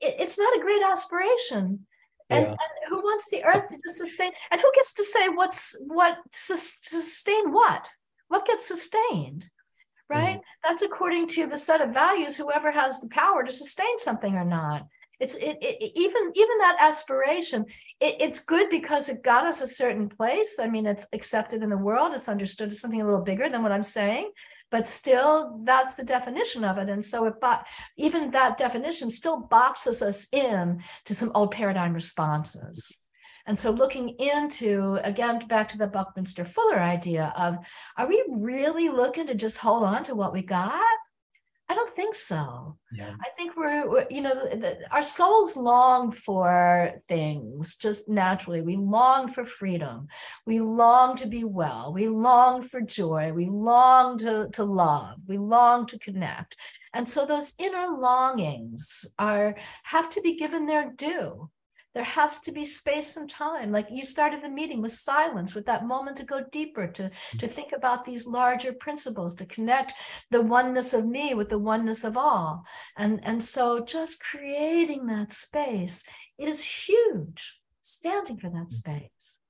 it, 0.02 0.16
it's 0.20 0.38
not 0.38 0.56
a 0.56 0.62
great 0.62 0.84
aspiration 0.84 1.88
and, 2.32 2.46
yeah. 2.46 2.50
and, 2.50 2.58
who 2.90 2.96
wants 3.02 3.30
the 3.30 3.44
earth 3.44 3.70
to 3.70 3.94
sustain 3.94 4.32
and 4.52 4.60
who 4.60 4.72
gets 4.76 4.94
to 4.94 5.04
say 5.04 5.30
what's 5.30 5.76
what 5.88 6.18
sustain 6.32 7.52
what? 7.52 7.90
What 8.28 8.46
gets 8.46 8.68
sustained 8.68 9.50
right? 10.10 10.40
Mm. 10.40 10.42
that's 10.64 10.82
according 10.82 11.28
to 11.28 11.48
the 11.48 11.58
set 11.58 11.82
of 11.82 11.94
values 11.94 12.36
whoever 12.36 12.70
has 12.70 13.00
the 13.00 13.08
power 13.10 13.44
to 13.44 13.52
sustain 13.52 13.98
something 13.98 14.36
or 14.36 14.44
not. 14.44 14.86
It's 15.20 15.36
it, 15.36 15.58
it 15.62 15.92
even 15.96 16.32
even 16.36 16.58
that 16.60 16.78
aspiration 16.80 17.66
it, 18.00 18.16
it's 18.20 18.40
good 18.40 18.70
because 18.70 19.08
it 19.08 19.24
got 19.24 19.46
us 19.46 19.62
a 19.62 19.68
certain 19.68 20.10
place. 20.10 20.60
I 20.60 20.68
mean 20.68 20.86
it's 20.86 21.08
accepted 21.14 21.64
in 21.64 21.70
the 21.70 21.78
world. 21.78 22.14
It's 22.14 22.28
understood 22.28 22.72
as 22.72 22.82
something 22.82 23.02
a 23.02 23.06
little 23.06 23.22
bigger 23.22 23.48
than 23.50 23.64
what 23.64 23.72
i'm 23.72 23.84
saying 23.84 24.32
but 24.72 24.88
still 24.88 25.60
that's 25.64 25.96
the 25.96 26.04
definition 26.04 26.64
of 26.64 26.78
it. 26.78 26.90
And 26.90 27.06
so 27.06 27.26
it 27.26 27.36
but 27.40 27.68
even 27.98 28.32
that 28.32 28.58
definition 28.58 29.12
still 29.12 29.42
boxes 29.42 30.02
us 30.02 30.28
in 30.32 30.82
to 31.06 31.14
some 31.14 31.32
old 31.36 31.52
paradigm 31.52 31.94
responses. 31.94 32.92
And 33.46 33.60
so 33.60 33.72
looking 33.72 34.10
into 34.20 35.00
again 35.04 35.48
back 35.48 35.70
to 35.70 35.78
the 35.78 35.88
buckminster 35.88 36.46
fuller 36.46 36.80
idea 36.80 37.34
of 37.38 37.58
are 37.98 38.08
we 38.08 38.24
really 38.30 38.90
looking 38.90 39.28
to 39.28 39.36
just 39.36 39.58
hold 39.58 39.84
on 39.84 40.04
to 40.06 40.16
what 40.16 40.34
we 40.34 40.42
got 40.42 40.82
I 41.72 41.74
don't 41.74 41.96
think 41.96 42.16
so. 42.16 42.76
Yeah. 42.92 43.14
I 43.22 43.30
think 43.38 43.56
we're, 43.56 43.90
we're 43.90 44.06
you 44.10 44.20
know, 44.20 44.34
the, 44.34 44.58
the, 44.58 44.78
our 44.92 45.02
souls 45.02 45.56
long 45.56 46.12
for 46.12 46.92
things 47.08 47.78
just 47.78 48.10
naturally. 48.10 48.62
We 48.62 48.76
long 48.76 49.32
for 49.32 49.46
freedom. 49.46 50.08
We 50.46 50.60
long 50.60 51.16
to 51.16 51.28
be 51.28 51.46
well. 51.46 51.94
We 51.94 52.10
long 52.10 52.62
for 52.62 52.82
joy. 52.82 53.32
We 53.32 53.46
long 53.46 54.18
to, 54.18 54.50
to 54.52 54.66
love. 54.66 55.16
We 55.30 55.38
long 55.38 55.86
to 55.86 56.00
connect. 56.00 56.58
And 56.94 57.10
so 57.10 57.26
those 57.26 57.54
inner 57.58 57.88
longings 57.98 59.06
are 59.18 59.56
have 59.84 60.10
to 60.10 60.20
be 60.20 60.36
given 60.36 60.66
their 60.66 60.92
due 60.92 61.50
there 61.94 62.04
has 62.04 62.40
to 62.40 62.52
be 62.52 62.66
space 62.66 63.18
and 63.18 63.30
time 63.30 63.72
like 63.72 63.88
you 63.90 64.04
started 64.04 64.42
the 64.42 64.50
meeting 64.50 64.82
with 64.82 64.92
silence 64.92 65.54
with 65.54 65.66
that 65.66 65.86
moment 65.86 66.18
to 66.18 66.24
go 66.24 66.44
deeper 66.52 66.88
to 66.88 67.10
to 67.40 67.48
mm. 67.48 67.52
think 67.52 67.72
about 67.72 68.06
these 68.06 68.28
larger 68.28 68.74
principles 68.74 69.36
to 69.36 69.46
connect 69.46 69.94
the 70.30 70.42
oneness 70.42 70.94
of 70.94 71.06
me 71.06 71.34
with 71.34 71.50
the 71.50 71.58
oneness 71.58 72.04
of 72.04 72.18
all 72.18 72.64
and 72.98 73.20
and 73.24 73.44
so 73.44 73.84
just 73.84 74.22
creating 74.22 75.08
that 75.08 75.34
space 75.34 76.04
is 76.38 76.64
huge 76.64 77.60
standing 77.82 78.38
for 78.38 78.50
that 78.50 78.68
mm. 78.68 79.41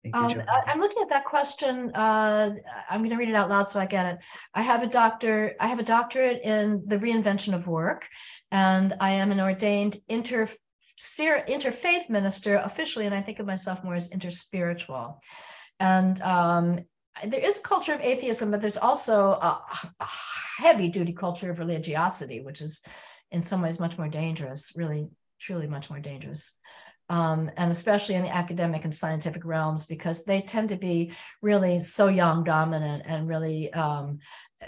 Space 0.00 0.12
um, 0.14 0.42
I, 0.66 0.72
am 0.72 0.80
looking 0.80 1.02
at 1.02 1.10
that 1.10 1.24
question. 1.24 1.90
Uh, 1.94 2.54
I'm 2.88 3.00
going 3.00 3.10
to 3.10 3.16
read 3.16 3.28
it 3.28 3.34
out 3.34 3.50
loud 3.50 3.68
so 3.68 3.80
I 3.80 3.86
get 3.86 4.06
it. 4.06 4.18
I 4.54 4.62
have 4.62 4.82
a 4.82 4.86
doctor. 4.86 5.54
I 5.60 5.66
have 5.66 5.78
a 5.78 5.84
doctorate 5.84 6.42
in 6.42 6.82
the 6.86 6.98
reinvention 6.98 7.54
of 7.54 7.66
work, 7.66 8.06
and 8.50 8.94
I 9.00 9.10
am 9.12 9.30
an 9.30 9.40
ordained 9.40 9.98
interfaith 10.08 10.56
spirit 11.00 11.46
interfaith 11.46 12.10
minister 12.10 12.56
officially, 12.56 13.06
and 13.06 13.14
I 13.14 13.22
think 13.22 13.38
of 13.38 13.46
myself 13.46 13.82
more 13.82 13.94
as 13.94 14.10
interspiritual. 14.10 15.16
And 15.78 16.20
um, 16.20 16.80
there 17.26 17.40
is 17.40 17.56
a 17.56 17.62
culture 17.62 17.94
of 17.94 18.02
atheism, 18.02 18.50
but 18.50 18.60
there's 18.60 18.76
also 18.76 19.30
a, 19.30 19.62
a 19.98 20.08
heavy 20.58 20.88
duty 20.88 21.14
culture 21.14 21.50
of 21.50 21.58
religiosity, 21.58 22.40
which 22.40 22.60
is 22.60 22.82
in 23.30 23.40
some 23.40 23.62
ways 23.62 23.80
much 23.80 23.96
more 23.96 24.08
dangerous, 24.08 24.72
really, 24.76 25.08
truly 25.40 25.66
much 25.66 25.88
more 25.88 26.00
dangerous. 26.00 26.52
Um, 27.10 27.50
and 27.56 27.72
especially 27.72 28.14
in 28.14 28.22
the 28.22 28.34
academic 28.34 28.84
and 28.84 28.94
scientific 28.94 29.44
realms, 29.44 29.84
because 29.84 30.24
they 30.24 30.40
tend 30.40 30.68
to 30.68 30.76
be 30.76 31.12
really 31.42 31.80
so 31.80 32.06
yang 32.06 32.44
dominant 32.44 33.02
and 33.04 33.28
really 33.28 33.72
um, 33.74 34.20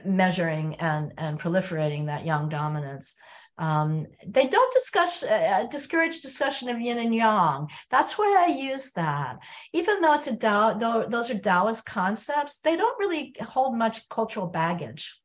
measuring 0.05 0.75
and, 0.77 1.13
and 1.19 1.39
proliferating 1.39 2.07
that 2.07 2.27
yang 2.27 2.49
dominance. 2.49 3.15
Um, 3.59 4.07
they 4.27 4.49
don't 4.49 4.73
discuss, 4.73 5.23
uh, 5.23 5.69
discourage 5.71 6.21
discussion 6.21 6.69
of 6.69 6.81
yin 6.81 6.99
and 6.99 7.15
yang. 7.15 7.69
That's 7.91 8.19
why 8.19 8.45
I 8.45 8.51
use 8.53 8.91
that. 8.93 9.39
Even 9.73 10.01
though 10.01 10.15
it's 10.15 10.27
a 10.27 10.35
Tao, 10.35 10.75
though 10.75 11.07
those 11.09 11.31
are 11.31 11.39
Taoist 11.39 11.87
concepts, 11.87 12.59
they 12.59 12.75
don't 12.75 12.99
really 12.99 13.37
hold 13.41 13.79
much 13.79 14.09
cultural 14.09 14.49
baggage. 14.49 15.17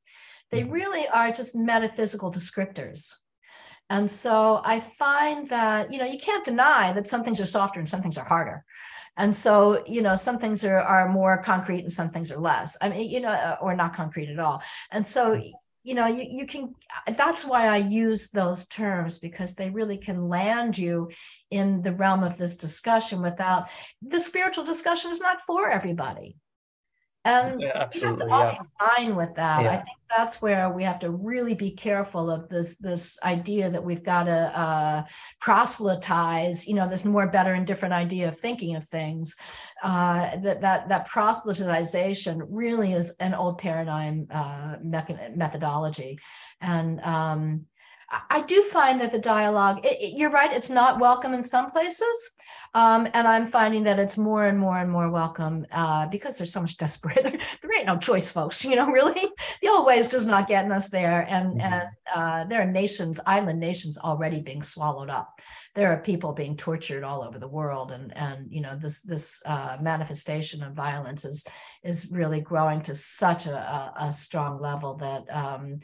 They 0.51 0.61
mm-hmm. 0.61 0.72
really 0.72 1.07
are 1.07 1.32
just 1.32 1.55
metaphysical 1.55 2.32
descriptors. 2.32 3.13
And 3.89 4.09
so 4.09 4.61
I 4.63 4.79
find 4.79 5.47
that, 5.49 5.91
you 5.91 5.99
know, 5.99 6.05
you 6.05 6.19
can't 6.19 6.43
deny 6.43 6.91
that 6.91 7.07
some 7.07 7.23
things 7.23 7.39
are 7.39 7.45
softer 7.45 7.79
and 7.79 7.88
some 7.88 8.01
things 8.01 8.17
are 8.17 8.25
harder. 8.25 8.65
And 9.15 9.35
so, 9.35 9.83
you 9.88 10.01
know, 10.01 10.15
some 10.15 10.38
things 10.38 10.63
are, 10.63 10.79
are 10.79 11.09
more 11.09 11.41
concrete 11.41 11.79
and 11.79 11.91
some 11.91 12.09
things 12.09 12.31
are 12.31 12.38
less. 12.38 12.77
I 12.81 12.89
mean, 12.89 13.09
you 13.09 13.19
know, 13.19 13.57
or 13.61 13.75
not 13.75 13.95
concrete 13.95 14.29
at 14.29 14.39
all. 14.39 14.61
And 14.91 15.05
so, 15.05 15.31
mm 15.31 15.51
you 15.88 15.93
know 15.93 16.05
you, 16.05 16.25
you 16.29 16.45
can 16.45 16.75
that's 17.15 17.45
why 17.45 17.67
i 17.67 17.77
use 17.77 18.29
those 18.31 18.67
terms 18.67 19.19
because 19.19 19.55
they 19.55 19.69
really 19.69 19.97
can 19.97 20.27
land 20.27 20.77
you 20.77 21.09
in 21.49 21.81
the 21.81 21.93
realm 21.93 22.25
of 22.25 22.38
this 22.38 22.57
discussion 22.57 23.21
without 23.21 23.69
the 24.01 24.19
spiritual 24.19 24.65
discussion 24.65 25.11
is 25.11 25.21
not 25.21 25.39
for 25.47 25.69
everybody 25.69 26.35
and 27.28 27.61
yeah, 27.61 27.71
absolutely, 27.75 28.30
have 28.30 28.57
to 28.57 28.63
yeah. 28.63 28.88
fine 28.88 29.15
with 29.15 29.36
that. 29.36 29.63
Yeah. 29.63 29.71
I 29.71 29.75
think 29.75 29.97
that's 30.09 30.41
where 30.41 30.69
we 30.69 30.84
have 30.84 30.99
to 30.99 31.11
really 31.11 31.53
be 31.53 31.71
careful 31.71 32.32
of 32.32 32.47
this 32.47 32.78
this 32.78 33.19
idea 33.21 33.69
that 33.69 33.84
we've 33.84 34.03
got 34.03 34.23
to 34.23 34.57
uh, 34.57 35.03
proselytize. 35.41 36.65
You 36.67 36.75
know, 36.75 36.88
this 36.88 37.03
more 37.03 37.28
better 37.28 37.53
and 37.53 37.67
different 37.67 37.93
idea 37.93 38.30
of 38.30 38.39
thinking 38.39 38.78
of 38.78 38.88
things. 38.88 39.36
Uh, 39.84 40.38
that 40.38 40.61
that 40.61 40.88
that 40.89 41.09
proselytization 41.09 42.41
really 42.49 42.93
is 42.93 43.11
an 43.19 43.34
old 43.34 43.57
paradigm 43.57 44.28
uh, 44.32 44.75
methodology, 44.82 46.17
and 46.61 47.01
um, 47.01 47.65
I 48.30 48.41
do 48.41 48.63
find 48.63 49.01
that 49.01 49.11
the 49.11 49.19
dialogue. 49.19 49.86
It, 49.86 50.01
it, 50.01 50.17
you're 50.17 50.32
right; 50.32 50.53
it's 50.53 50.69
not 50.69 50.99
welcome 50.99 51.34
in 51.34 51.43
some 51.43 51.71
places. 51.71 52.32
Um, 52.78 53.07
and 53.15 53.28
I'm 53.28 53.47
finding 53.47 53.86
that 53.86 53.97
it's 53.97 54.19
more 54.19 54.45
and 54.45 54.59
more 54.59 54.78
and 54.78 54.91
more 54.91 55.09
welcome 55.09 55.65
uh, 55.71 56.05
because 56.09 56.38
there's 56.38 56.53
so 56.53 56.61
much 56.61 56.78
desperate. 56.78 57.17
There, 57.23 57.32
there, 57.32 57.75
ain't 57.75 57.88
no 57.88 57.97
choice, 57.97 58.30
folks. 58.30 58.63
You 58.63 58.75
know, 58.75 58.91
really, 58.91 59.19
the 59.63 59.69
old 59.69 59.88
ways 59.88 60.07
just 60.07 60.28
not 60.28 60.47
getting 60.47 60.71
us 60.71 60.91
there. 60.91 61.25
And 61.28 61.59
mm-hmm. 61.59 61.73
and 61.73 61.89
uh, 62.13 62.43
there 62.45 62.61
are 62.61 62.71
nations, 62.71 63.19
island 63.25 63.59
nations, 63.59 63.97
already 63.97 64.41
being 64.41 64.61
swallowed 64.61 65.09
up. 65.09 65.41
There 65.73 65.91
are 65.91 65.97
people 65.97 66.34
being 66.34 66.55
tortured 66.55 67.03
all 67.03 67.23
over 67.23 67.39
the 67.39 67.47
world, 67.47 67.91
and 67.91 68.15
and 68.15 68.51
you 68.51 68.61
know 68.61 68.75
this 68.75 68.99
this 68.99 69.41
uh, 69.47 69.78
manifestation 69.82 70.61
of 70.61 70.73
violence 70.73 71.25
is 71.25 71.47
is 71.84 72.11
really 72.11 72.41
growing 72.41 72.82
to 72.82 72.93
such 72.93 73.47
a, 73.47 73.55
a, 73.55 74.09
a 74.09 74.13
strong 74.13 74.61
level 74.61 74.97
that. 74.97 75.23
Um, 75.36 75.80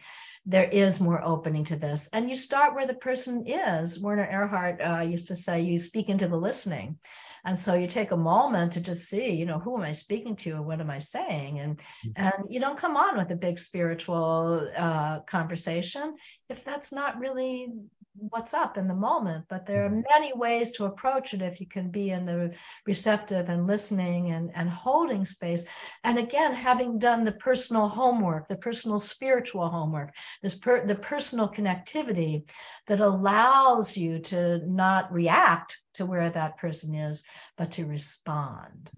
there 0.46 0.70
is 0.70 1.00
more 1.00 1.24
opening 1.24 1.64
to 1.66 1.76
this. 1.76 2.10
And 2.12 2.30
you 2.30 2.36
start 2.36 2.76
where 2.76 2.88
the 2.88 2.94
person 2.94 3.46
is. 3.48 4.00
Werner 4.00 4.28
Erhard 4.28 4.82
uh, 4.86 5.02
used 5.04 5.28
to 5.28 5.36
say, 5.36 5.62
you 5.62 5.80
speak 5.80 6.10
into 6.10 6.28
the 6.28 6.38
listening. 6.38 6.98
And 7.46 7.60
so 7.60 7.74
you 7.74 7.88
take 7.88 8.12
a 8.12 8.18
moment 8.18 8.74
to 8.74 8.82
just 8.82 9.10
see, 9.10 9.32
you 9.32 9.46
know, 9.46 9.60
who 9.60 9.76
am 9.76 9.84
I 9.84 9.91
speaking 9.91 10.36
to 10.38 10.52
and 10.52 10.66
what 10.66 10.80
am 10.80 10.89
I 10.89 11.00
saying? 11.00 11.60
And 11.60 11.78
mm-hmm. 11.78 12.12
and 12.16 12.34
you 12.50 12.62
don't 12.62 12.80
come 12.80 12.96
on 12.96 13.18
with 13.18 13.32
a 13.32 13.36
big 13.36 13.60
spiritual 13.60 14.70
uh, 14.76 15.20
conversation 15.22 16.16
if 16.50 16.64
that's 16.64 16.94
not 16.94 17.20
really 17.20 17.68
what's 18.16 18.53
up 18.53 18.78
in 18.78 18.88
the 18.88 18.93
moment 18.93 19.43
but 19.49 19.66
there 19.66 19.86
are 19.86 19.89
mm-hmm. 19.89 20.01
many 20.14 20.32
ways 20.34 20.72
to 20.72 20.86
approach 20.86 21.34
it 21.34 21.41
if 21.41 21.59
you 21.59 21.68
can 21.68 21.89
be 21.89 22.11
in 22.11 22.26
the 22.26 22.51
receptive 22.86 23.49
and 23.49 23.66
listening 23.66 24.32
and, 24.32 24.51
and 24.53 24.70
holding 24.70 25.26
space 25.26 25.66
and 26.03 26.20
again 26.20 26.53
having 26.53 26.99
done 26.99 27.24
the 27.24 27.32
personal 27.34 27.88
homework 27.88 28.47
the 28.47 28.55
personal 28.55 28.99
spiritual 28.99 29.68
homework 29.68 30.11
this 30.43 30.55
per, 30.55 30.86
the 30.86 30.95
personal 30.95 31.49
connectivity 31.49 32.47
that 32.88 32.99
allows 32.99 33.97
you 33.97 34.20
to 34.20 34.59
not 34.68 35.11
react 35.11 35.82
to 35.93 36.05
where 36.05 36.30
that 36.30 36.57
person 36.57 36.93
is 36.93 37.24
but 37.57 37.72
to 37.72 37.86
respond 37.86 38.91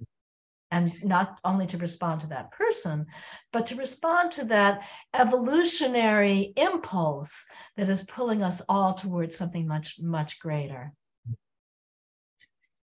and 0.71 0.93
not 1.03 1.39
only 1.43 1.67
to 1.67 1.77
respond 1.77 2.21
to 2.21 2.27
that 2.27 2.51
person, 2.51 3.05
but 3.53 3.65
to 3.67 3.75
respond 3.75 4.31
to 4.31 4.45
that 4.45 4.81
evolutionary 5.13 6.53
impulse 6.57 7.45
that 7.77 7.89
is 7.89 8.03
pulling 8.03 8.41
us 8.41 8.61
all 8.67 8.93
towards 8.93 9.37
something 9.37 9.67
much, 9.67 9.95
much 9.99 10.39
greater. 10.39 10.93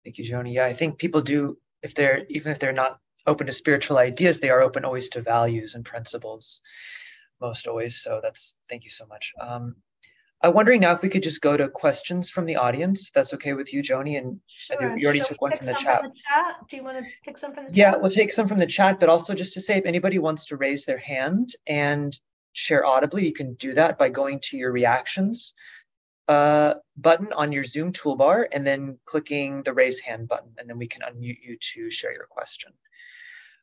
Thank 0.03 0.18
you, 0.20 0.24
Joni. 0.24 0.53
Yeah, 0.53 0.66
I 0.66 0.74
think 0.74 0.99
people 0.99 1.22
do, 1.22 1.57
if 1.82 1.95
they're, 1.95 2.26
even 2.30 2.51
if 2.51 2.59
they're 2.59 2.72
not 2.72 2.99
open 3.26 3.47
to 3.47 3.53
spiritual 3.53 3.97
ideas, 3.97 4.39
they 4.39 4.49
are 4.49 4.61
open 4.61 4.86
always 4.86 5.09
to 5.09 5.22
values 5.22 5.74
and 5.74 5.84
principles, 5.84 6.61
most 7.41 7.68
always. 7.68 8.01
So 8.01 8.20
that's, 8.22 8.55
thank 8.70 8.84
you 8.84 8.91
so 8.91 9.07
much. 9.07 9.34
Um, 9.41 9.76
I'm 10.42 10.54
wondering 10.54 10.82
now 10.82 10.92
if 10.92 11.02
we 11.02 11.10
could 11.10 11.24
just 11.24 11.42
go 11.42 11.58
to 11.58 11.68
questions 11.70 12.30
from 12.30 12.46
the 12.46 12.58
audience. 12.58 13.08
If 13.08 13.14
that's 13.14 13.34
okay 13.36 13.54
with 13.54 13.74
you, 13.74 13.82
Joni. 13.82 14.18
And 14.18 14.40
sure. 14.48 14.78
I 14.80 15.04
already 15.04 15.20
Shall 15.20 15.28
took 15.28 15.42
one 15.42 15.54
from 15.54 15.68
the 15.68 15.74
chat. 15.74 16.02
from 16.02 16.10
the 16.12 16.16
chat. 16.28 16.56
Do 16.70 16.76
you 16.76 16.84
want 16.84 17.00
to 17.00 17.06
pick 17.24 17.38
some 17.38 17.54
from 17.54 17.68
the 17.68 17.74
yeah, 17.74 17.92
chat? 17.92 18.02
we'll 18.02 18.12
take 18.12 18.32
some 18.32 18.48
from 18.48 18.58
the 18.58 18.66
chat, 18.66 19.00
but 19.00 19.10
also 19.10 19.34
just 19.34 19.54
to 19.54 19.62
say 19.62 19.78
if 19.78 19.86
anybody 19.86 20.20
wants 20.20 20.46
to 20.48 20.58
raise 20.58 20.86
their 20.86 20.98
hand 20.98 21.50
and 21.68 22.16
share 22.54 22.86
audibly, 22.86 23.26
you 23.26 23.34
can 23.34 23.54
do 23.56 23.74
that 23.74 23.98
by 23.98 24.10
going 24.10 24.40
to 24.42 24.58
your 24.58 24.72
reactions 24.72 25.54
uh, 26.28 26.76
button 26.98 27.32
on 27.34 27.52
your 27.52 27.64
Zoom 27.64 27.92
toolbar 27.92 28.48
and 28.52 28.66
then 28.66 28.98
clicking 29.06 29.64
the 29.64 29.74
raise 29.74 30.00
hand 30.00 30.28
button, 30.28 30.52
and 30.58 30.70
then 30.70 30.78
we 30.78 30.88
can 30.88 31.02
unmute 31.02 31.40
you 31.44 31.58
to 31.60 31.90
share 31.90 32.14
your 32.14 32.28
question. 32.30 32.72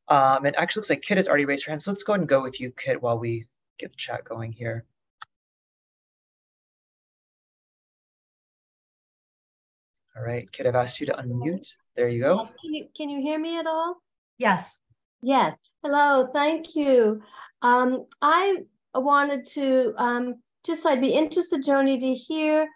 Um, 0.08 0.44
and 0.44 0.56
actually 0.56 0.80
looks 0.80 0.90
like 0.90 1.02
Kit 1.02 1.16
has 1.18 1.28
already 1.28 1.44
raised 1.44 1.64
her 1.66 1.72
hand, 1.72 1.82
so 1.82 1.90
let's 1.90 2.02
go 2.02 2.12
ahead 2.12 2.20
and 2.20 2.28
go 2.28 2.42
with 2.42 2.60
you, 2.60 2.72
Kit, 2.72 3.02
while 3.02 3.18
we 3.18 3.46
get 3.78 3.90
the 3.90 3.96
chat 3.96 4.24
going 4.24 4.52
here. 4.52 4.84
All 10.16 10.22
right, 10.22 10.50
could 10.52 10.66
I've 10.66 10.74
asked 10.74 11.00
you 11.00 11.06
to 11.06 11.14
unmute. 11.14 11.68
There 11.96 12.08
you 12.08 12.22
go. 12.22 12.42
Yes. 12.42 12.54
Can 12.62 12.74
you 12.74 12.88
can 12.96 13.08
you 13.08 13.20
hear 13.20 13.38
me 13.38 13.58
at 13.58 13.66
all? 13.66 14.02
Yes. 14.38 14.80
Yes. 15.22 15.58
Hello. 15.82 16.28
Thank 16.32 16.76
you. 16.76 17.22
Um, 17.62 18.06
I 18.20 18.58
wanted 18.94 19.46
to 19.48 19.94
um, 19.96 20.34
just 20.64 20.84
I'd 20.84 21.00
be 21.00 21.14
interested, 21.14 21.64
Joni, 21.64 21.98
to 22.00 22.14
hear 22.14 22.68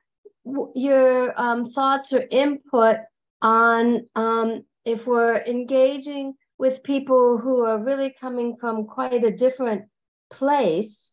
your 0.74 1.38
um, 1.40 1.70
thoughts 1.72 2.12
or 2.12 2.24
input 2.30 2.98
on 3.42 4.06
um, 4.14 4.64
if 4.84 5.06
we're 5.06 5.38
engaging 5.38 6.34
with 6.58 6.82
people 6.82 7.36
who 7.36 7.64
are 7.64 7.78
really 7.78 8.14
coming 8.18 8.56
from 8.56 8.86
quite 8.86 9.24
a 9.24 9.30
different 9.30 9.86
place 10.30 11.12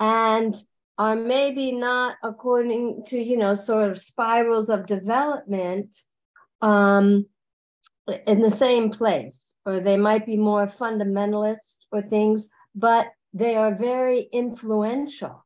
and 0.00 0.54
are 0.98 1.16
maybe 1.16 1.72
not 1.72 2.16
according 2.22 3.04
to 3.06 3.18
you 3.18 3.36
know 3.36 3.54
sort 3.54 3.90
of 3.90 3.98
spirals 3.98 4.68
of 4.68 4.86
development 4.86 5.96
um, 6.60 7.26
in 8.26 8.40
the 8.40 8.50
same 8.50 8.90
place 8.90 9.54
or 9.64 9.80
they 9.80 9.96
might 9.96 10.26
be 10.26 10.36
more 10.36 10.66
fundamentalist 10.66 11.78
or 11.90 12.02
things 12.02 12.48
but 12.74 13.08
they 13.34 13.56
are 13.56 13.74
very 13.74 14.20
influential. 14.20 15.44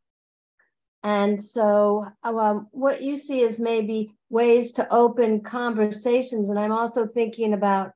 And 1.03 1.43
so 1.43 2.07
um, 2.25 2.67
what 2.73 3.01
you 3.01 3.17
see 3.17 3.43
is 3.43 3.61
maybe 3.61 4.17
ways 4.29 4.73
to 4.73 4.93
open 4.93 5.41
conversations 5.41 6.51
and 6.51 6.59
i'm 6.59 6.73
also 6.73 7.07
thinking 7.07 7.53
about 7.53 7.93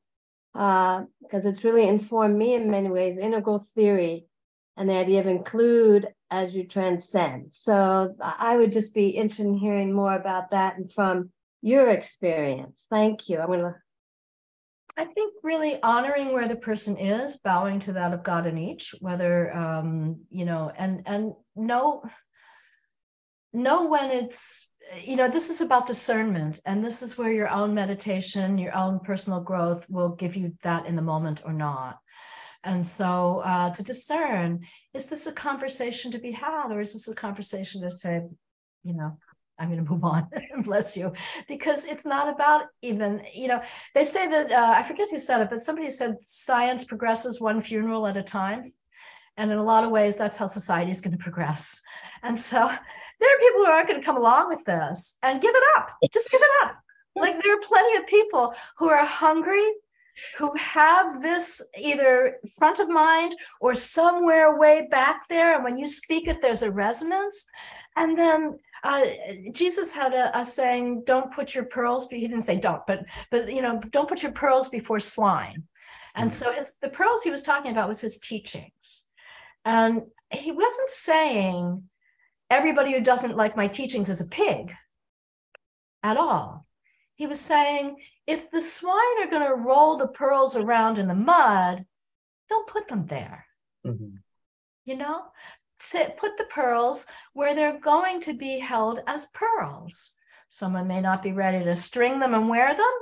uh, 0.55 1.03
because 1.23 1.45
uh, 1.45 1.49
it's 1.49 1.65
really 1.65 1.87
informed 1.89 2.37
me 2.37 2.55
in 2.55 2.71
many 2.71 2.89
ways 2.89 3.19
integral 3.19 3.65
theory 3.75 4.27
and 4.77 4.89
the 4.89 4.95
idea 4.95 5.21
of 5.21 5.27
include 5.27 6.09
as 6.31 6.55
you 6.55 6.67
transcend. 6.67 7.53
So 7.53 8.15
I 8.21 8.57
would 8.57 8.73
just 8.73 8.95
be 8.95 9.09
interested 9.09 9.47
in 9.47 9.55
hearing 9.55 9.93
more 9.93 10.15
about 10.15 10.51
that 10.51 10.77
and 10.77 10.91
from 10.91 11.31
your 11.63 11.89
experience. 11.89 12.87
Thank 12.91 13.29
you. 13.29 13.39
I'm 13.39 13.47
going 13.47 13.61
to. 13.61 13.75
I 14.97 15.05
think 15.05 15.35
really 15.43 15.83
honoring 15.83 16.33
where 16.33 16.49
the 16.49 16.57
person 16.57 16.99
is, 16.99 17.39
bowing 17.39 17.81
to 17.81 17.93
that 17.95 18.13
of 18.13 18.23
God 18.23 18.47
in 18.47 18.59
each, 18.59 18.95
whether 19.01 19.55
um, 19.57 20.21
you 20.31 20.45
know, 20.45 20.71
and 20.77 21.03
and 21.07 21.33
know 21.57 22.03
know 23.53 23.87
when 23.87 24.11
it's 24.11 24.69
you 25.03 25.17
know 25.17 25.29
this 25.29 25.51
is 25.51 25.61
about 25.61 25.87
discernment 25.87 26.61
and 26.65 26.85
this 26.85 27.03
is 27.03 27.17
where 27.17 27.33
your 27.33 27.49
own 27.49 27.75
meditation 27.75 28.59
your 28.59 28.77
own 28.77 28.99
personal 29.01 29.41
growth 29.41 29.85
will 29.89 30.11
give 30.11 30.37
you 30.37 30.53
that 30.63 30.87
in 30.87 30.97
the 30.97 31.03
moment 31.03 31.43
or 31.45 31.53
not 31.53 31.99
and 32.63 32.87
so 32.87 33.43
uh, 33.45 33.71
to 33.71 33.83
discern, 33.83 34.67
is 34.93 35.07
this 35.07 35.27
a 35.27 35.33
conversation 35.33 36.13
to 36.13 36.19
be 36.19 36.33
had 36.33 36.71
or 36.71 36.81
is 36.81 36.93
this 36.93 37.09
a 37.09 37.15
conversation 37.15 37.81
to 37.83 37.91
say, 37.91 38.23
you 38.83 38.95
know, 38.95 39.17
I'm 39.59 39.69
going 39.71 39.85
to 39.85 39.91
move 39.91 40.05
on. 40.05 40.29
And 40.53 40.65
bless 40.65 40.97
you, 40.97 41.13
because 41.47 41.85
it's 41.85 42.05
not 42.05 42.33
about 42.33 42.67
even 42.83 43.23
you 43.33 43.47
know. 43.49 43.63
They 43.95 44.05
say 44.05 44.27
that 44.27 44.51
uh, 44.51 44.75
I 44.77 44.83
forget 44.83 45.09
who 45.11 45.19
said 45.19 45.43
it, 45.43 45.51
but 45.51 45.63
somebody 45.63 45.91
said 45.91 46.17
science 46.25 46.83
progresses 46.83 47.41
one 47.41 47.61
funeral 47.61 48.07
at 48.07 48.17
a 48.17 48.23
time, 48.23 48.73
and 49.37 49.53
in 49.53 49.59
a 49.59 49.63
lot 49.63 49.85
of 49.85 49.91
ways, 49.91 50.17
that's 50.17 50.37
how 50.37 50.47
society 50.47 50.91
is 50.91 51.01
going 51.01 51.17
to 51.17 51.23
progress. 51.23 51.81
And 52.23 52.39
so 52.39 52.59
there 52.59 53.37
are 53.37 53.39
people 53.39 53.61
who 53.61 53.71
aren't 53.71 53.89
going 53.89 54.01
to 54.01 54.05
come 54.05 54.17
along 54.17 54.49
with 54.49 54.65
this 54.65 55.17
and 55.23 55.41
give 55.41 55.55
it 55.55 55.63
up. 55.77 55.91
Just 56.13 56.31
give 56.31 56.41
it 56.43 56.65
up. 56.65 56.77
Like 57.15 57.43
there 57.43 57.55
are 57.55 57.61
plenty 57.61 57.97
of 57.97 58.07
people 58.07 58.55
who 58.79 58.89
are 58.89 59.05
hungry 59.05 59.65
who 60.39 60.53
have 60.57 61.23
this 61.23 61.63
either 61.79 62.37
front 62.59 62.79
of 62.79 62.89
mind 62.89 63.35
or 63.61 63.75
somewhere 63.75 64.57
way 64.57 64.89
back 64.91 65.29
there. 65.29 65.55
And 65.55 65.65
when 65.65 65.77
you 65.77 65.87
speak 65.87 66.29
it, 66.29 66.41
there's 66.41 66.63
a 66.63 66.71
resonance. 66.71 67.47
And 67.97 68.19
then 68.19 68.59
uh, 68.83 69.03
Jesus 69.53 69.93
had 69.93 70.15
a, 70.15 70.39
a, 70.39 70.45
saying, 70.45 71.05
"Don't 71.07 71.33
put 71.33 71.55
your 71.55 71.65
pearls." 71.65 72.09
He 72.09 72.21
didn't 72.21 72.43
say 72.43 72.57
don't, 72.57 72.87
but 72.87 73.01
but 73.31 73.53
you 73.55 73.63
know, 73.63 73.79
don't 73.91 74.09
put 74.09 74.23
your 74.23 74.33
pearls 74.33 74.69
before 74.69 75.01
swine. 75.01 75.65
And 76.15 76.31
mm-hmm. 76.31 76.45
so 76.45 76.53
his 76.53 76.75
the 76.81 76.89
pearls 76.89 77.23
he 77.23 77.31
was 77.31 77.43
talking 77.43 77.73
about 77.73 77.89
was 77.89 78.01
his 78.01 78.19
teachings, 78.19 79.05
and 79.65 80.03
he 80.31 80.53
wasn't 80.53 80.89
saying 80.89 81.83
everybody 82.49 82.93
who 82.93 83.01
doesn't 83.01 83.37
like 83.37 83.57
my 83.57 83.69
teachings 83.69 84.09
is 84.09 84.21
a 84.21 84.27
pig 84.27 84.73
at 86.03 86.17
all. 86.17 86.67
He 87.21 87.27
was 87.27 87.39
saying 87.39 87.97
if 88.27 88.51
the 88.51 88.63
swine 88.63 89.21
are 89.21 89.31
going 89.31 89.47
to 89.47 89.55
roll 89.55 89.99
the 89.99 90.09
pearls 90.09 90.57
around 90.57 90.97
in 90.97 91.07
the 91.07 91.15
mud, 91.15 91.85
don't 92.49 92.67
put 92.67 92.89
them 92.89 93.05
there. 93.05 93.45
Mm-hmm. 93.87 94.17
You 94.87 94.97
know, 94.97 95.25
Sit, 95.79 96.17
put 96.17 96.39
the 96.39 96.45
pearls 96.45 97.05
where 97.35 97.55
they're 97.55 97.79
going 97.79 98.23
to 98.23 98.33
be 98.33 98.59
held 98.59 99.01
as 99.07 99.27
pearls. 99.35 100.15
Someone 100.49 100.89
may 100.89 101.03
not 101.03 101.23
be 101.23 101.33
ready 101.33 101.63
to 101.63 101.77
string 101.77 102.21
them 102.21 102.33
and 102.33 102.49
wear 102.49 102.75
them, 102.75 102.95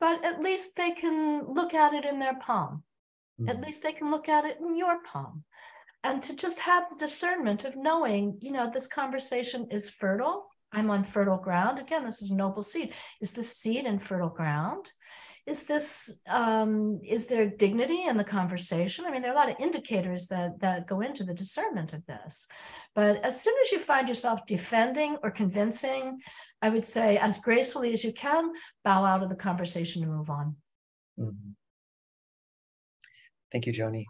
but 0.00 0.24
at 0.24 0.42
least 0.42 0.74
they 0.74 0.90
can 0.90 1.44
look 1.46 1.74
at 1.74 1.94
it 1.94 2.04
in 2.04 2.18
their 2.18 2.40
palm. 2.40 2.82
Mm-hmm. 3.40 3.50
At 3.50 3.60
least 3.60 3.84
they 3.84 3.92
can 3.92 4.10
look 4.10 4.28
at 4.28 4.46
it 4.46 4.58
in 4.58 4.76
your 4.76 4.98
palm. 5.04 5.44
And 6.02 6.20
to 6.22 6.34
just 6.34 6.58
have 6.58 6.90
the 6.90 6.96
discernment 6.96 7.64
of 7.64 7.76
knowing, 7.76 8.38
you 8.40 8.50
know, 8.50 8.68
this 8.68 8.88
conversation 8.88 9.68
is 9.70 9.88
fertile. 9.88 10.48
I'm 10.72 10.90
on 10.90 11.04
fertile 11.04 11.38
ground. 11.38 11.78
Again, 11.78 12.04
this 12.04 12.22
is 12.22 12.30
a 12.30 12.34
noble 12.34 12.62
seed. 12.62 12.92
Is 13.20 13.32
this 13.32 13.56
seed 13.56 13.86
in 13.86 13.98
fertile 13.98 14.28
ground? 14.28 14.90
is 15.48 15.62
this 15.62 16.20
um, 16.28 17.00
is 17.02 17.26
there 17.26 17.48
dignity 17.48 18.04
in 18.04 18.16
the 18.16 18.24
conversation 18.24 19.04
i 19.06 19.10
mean 19.10 19.22
there 19.22 19.30
are 19.30 19.34
a 19.34 19.38
lot 19.38 19.50
of 19.50 19.56
indicators 19.58 20.26
that 20.28 20.60
that 20.60 20.86
go 20.86 21.00
into 21.00 21.24
the 21.24 21.34
discernment 21.34 21.92
of 21.92 22.04
this 22.06 22.46
but 22.94 23.16
as 23.24 23.40
soon 23.40 23.54
as 23.64 23.72
you 23.72 23.78
find 23.78 24.08
yourself 24.08 24.44
defending 24.46 25.16
or 25.22 25.30
convincing 25.30 26.18
i 26.60 26.68
would 26.68 26.84
say 26.84 27.16
as 27.18 27.38
gracefully 27.38 27.92
as 27.92 28.04
you 28.04 28.12
can 28.12 28.52
bow 28.84 29.04
out 29.04 29.22
of 29.22 29.30
the 29.30 29.34
conversation 29.34 30.02
and 30.02 30.12
move 30.12 30.28
on 30.28 30.54
mm-hmm. 31.18 31.50
thank 33.50 33.66
you 33.66 33.72
joni 33.72 34.04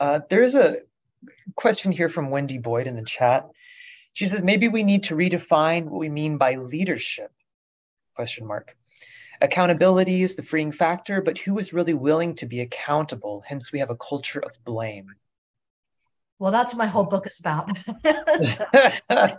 uh, 0.00 0.20
there's 0.28 0.54
a 0.54 0.76
question 1.56 1.90
here 1.90 2.08
from 2.08 2.28
wendy 2.28 2.58
boyd 2.58 2.86
in 2.86 2.96
the 2.96 3.04
chat 3.04 3.48
she 4.12 4.26
says 4.26 4.42
maybe 4.42 4.68
we 4.68 4.82
need 4.82 5.04
to 5.04 5.14
redefine 5.14 5.84
what 5.84 5.98
we 5.98 6.08
mean 6.08 6.38
by 6.38 6.56
leadership 6.56 7.32
question 8.14 8.46
mark 8.46 8.76
Accountability 9.42 10.22
is 10.22 10.36
the 10.36 10.42
freeing 10.42 10.70
factor, 10.70 11.20
but 11.20 11.36
who 11.36 11.58
is 11.58 11.72
really 11.72 11.94
willing 11.94 12.36
to 12.36 12.46
be 12.46 12.60
accountable? 12.60 13.42
Hence, 13.44 13.72
we 13.72 13.80
have 13.80 13.90
a 13.90 13.96
culture 13.96 14.38
of 14.38 14.56
blame. 14.64 15.08
Well, 16.38 16.52
that's 16.52 16.72
what 16.72 16.78
my 16.78 16.86
whole 16.86 17.04
book 17.04 17.26
is 17.26 17.40
about. 17.40 17.68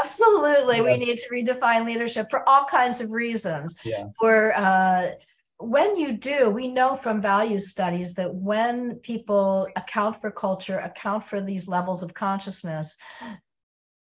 absolutely, 0.00 0.76
yeah. 0.76 0.82
we 0.82 0.96
need 0.96 1.18
to 1.18 1.28
redefine 1.30 1.84
leadership 1.84 2.30
for 2.30 2.48
all 2.48 2.64
kinds 2.64 3.00
of 3.00 3.10
reasons. 3.10 3.74
Yeah. 3.84 4.06
For 4.20 4.56
uh, 4.56 5.10
when 5.58 5.96
you 5.96 6.12
do, 6.12 6.48
we 6.50 6.68
know 6.68 6.94
from 6.94 7.20
value 7.20 7.58
studies 7.58 8.14
that 8.14 8.32
when 8.32 8.96
people 8.96 9.66
account 9.74 10.20
for 10.20 10.30
culture, 10.30 10.78
account 10.78 11.24
for 11.24 11.40
these 11.40 11.66
levels 11.66 12.04
of 12.04 12.14
consciousness, 12.14 12.96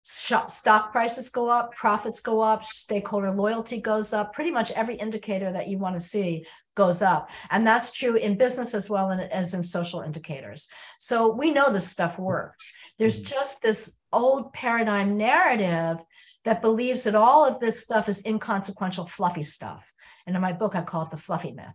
stock 0.02 0.92
prices 0.92 1.28
go 1.28 1.48
up, 1.48 1.74
profits 1.74 2.20
go 2.20 2.40
up, 2.40 2.64
stakeholder 2.64 3.30
loyalty 3.30 3.80
goes 3.80 4.12
up. 4.12 4.32
Pretty 4.32 4.50
much 4.50 4.70
every 4.72 4.96
indicator 4.96 5.52
that 5.52 5.68
you 5.68 5.78
want 5.78 5.96
to 5.96 6.00
see 6.00 6.46
goes 6.74 7.02
up. 7.02 7.30
And 7.50 7.66
that's 7.66 7.90
true 7.90 8.16
in 8.16 8.38
business 8.38 8.74
as 8.74 8.88
well 8.88 9.10
as 9.10 9.54
in 9.54 9.64
social 9.64 10.00
indicators. 10.00 10.68
So 10.98 11.32
we 11.32 11.50
know 11.50 11.70
this 11.70 11.88
stuff 11.88 12.18
works. 12.18 12.72
There's 12.98 13.16
mm-hmm. 13.20 13.34
just 13.34 13.62
this 13.62 13.98
old 14.12 14.52
paradigm 14.52 15.16
narrative 15.16 15.98
that 16.44 16.62
believes 16.62 17.02
that 17.04 17.14
all 17.14 17.44
of 17.44 17.60
this 17.60 17.80
stuff 17.80 18.08
is 18.08 18.22
inconsequential, 18.24 19.06
fluffy 19.06 19.42
stuff. 19.42 19.92
And 20.26 20.34
in 20.34 20.42
my 20.42 20.52
book, 20.52 20.74
I 20.74 20.82
call 20.82 21.02
it 21.02 21.10
the 21.10 21.16
fluffy 21.16 21.52
myth. 21.52 21.66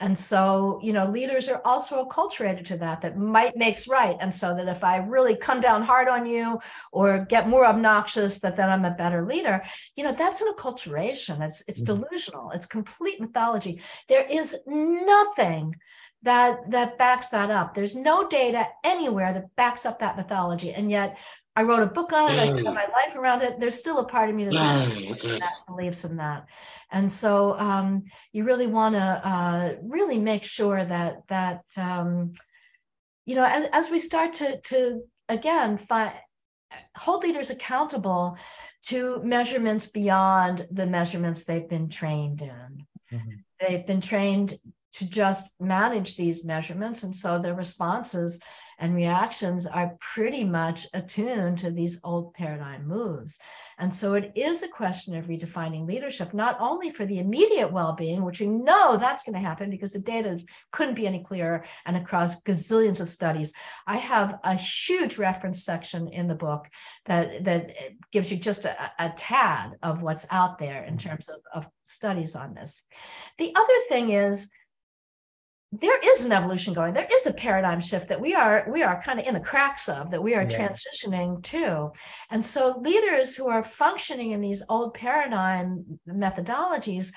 And 0.00 0.18
so, 0.18 0.80
you 0.82 0.92
know, 0.92 1.06
leaders 1.06 1.48
are 1.48 1.62
also 1.64 2.04
acculturated 2.04 2.64
to 2.66 2.76
that, 2.78 3.02
that 3.02 3.16
might 3.16 3.56
makes 3.56 3.86
right. 3.86 4.16
And 4.20 4.34
so 4.34 4.54
that 4.54 4.68
if 4.68 4.82
I 4.82 4.96
really 4.96 5.36
come 5.36 5.60
down 5.60 5.82
hard 5.82 6.08
on 6.08 6.26
you 6.26 6.58
or 6.90 7.24
get 7.28 7.48
more 7.48 7.64
obnoxious, 7.64 8.40
that 8.40 8.56
then 8.56 8.68
I'm 8.68 8.84
a 8.84 8.90
better 8.90 9.24
leader, 9.24 9.62
you 9.96 10.02
know, 10.04 10.12
that's 10.12 10.40
an 10.40 10.52
acculturation. 10.52 11.40
It's 11.40 11.62
it's 11.68 11.82
mm-hmm. 11.82 12.02
delusional. 12.02 12.50
It's 12.50 12.66
complete 12.66 13.20
mythology. 13.20 13.80
There 14.08 14.26
is 14.28 14.56
nothing 14.66 15.76
that 16.22 16.70
that 16.70 16.98
backs 16.98 17.28
that 17.28 17.50
up. 17.50 17.74
There's 17.74 17.94
no 17.94 18.28
data 18.28 18.66
anywhere 18.84 19.32
that 19.32 19.54
backs 19.56 19.84
up 19.84 19.98
that 20.00 20.16
mythology. 20.16 20.72
And 20.72 20.90
yet 20.90 21.18
I 21.54 21.64
wrote 21.64 21.82
a 21.82 21.86
book 21.86 22.12
on 22.12 22.30
it. 22.30 22.38
I 22.38 22.46
spent 22.46 22.64
my 22.74 22.86
life 22.86 23.14
around 23.14 23.42
it. 23.42 23.60
There's 23.60 23.78
still 23.78 23.98
a 23.98 24.04
part 24.04 24.30
of 24.30 24.34
me 24.34 24.44
that 24.44 25.52
believes 25.68 26.04
in 26.04 26.16
that. 26.16 26.46
And 26.90 27.10
so 27.10 27.58
um, 27.58 28.04
you 28.32 28.44
really 28.44 28.66
want 28.66 28.94
to 28.94 29.00
uh, 29.00 29.74
really 29.82 30.18
make 30.18 30.44
sure 30.44 30.82
that 30.82 31.22
that 31.28 31.62
um, 31.76 32.32
you 33.26 33.34
know 33.34 33.44
as, 33.44 33.68
as, 33.72 33.90
we 33.90 33.98
start 33.98 34.34
to 34.34 34.60
to 34.60 35.02
again 35.28 35.78
find 35.78 36.12
hold 36.96 37.22
leaders 37.22 37.50
accountable 37.50 38.36
to 38.82 39.22
measurements 39.22 39.86
beyond 39.86 40.66
the 40.70 40.86
measurements 40.86 41.44
they've 41.44 41.68
been 41.68 41.88
trained 41.88 42.42
in. 42.42 42.86
Mm-hmm. 43.12 43.30
They've 43.60 43.86
been 43.86 44.00
trained 44.00 44.58
to 44.92 45.08
just 45.08 45.52
manage 45.60 46.16
these 46.16 46.44
measurements, 46.44 47.02
and 47.02 47.16
so 47.16 47.38
their 47.38 47.54
responses 47.54 48.40
and 48.82 48.96
reactions 48.96 49.64
are 49.64 49.96
pretty 50.00 50.42
much 50.42 50.88
attuned 50.92 51.56
to 51.56 51.70
these 51.70 52.00
old 52.02 52.34
paradigm 52.34 52.84
moves. 52.84 53.38
And 53.78 53.94
so 53.94 54.14
it 54.14 54.32
is 54.34 54.64
a 54.64 54.68
question 54.68 55.14
of 55.14 55.26
redefining 55.26 55.86
leadership, 55.86 56.34
not 56.34 56.56
only 56.58 56.90
for 56.90 57.06
the 57.06 57.20
immediate 57.20 57.72
well 57.72 57.92
being, 57.92 58.24
which 58.24 58.40
we 58.40 58.46
know 58.48 58.96
that's 58.96 59.22
going 59.22 59.34
to 59.34 59.48
happen 59.48 59.70
because 59.70 59.92
the 59.92 60.00
data 60.00 60.40
couldn't 60.72 60.96
be 60.96 61.06
any 61.06 61.22
clearer 61.22 61.64
and 61.86 61.96
across 61.96 62.42
gazillions 62.42 63.00
of 63.00 63.08
studies. 63.08 63.52
I 63.86 63.98
have 63.98 64.40
a 64.42 64.56
huge 64.56 65.16
reference 65.16 65.64
section 65.64 66.08
in 66.08 66.26
the 66.26 66.34
book 66.34 66.66
that, 67.06 67.44
that 67.44 67.76
gives 68.10 68.32
you 68.32 68.36
just 68.36 68.64
a, 68.64 68.92
a 68.98 69.10
tad 69.10 69.76
of 69.84 70.02
what's 70.02 70.26
out 70.28 70.58
there 70.58 70.82
in 70.82 70.98
terms 70.98 71.28
of, 71.28 71.36
of 71.54 71.70
studies 71.84 72.34
on 72.34 72.54
this. 72.54 72.82
The 73.38 73.54
other 73.54 73.78
thing 73.88 74.10
is, 74.10 74.50
there 75.72 75.98
is 76.04 76.26
an 76.26 76.32
evolution 76.32 76.74
going. 76.74 76.92
There 76.92 77.08
is 77.10 77.26
a 77.26 77.32
paradigm 77.32 77.80
shift 77.80 78.08
that 78.08 78.20
we 78.20 78.34
are 78.34 78.66
we 78.68 78.82
are 78.82 79.02
kind 79.02 79.18
of 79.18 79.26
in 79.26 79.32
the 79.32 79.40
cracks 79.40 79.88
of 79.88 80.10
that 80.10 80.22
we 80.22 80.34
are 80.34 80.42
yeah. 80.42 80.68
transitioning 80.68 81.42
to. 81.44 81.90
And 82.30 82.44
so 82.44 82.78
leaders 82.78 83.34
who 83.34 83.48
are 83.48 83.64
functioning 83.64 84.32
in 84.32 84.42
these 84.42 84.62
old 84.68 84.92
paradigm 84.92 85.98
methodologies 86.06 87.12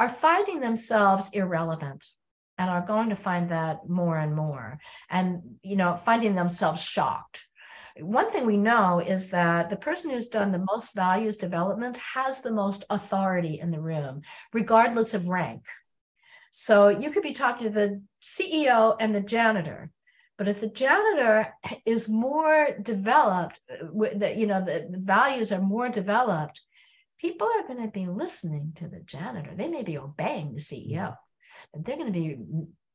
are 0.00 0.08
finding 0.08 0.58
themselves 0.58 1.30
irrelevant 1.32 2.04
and 2.58 2.68
are 2.68 2.84
going 2.84 3.10
to 3.10 3.16
find 3.16 3.50
that 3.50 3.88
more 3.88 4.18
and 4.18 4.34
more 4.34 4.78
and 5.08 5.40
you 5.62 5.76
know 5.76 5.96
finding 6.04 6.34
themselves 6.34 6.82
shocked. 6.82 7.42
One 8.00 8.32
thing 8.32 8.44
we 8.44 8.56
know 8.56 9.00
is 9.06 9.28
that 9.28 9.70
the 9.70 9.76
person 9.76 10.10
who's 10.10 10.26
done 10.26 10.50
the 10.50 10.66
most 10.72 10.94
values 10.94 11.36
development 11.36 11.96
has 11.98 12.40
the 12.40 12.50
most 12.50 12.84
authority 12.90 13.60
in 13.60 13.70
the 13.70 13.80
room 13.80 14.22
regardless 14.52 15.14
of 15.14 15.28
rank 15.28 15.62
so 16.50 16.88
you 16.88 17.10
could 17.10 17.22
be 17.22 17.32
talking 17.32 17.66
to 17.66 17.72
the 17.72 18.02
CEO 18.22 18.96
and 18.98 19.14
the 19.14 19.20
janitor. 19.20 19.90
But 20.36 20.48
if 20.48 20.60
the 20.60 20.68
janitor 20.68 21.54
is 21.84 22.08
more 22.08 22.68
developed, 22.80 23.60
uh, 23.70 24.06
that 24.16 24.36
you 24.36 24.46
know 24.46 24.64
the, 24.64 24.88
the 24.90 24.98
values 24.98 25.52
are 25.52 25.60
more 25.60 25.88
developed, 25.88 26.60
people 27.18 27.46
are 27.46 27.66
going 27.66 27.84
to 27.84 27.92
be 27.92 28.06
listening 28.06 28.72
to 28.76 28.88
the 28.88 29.00
janitor. 29.00 29.52
They 29.54 29.68
may 29.68 29.82
be 29.82 29.98
obeying 29.98 30.54
the 30.54 30.60
CEO, 30.60 31.14
but 31.72 31.84
they're 31.84 31.96
going 31.96 32.12
to 32.12 32.18
be 32.18 32.38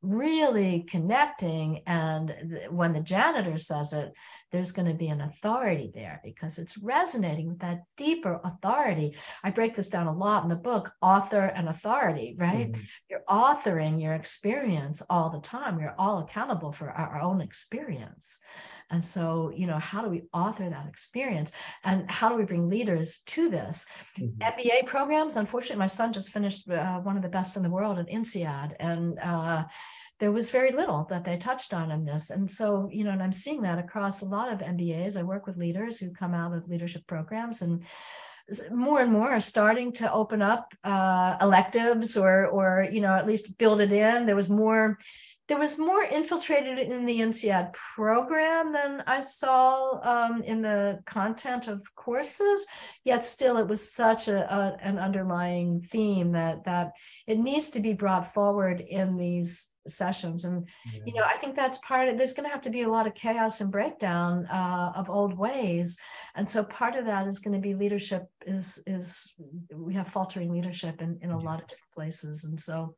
really 0.01 0.85
connecting. 0.89 1.81
And 1.85 2.33
when 2.69 2.93
the 2.93 3.01
janitor 3.01 3.57
says 3.57 3.93
it, 3.93 4.11
there's 4.55 4.71
going 4.71 4.87
to 4.87 4.93
be 4.93 5.09
an 5.09 5.19
authority 5.19 5.91
there 5.93 6.21
because 6.23 6.57
it's 6.57 6.77
resonating 6.77 7.49
with 7.49 7.59
that 7.59 7.83
deeper 7.97 8.39
authority. 8.45 9.13
I 9.43 9.49
break 9.49 9.75
this 9.75 9.89
down 9.89 10.07
a 10.07 10.13
lot 10.13 10.43
in 10.43 10.49
the 10.49 10.55
book 10.55 10.93
author 11.01 11.51
and 11.53 11.67
authority, 11.67 12.37
right? 12.39 12.71
Mm-hmm. 12.71 12.81
You're 13.09 13.23
authoring 13.29 14.01
your 14.01 14.13
experience 14.13 15.03
all 15.09 15.29
the 15.29 15.41
time. 15.41 15.77
You're 15.77 15.93
all 15.99 16.19
accountable 16.19 16.71
for 16.71 16.89
our, 16.89 17.15
our 17.15 17.21
own 17.21 17.41
experience. 17.41 18.37
And 18.91 19.03
so, 19.03 19.51
you 19.53 19.67
know, 19.67 19.77
how 19.77 20.01
do 20.01 20.09
we 20.09 20.23
author 20.31 20.69
that 20.69 20.87
experience? 20.87 21.51
And 21.83 22.09
how 22.09 22.29
do 22.29 22.35
we 22.35 22.45
bring 22.45 22.69
leaders 22.69 23.19
to 23.25 23.49
this? 23.49 23.85
Mm-hmm. 24.17 24.41
MBA 24.41 24.85
programs, 24.85 25.35
unfortunately, 25.35 25.79
my 25.79 25.87
son 25.87 26.13
just 26.13 26.31
finished 26.31 26.69
uh, 26.69 26.99
one 26.99 27.17
of 27.17 27.23
the 27.23 27.29
best 27.29 27.57
in 27.57 27.63
the 27.63 27.69
world 27.69 27.99
at 27.99 28.07
INSEAD. 28.07 28.73
And 28.79 29.19
uh, 29.19 29.65
there 30.19 30.31
was 30.31 30.49
very 30.49 30.71
little 30.71 31.05
that 31.09 31.25
they 31.25 31.37
touched 31.37 31.73
on 31.73 31.91
in 31.91 32.05
this. 32.05 32.29
And 32.29 32.49
so, 32.51 32.89
you 32.91 33.03
know, 33.03 33.11
and 33.11 33.21
I'm 33.21 33.33
seeing 33.33 33.61
that 33.63 33.79
across 33.79 34.21
a 34.21 34.25
lot 34.25 34.51
of 34.51 34.59
MBAs. 34.59 35.17
I 35.17 35.23
work 35.23 35.45
with 35.45 35.57
leaders 35.57 35.97
who 35.97 36.11
come 36.11 36.33
out 36.33 36.53
of 36.53 36.69
leadership 36.69 37.05
programs 37.07 37.61
and 37.61 37.83
more 38.71 39.01
and 39.01 39.11
more 39.11 39.29
are 39.29 39.41
starting 39.41 39.91
to 39.91 40.11
open 40.11 40.41
up 40.41 40.73
uh, 40.83 41.35
electives 41.41 42.15
or 42.15 42.45
or 42.45 42.87
you 42.91 43.01
know 43.01 43.15
at 43.15 43.25
least 43.25 43.57
build 43.57 43.81
it 43.81 43.91
in 43.91 44.27
there 44.27 44.35
was 44.35 44.49
more 44.49 44.99
there 45.47 45.59
was 45.59 45.77
more 45.77 46.03
infiltrated 46.03 46.79
in 46.79 47.05
the 47.05 47.19
INSEAD 47.19 47.71
program 47.73 48.73
than 48.73 49.03
I 49.05 49.19
saw 49.19 49.99
um, 50.01 50.41
in 50.41 50.63
the 50.63 51.01
content 51.05 51.67
of 51.67 51.83
courses. 51.95 52.65
Yet 53.03 53.25
still, 53.25 53.57
it 53.57 53.67
was 53.67 53.93
such 53.93 54.27
a, 54.27 54.51
a, 54.51 54.77
an 54.81 54.97
underlying 54.97 55.81
theme 55.91 56.31
that 56.31 56.65
that 56.65 56.93
it 57.27 57.37
needs 57.37 57.69
to 57.71 57.79
be 57.79 57.93
brought 57.93 58.33
forward 58.33 58.81
in 58.81 59.17
these 59.17 59.71
sessions. 59.87 60.45
And 60.45 60.67
yeah. 60.91 61.01
you 61.05 61.13
know, 61.13 61.23
I 61.23 61.37
think 61.37 61.55
that's 61.55 61.77
part 61.79 62.09
of. 62.09 62.17
There's 62.17 62.33
going 62.33 62.47
to 62.47 62.53
have 62.53 62.61
to 62.63 62.69
be 62.69 62.83
a 62.83 62.89
lot 62.89 63.07
of 63.07 63.15
chaos 63.15 63.61
and 63.61 63.71
breakdown 63.71 64.45
uh, 64.47 64.93
of 64.95 65.09
old 65.09 65.37
ways, 65.37 65.97
and 66.35 66.49
so 66.49 66.63
part 66.63 66.95
of 66.95 67.05
that 67.05 67.27
is 67.27 67.39
going 67.39 67.53
to 67.53 67.59
be 67.59 67.75
leadership. 67.75 68.27
Is 68.45 68.81
is 68.87 69.33
we 69.73 69.93
have 69.93 70.07
faltering 70.07 70.51
leadership 70.51 71.01
in 71.01 71.17
in 71.21 71.31
a 71.31 71.37
yeah. 71.37 71.45
lot 71.45 71.61
of 71.61 71.67
different 71.67 71.93
places, 71.93 72.45
and 72.45 72.59
so 72.59 72.95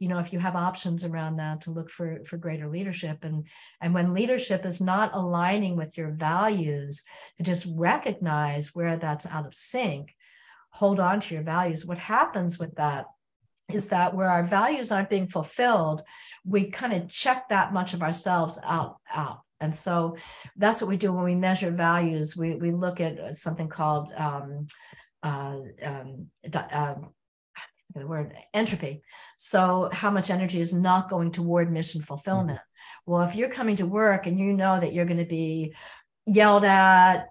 you 0.00 0.08
know 0.08 0.18
if 0.18 0.32
you 0.32 0.40
have 0.40 0.56
options 0.56 1.04
around 1.04 1.36
that 1.36 1.60
to 1.60 1.70
look 1.70 1.90
for 1.90 2.24
for 2.24 2.36
greater 2.36 2.68
leadership 2.68 3.18
and 3.22 3.46
and 3.80 3.94
when 3.94 4.14
leadership 4.14 4.66
is 4.66 4.80
not 4.80 5.14
aligning 5.14 5.76
with 5.76 5.96
your 5.96 6.10
values 6.10 7.04
to 7.36 7.44
just 7.44 7.66
recognize 7.76 8.74
where 8.74 8.96
that's 8.96 9.26
out 9.26 9.46
of 9.46 9.54
sync 9.54 10.14
hold 10.70 10.98
on 10.98 11.20
to 11.20 11.34
your 11.34 11.44
values 11.44 11.84
what 11.84 11.98
happens 11.98 12.58
with 12.58 12.74
that 12.76 13.04
is 13.74 13.88
that 13.88 14.14
where 14.14 14.28
our 14.28 14.46
values 14.46 14.90
aren't 14.90 15.10
being 15.10 15.28
fulfilled 15.28 16.02
we 16.44 16.70
kind 16.70 16.92
of 16.92 17.08
check 17.08 17.48
that 17.48 17.72
much 17.72 17.94
of 17.94 18.02
ourselves 18.02 18.58
out 18.64 18.96
out 19.12 19.40
and 19.60 19.74
so 19.76 20.16
that's 20.56 20.80
what 20.80 20.88
we 20.88 20.96
do 20.96 21.12
when 21.12 21.24
we 21.24 21.34
measure 21.34 21.70
values 21.70 22.36
we 22.36 22.54
we 22.54 22.70
look 22.70 23.00
at 23.00 23.36
something 23.36 23.68
called 23.68 24.12
um, 24.16 24.66
uh, 25.22 25.56
um, 25.82 26.28
uh, 26.52 26.94
the 27.94 28.06
word 28.06 28.34
entropy. 28.54 29.02
So, 29.36 29.90
how 29.92 30.10
much 30.10 30.30
energy 30.30 30.60
is 30.60 30.72
not 30.72 31.10
going 31.10 31.32
toward 31.32 31.72
mission 31.72 32.02
fulfillment? 32.02 32.58
Mm-hmm. 32.58 33.12
Well, 33.12 33.22
if 33.22 33.34
you're 33.34 33.50
coming 33.50 33.76
to 33.76 33.86
work 33.86 34.26
and 34.26 34.38
you 34.38 34.52
know 34.52 34.78
that 34.80 34.92
you're 34.92 35.06
going 35.06 35.18
to 35.18 35.24
be 35.24 35.74
yelled 36.26 36.64
at, 36.64 37.28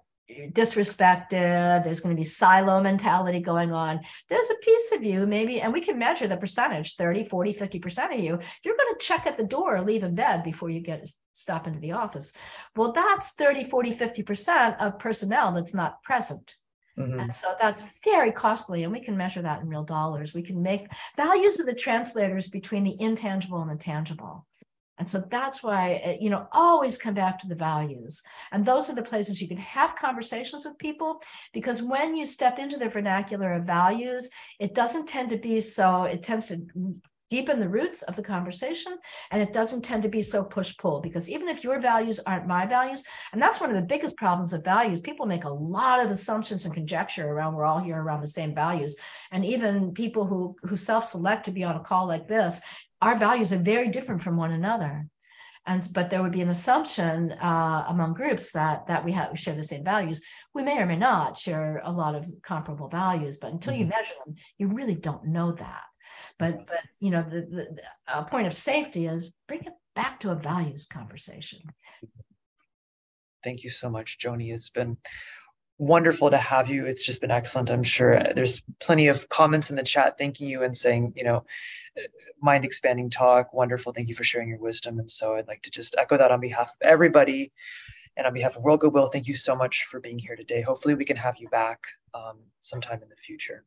disrespected, 0.52 1.84
there's 1.84 2.00
going 2.00 2.14
to 2.14 2.20
be 2.20 2.24
silo 2.24 2.80
mentality 2.80 3.40
going 3.40 3.72
on, 3.72 4.00
there's 4.28 4.50
a 4.50 4.64
piece 4.64 4.92
of 4.92 5.02
you, 5.02 5.26
maybe, 5.26 5.60
and 5.60 5.72
we 5.72 5.80
can 5.80 5.98
measure 5.98 6.28
the 6.28 6.36
percentage 6.36 6.96
30, 6.96 7.28
40, 7.28 7.54
50% 7.54 8.14
of 8.14 8.20
you. 8.20 8.38
You're 8.64 8.76
going 8.76 8.94
to 8.94 8.98
check 9.00 9.26
at 9.26 9.36
the 9.36 9.44
door, 9.44 9.80
leave 9.80 10.02
in 10.02 10.14
bed 10.14 10.42
before 10.42 10.70
you 10.70 10.80
get 10.80 11.06
to 11.06 11.12
stop 11.32 11.66
into 11.66 11.80
the 11.80 11.92
office. 11.92 12.32
Well, 12.76 12.92
that's 12.92 13.32
30, 13.32 13.64
40, 13.64 13.94
50% 13.94 14.76
of 14.78 14.98
personnel 14.98 15.52
that's 15.52 15.74
not 15.74 16.02
present. 16.02 16.56
Mm-hmm. 16.98 17.20
And 17.20 17.34
so 17.34 17.54
that's 17.60 17.82
very 18.04 18.32
costly, 18.32 18.84
and 18.84 18.92
we 18.92 19.00
can 19.00 19.16
measure 19.16 19.42
that 19.42 19.62
in 19.62 19.68
real 19.68 19.84
dollars. 19.84 20.34
We 20.34 20.42
can 20.42 20.62
make 20.62 20.88
values 21.16 21.60
of 21.60 21.66
the 21.66 21.74
translators 21.74 22.48
between 22.48 22.84
the 22.84 23.00
intangible 23.00 23.62
and 23.62 23.70
the 23.70 23.82
tangible. 23.82 24.46
And 25.00 25.08
so 25.08 25.24
that's 25.30 25.62
why, 25.62 26.18
you 26.20 26.28
know, 26.28 26.46
always 26.52 26.98
come 26.98 27.14
back 27.14 27.38
to 27.38 27.48
the 27.48 27.54
values. 27.54 28.22
And 28.52 28.66
those 28.66 28.90
are 28.90 28.94
the 28.94 29.02
places 29.02 29.40
you 29.40 29.48
can 29.48 29.56
have 29.56 29.96
conversations 29.96 30.66
with 30.66 30.76
people 30.76 31.22
because 31.54 31.80
when 31.82 32.14
you 32.14 32.26
step 32.26 32.58
into 32.58 32.76
the 32.76 32.90
vernacular 32.90 33.54
of 33.54 33.64
values, 33.64 34.28
it 34.58 34.74
doesn't 34.74 35.08
tend 35.08 35.30
to 35.30 35.38
be 35.38 35.58
so, 35.62 36.04
it 36.04 36.22
tends 36.22 36.48
to 36.48 36.60
deepen 37.30 37.60
the 37.60 37.68
roots 37.68 38.02
of 38.02 38.16
the 38.16 38.22
conversation 38.22 38.98
and 39.30 39.40
it 39.40 39.52
doesn't 39.54 39.82
tend 39.82 40.02
to 40.02 40.08
be 40.08 40.20
so 40.20 40.42
push 40.42 40.76
pull 40.76 41.00
because 41.00 41.30
even 41.30 41.48
if 41.48 41.62
your 41.62 41.80
values 41.80 42.18
aren't 42.26 42.46
my 42.46 42.66
values 42.66 43.04
and 43.32 43.40
that's 43.40 43.60
one 43.60 43.70
of 43.70 43.76
the 43.76 43.82
biggest 43.82 44.16
problems 44.16 44.52
of 44.52 44.64
values 44.64 45.00
people 45.00 45.26
make 45.26 45.44
a 45.44 45.48
lot 45.48 46.04
of 46.04 46.10
assumptions 46.10 46.64
and 46.64 46.74
conjecture 46.74 47.28
around 47.28 47.54
we're 47.54 47.64
all 47.64 47.78
here 47.78 48.02
around 48.02 48.20
the 48.20 48.26
same 48.26 48.52
values 48.52 48.96
and 49.30 49.44
even 49.44 49.94
people 49.94 50.26
who 50.26 50.56
who 50.64 50.76
self-select 50.76 51.44
to 51.44 51.52
be 51.52 51.62
on 51.62 51.76
a 51.76 51.84
call 51.84 52.04
like 52.04 52.26
this 52.26 52.60
our 53.00 53.16
values 53.16 53.52
are 53.52 53.58
very 53.58 53.88
different 53.88 54.22
from 54.22 54.36
one 54.36 54.52
another. 54.52 55.06
And 55.66 55.86
but 55.92 56.10
there 56.10 56.22
would 56.22 56.32
be 56.32 56.40
an 56.40 56.48
assumption 56.48 57.32
uh, 57.32 57.84
among 57.88 58.14
groups 58.14 58.52
that 58.52 58.86
that 58.86 59.04
we 59.04 59.12
have 59.12 59.30
we 59.30 59.36
share 59.36 59.54
the 59.54 59.62
same 59.62 59.84
values. 59.84 60.22
We 60.54 60.62
may 60.62 60.78
or 60.78 60.86
may 60.86 60.96
not 60.96 61.36
share 61.36 61.82
a 61.84 61.92
lot 61.92 62.14
of 62.14 62.26
comparable 62.42 62.88
values 62.88 63.36
but 63.36 63.52
until 63.52 63.74
mm-hmm. 63.74 63.82
you 63.82 63.88
measure 63.88 64.14
them 64.24 64.34
you 64.58 64.68
really 64.68 64.94
don't 64.94 65.26
know 65.26 65.52
that. 65.52 65.82
But 66.38 66.66
but 66.66 66.80
you 66.98 67.10
know 67.10 67.22
the, 67.22 67.42
the, 67.42 67.76
the 68.08 68.22
point 68.22 68.46
of 68.46 68.54
safety 68.54 69.06
is 69.06 69.34
bring 69.46 69.64
it 69.64 69.74
back 69.94 70.20
to 70.20 70.30
a 70.30 70.34
values 70.34 70.86
conversation. 70.86 71.60
Thank 73.44 73.62
you 73.64 73.70
so 73.70 73.90
much 73.90 74.18
joni. 74.18 74.52
It's 74.52 74.70
been 74.70 74.96
wonderful 75.80 76.30
to 76.30 76.36
have 76.36 76.68
you 76.68 76.84
it's 76.84 77.04
just 77.04 77.22
been 77.22 77.30
excellent 77.30 77.70
i'm 77.70 77.82
sure 77.82 78.22
there's 78.34 78.60
plenty 78.80 79.08
of 79.08 79.28
comments 79.30 79.70
in 79.70 79.76
the 79.76 79.82
chat 79.82 80.18
thanking 80.18 80.46
you 80.46 80.62
and 80.62 80.76
saying 80.76 81.12
you 81.16 81.24
know 81.24 81.44
mind 82.42 82.64
expanding 82.64 83.08
talk 83.08 83.52
wonderful 83.54 83.92
thank 83.92 84.06
you 84.06 84.14
for 84.14 84.24
sharing 84.24 84.48
your 84.48 84.58
wisdom 84.58 84.98
and 84.98 85.10
so 85.10 85.36
i'd 85.36 85.48
like 85.48 85.62
to 85.62 85.70
just 85.70 85.94
echo 85.96 86.18
that 86.18 86.30
on 86.30 86.40
behalf 86.40 86.68
of 86.68 86.82
everybody 86.82 87.50
and 88.16 88.26
on 88.26 88.34
behalf 88.34 88.56
of 88.56 88.62
world 88.62 88.80
goodwill 88.80 89.08
thank 89.08 89.26
you 89.26 89.34
so 89.34 89.56
much 89.56 89.84
for 89.84 90.00
being 90.00 90.18
here 90.18 90.36
today 90.36 90.60
hopefully 90.60 90.94
we 90.94 91.04
can 91.04 91.16
have 91.16 91.38
you 91.38 91.48
back 91.48 91.80
um, 92.12 92.36
sometime 92.60 93.02
in 93.02 93.08
the 93.08 93.16
future 93.16 93.64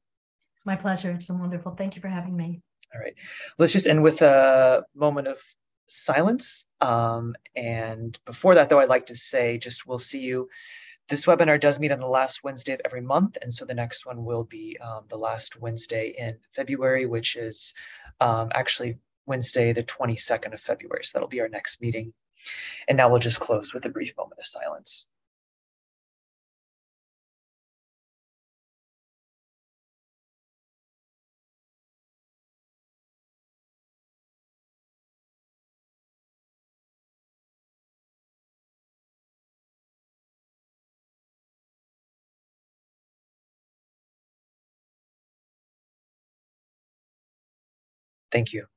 my 0.66 0.76
pleasure. 0.76 1.11
It's 1.11 1.26
been 1.26 1.39
wonderful. 1.39 1.76
Thank 1.76 1.95
you 1.95 2.01
for 2.01 2.07
having 2.07 2.36
me. 2.36 2.61
All 2.93 3.01
right. 3.01 3.16
Let's 3.57 3.74
just 3.74 3.88
end 3.88 4.03
with 4.03 4.22
a 4.22 4.86
moment 4.95 5.28
of 5.28 5.41
silence. 5.88 6.66
Um, 6.80 7.36
and 7.55 8.18
before 8.26 8.55
that, 8.55 8.70
though, 8.70 8.80
I'd 8.80 8.89
like 8.89 9.07
to 9.07 9.16
say 9.16 9.57
just 9.57 9.86
we'll 9.86 9.97
see 9.97 10.22
you. 10.22 10.49
This 11.10 11.26
webinar 11.26 11.60
does 11.60 11.80
meet 11.80 11.91
on 11.91 11.99
the 11.99 12.08
last 12.08 12.43
Wednesday 12.43 12.74
of 12.74 12.82
every 12.86 13.01
month. 13.01 13.38
And 13.41 13.54
so 13.54 13.66
the 13.66 13.74
next 13.74 14.06
one 14.06 14.24
will 14.24 14.43
be 14.43 14.78
um, 14.80 15.04
the 15.10 15.18
last 15.18 15.60
Wednesday 15.60 16.16
in 16.18 16.38
February, 16.56 17.06
which 17.06 17.36
is 17.36 17.74
um, 18.22 18.49
actually 18.54 18.97
Wednesday, 19.28 19.74
the 19.74 19.84
22nd 19.84 20.54
of 20.54 20.62
February. 20.62 21.04
So 21.04 21.18
that'll 21.18 21.30
be 21.30 21.41
our 21.41 21.49
next 21.49 21.82
meeting. 21.82 22.14
And 22.88 22.97
now 22.97 23.10
we'll 23.10 23.20
just 23.20 23.39
close 23.39 23.74
with 23.74 23.86
a 23.86 23.89
brief 23.89 24.14
moment 24.18 24.39
of 24.39 24.45
silence. 24.45 25.08
Thank 48.34 48.54
you. 48.54 48.72